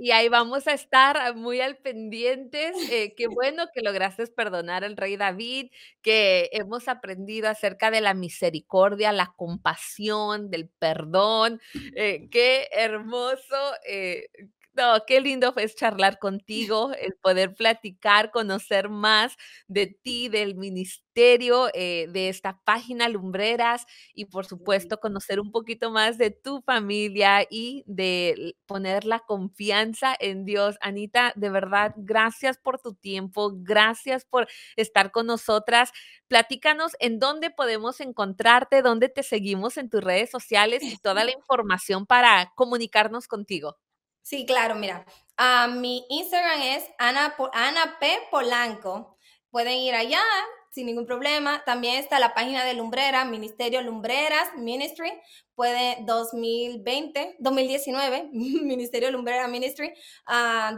y 0.00 0.12
ahí 0.12 0.30
vamos 0.30 0.66
a 0.66 0.72
estar 0.72 1.36
muy 1.36 1.60
al 1.60 1.76
pendientes. 1.76 2.74
Eh, 2.90 3.14
qué 3.14 3.26
bueno 3.28 3.66
que 3.74 3.82
lograste 3.82 4.26
perdonar 4.28 4.82
al 4.82 4.96
rey 4.96 5.18
David, 5.18 5.70
que 6.00 6.48
hemos 6.52 6.88
aprendido 6.88 7.50
acerca 7.50 7.90
de 7.90 8.00
la 8.00 8.14
misericordia, 8.14 9.12
la 9.12 9.34
compasión, 9.36 10.50
del 10.50 10.70
perdón. 10.70 11.60
Eh, 11.94 12.28
qué 12.30 12.68
hermoso 12.72 13.56
eh, 13.86 14.28
no, 14.74 15.04
qué 15.06 15.20
lindo 15.20 15.52
fue 15.52 15.68
charlar 15.68 16.18
contigo, 16.20 16.92
el 17.00 17.14
poder 17.20 17.54
platicar, 17.54 18.30
conocer 18.30 18.88
más 18.88 19.36
de 19.68 19.86
ti, 19.88 20.28
del 20.28 20.54
ministerio, 20.54 21.68
eh, 21.74 22.06
de 22.10 22.28
esta 22.28 22.60
página 22.64 23.08
Lumbreras 23.08 23.84
y 24.14 24.26
por 24.26 24.46
supuesto 24.46 24.98
conocer 25.00 25.40
un 25.40 25.50
poquito 25.52 25.90
más 25.90 26.18
de 26.18 26.30
tu 26.30 26.62
familia 26.62 27.44
y 27.50 27.82
de 27.86 28.54
poner 28.66 29.04
la 29.04 29.18
confianza 29.20 30.14
en 30.18 30.44
Dios. 30.44 30.76
Anita, 30.80 31.32
de 31.36 31.50
verdad, 31.50 31.92
gracias 31.96 32.56
por 32.58 32.78
tu 32.80 32.94
tiempo, 32.94 33.52
gracias 33.56 34.24
por 34.24 34.46
estar 34.76 35.10
con 35.10 35.26
nosotras. 35.26 35.90
Platícanos 36.28 36.92
en 37.00 37.18
dónde 37.18 37.50
podemos 37.50 38.00
encontrarte, 38.00 38.82
dónde 38.82 39.08
te 39.08 39.22
seguimos 39.22 39.76
en 39.76 39.90
tus 39.90 40.02
redes 40.02 40.30
sociales 40.30 40.82
y 40.82 40.96
toda 40.98 41.24
la 41.24 41.32
información 41.36 42.06
para 42.06 42.52
comunicarnos 42.56 43.26
contigo. 43.28 43.76
Sí, 44.22 44.46
claro, 44.46 44.74
mira. 44.74 45.04
Ah, 45.36 45.68
mi 45.68 46.04
Instagram 46.08 46.62
es 46.62 46.84
Ana, 46.98 47.34
Ana 47.52 47.96
P. 47.98 48.06
Polanco. 48.30 49.16
Pueden 49.50 49.78
ir 49.78 49.94
allá 49.94 50.22
sin 50.70 50.86
ningún 50.86 51.06
problema. 51.06 51.64
También 51.64 51.96
está 51.96 52.18
la 52.18 52.34
página 52.34 52.64
de 52.64 52.74
Lumbrera, 52.74 53.24
Ministerio 53.24 53.82
Lumbreras 53.82 54.54
Ministry. 54.56 55.10
Puede 55.54 55.98
2020, 56.04 57.36
2019, 57.38 58.28
Ministerio 58.32 59.10
Lumbrera 59.10 59.48
Ministry, 59.48 59.92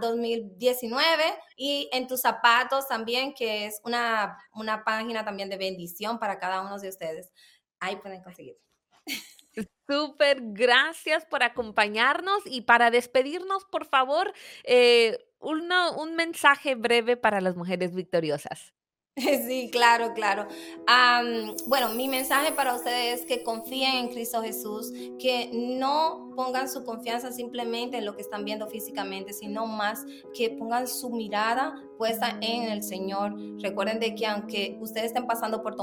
2019. 0.00 1.24
Ah, 1.24 1.38
y 1.56 1.88
en 1.92 2.06
tus 2.06 2.20
zapatos 2.20 2.88
también, 2.88 3.34
que 3.34 3.66
es 3.66 3.80
una, 3.84 4.38
una 4.54 4.84
página 4.84 5.24
también 5.24 5.50
de 5.50 5.56
bendición 5.56 6.18
para 6.18 6.38
cada 6.38 6.62
uno 6.62 6.78
de 6.78 6.88
ustedes. 6.88 7.32
Ahí 7.80 7.96
pueden 7.96 8.22
conseguir. 8.22 8.56
Súper, 9.88 10.38
gracias 10.40 11.26
por 11.26 11.42
acompañarnos 11.42 12.42
y 12.46 12.62
para 12.62 12.90
despedirnos, 12.90 13.64
por 13.66 13.84
favor, 13.84 14.32
eh, 14.64 15.18
un 15.40 16.14
mensaje 16.16 16.74
breve 16.74 17.16
para 17.16 17.40
las 17.40 17.56
mujeres 17.56 17.94
victoriosas. 17.94 18.72
Sí, 19.46 19.68
claro, 19.70 20.14
claro. 20.14 20.46
bueno, 21.66 21.90
mi 21.90 22.08
mensaje 22.08 22.52
para 22.52 22.74
ustedes 22.74 23.20
es 23.20 23.26
que 23.26 23.42
confíen 23.42 23.96
en 23.96 24.08
Cristo 24.08 24.42
Jesús, 24.42 24.92
que 25.18 25.50
no 25.52 26.32
pongan 26.34 26.68
su 26.68 26.84
confianza 26.84 27.30
simplemente 27.32 27.98
en 27.98 28.06
lo 28.06 28.16
que 28.16 28.22
están 28.22 28.44
viendo 28.44 28.66
físicamente, 28.68 29.32
sino 29.32 29.66
más 29.66 30.04
que 30.34 30.50
pongan 30.50 30.88
su 30.88 31.10
mirada 31.10 31.74
puesta 31.96 32.38
en 32.40 32.64
el 32.64 32.82
Señor. 32.82 33.34
Recuerden 33.60 34.00
de 34.00 34.14
que 34.14 34.26
aunque 34.26 34.78
ustedes 34.80 35.06
estén 35.06 35.26
pasando 35.26 35.62
por, 35.62 35.76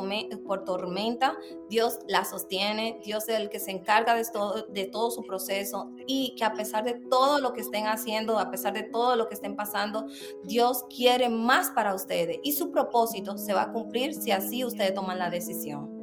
tormenta, 0.64 1.38
Dios 1.70 2.00
la 2.08 2.26
sostiene, 2.26 3.00
Dios 3.04 3.28
es 3.30 3.40
el 3.40 3.50
que 3.50 3.60
se 3.60 3.72
encarga 3.72 4.16
de 4.16 4.24
todo, 4.32 4.68
de 4.68 4.86
todo 4.86 5.12
su 5.12 5.24
proceso 5.24 5.92
y 6.08 6.36
que 6.36 6.44
a 6.44 6.54
pesar 6.54 6.84
de 6.84 6.94
todo 7.10 7.40
lo 7.40 7.54
que 7.54 7.62
estén 7.62 7.88
haciendo, 7.88 8.40
a 8.40 8.52
pesar 8.52 8.74
de 8.74 8.84
todo 8.84 9.16
lo 9.16 9.28
que 9.28 9.36
estén 9.36 9.56
pasando, 9.56 10.06
Dios 10.44 10.86
quiere 10.96 11.30
más 11.30 11.70
para 11.72 11.94
ustedes 11.94 12.40
y 12.44 12.54
su 12.54 12.72
propósito 12.72 13.38
se 13.38 13.54
va 13.54 13.64
a 13.64 13.72
cumplir 13.72 14.14
si 14.14 14.32
así 14.32 14.64
ustedes 14.64 14.94
toman 14.94 15.20
la 15.20 15.30
decisión. 15.30 15.99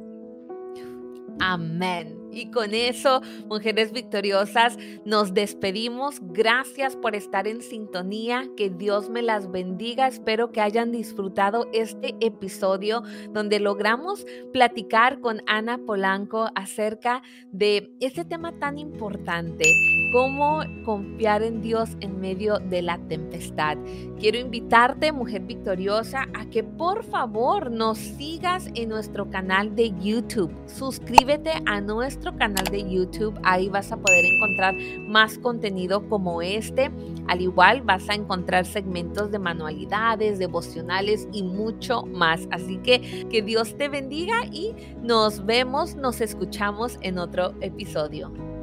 Amén. 1.39 2.17
Y 2.31 2.51
con 2.51 2.73
eso, 2.73 3.21
mujeres 3.47 3.91
victoriosas, 3.91 4.77
nos 5.05 5.33
despedimos. 5.33 6.19
Gracias 6.21 6.95
por 6.95 7.15
estar 7.15 7.47
en 7.47 7.61
sintonía. 7.61 8.47
Que 8.55 8.69
Dios 8.69 9.09
me 9.09 9.23
las 9.23 9.49
bendiga. 9.51 10.07
Espero 10.07 10.51
que 10.51 10.61
hayan 10.61 10.91
disfrutado 10.91 11.67
este 11.73 12.15
episodio 12.19 13.01
donde 13.31 13.59
logramos 13.59 14.25
platicar 14.53 15.19
con 15.19 15.41
Ana 15.47 15.79
Polanco 15.79 16.49
acerca 16.53 17.23
de 17.51 17.91
este 17.99 18.23
tema 18.23 18.51
tan 18.59 18.77
importante, 18.77 19.65
cómo 20.11 20.61
confiar 20.85 21.43
en 21.43 21.61
Dios 21.61 21.89
en 21.99 22.19
medio 22.19 22.59
de 22.59 22.81
la 22.81 22.97
tempestad. 22.97 23.77
Quiero 24.19 24.37
invitarte, 24.37 25.11
mujer 25.11 25.43
victoriosa, 25.43 26.27
a 26.33 26.45
que 26.49 26.63
por 26.63 27.03
favor 27.03 27.71
nos 27.71 27.97
sigas 27.97 28.67
en 28.73 28.89
nuestro 28.89 29.29
canal 29.29 29.75
de 29.75 29.93
YouTube. 29.99 30.51
Suscríbete 30.65 31.51
a 31.65 31.81
nuestro 31.81 32.35
canal 32.35 32.65
de 32.65 32.89
YouTube. 32.89 33.39
Ahí 33.43 33.69
vas 33.69 33.91
a 33.91 33.97
poder 33.97 34.25
encontrar 34.25 34.75
más 35.07 35.37
contenido 35.37 36.07
como 36.07 36.41
este. 36.41 36.91
Al 37.27 37.41
igual 37.41 37.81
vas 37.81 38.09
a 38.09 38.15
encontrar 38.15 38.65
segmentos 38.65 39.31
de 39.31 39.39
manualidades, 39.39 40.39
devocionales 40.39 41.27
y 41.33 41.43
mucho 41.43 42.03
más. 42.03 42.47
Así 42.51 42.77
que 42.77 43.27
que 43.29 43.41
Dios 43.41 43.77
te 43.77 43.89
bendiga 43.89 44.45
y 44.51 44.73
nos 45.01 45.45
vemos, 45.45 45.95
nos 45.95 46.21
escuchamos 46.21 46.97
en 47.01 47.19
otro 47.19 47.53
episodio. 47.61 48.47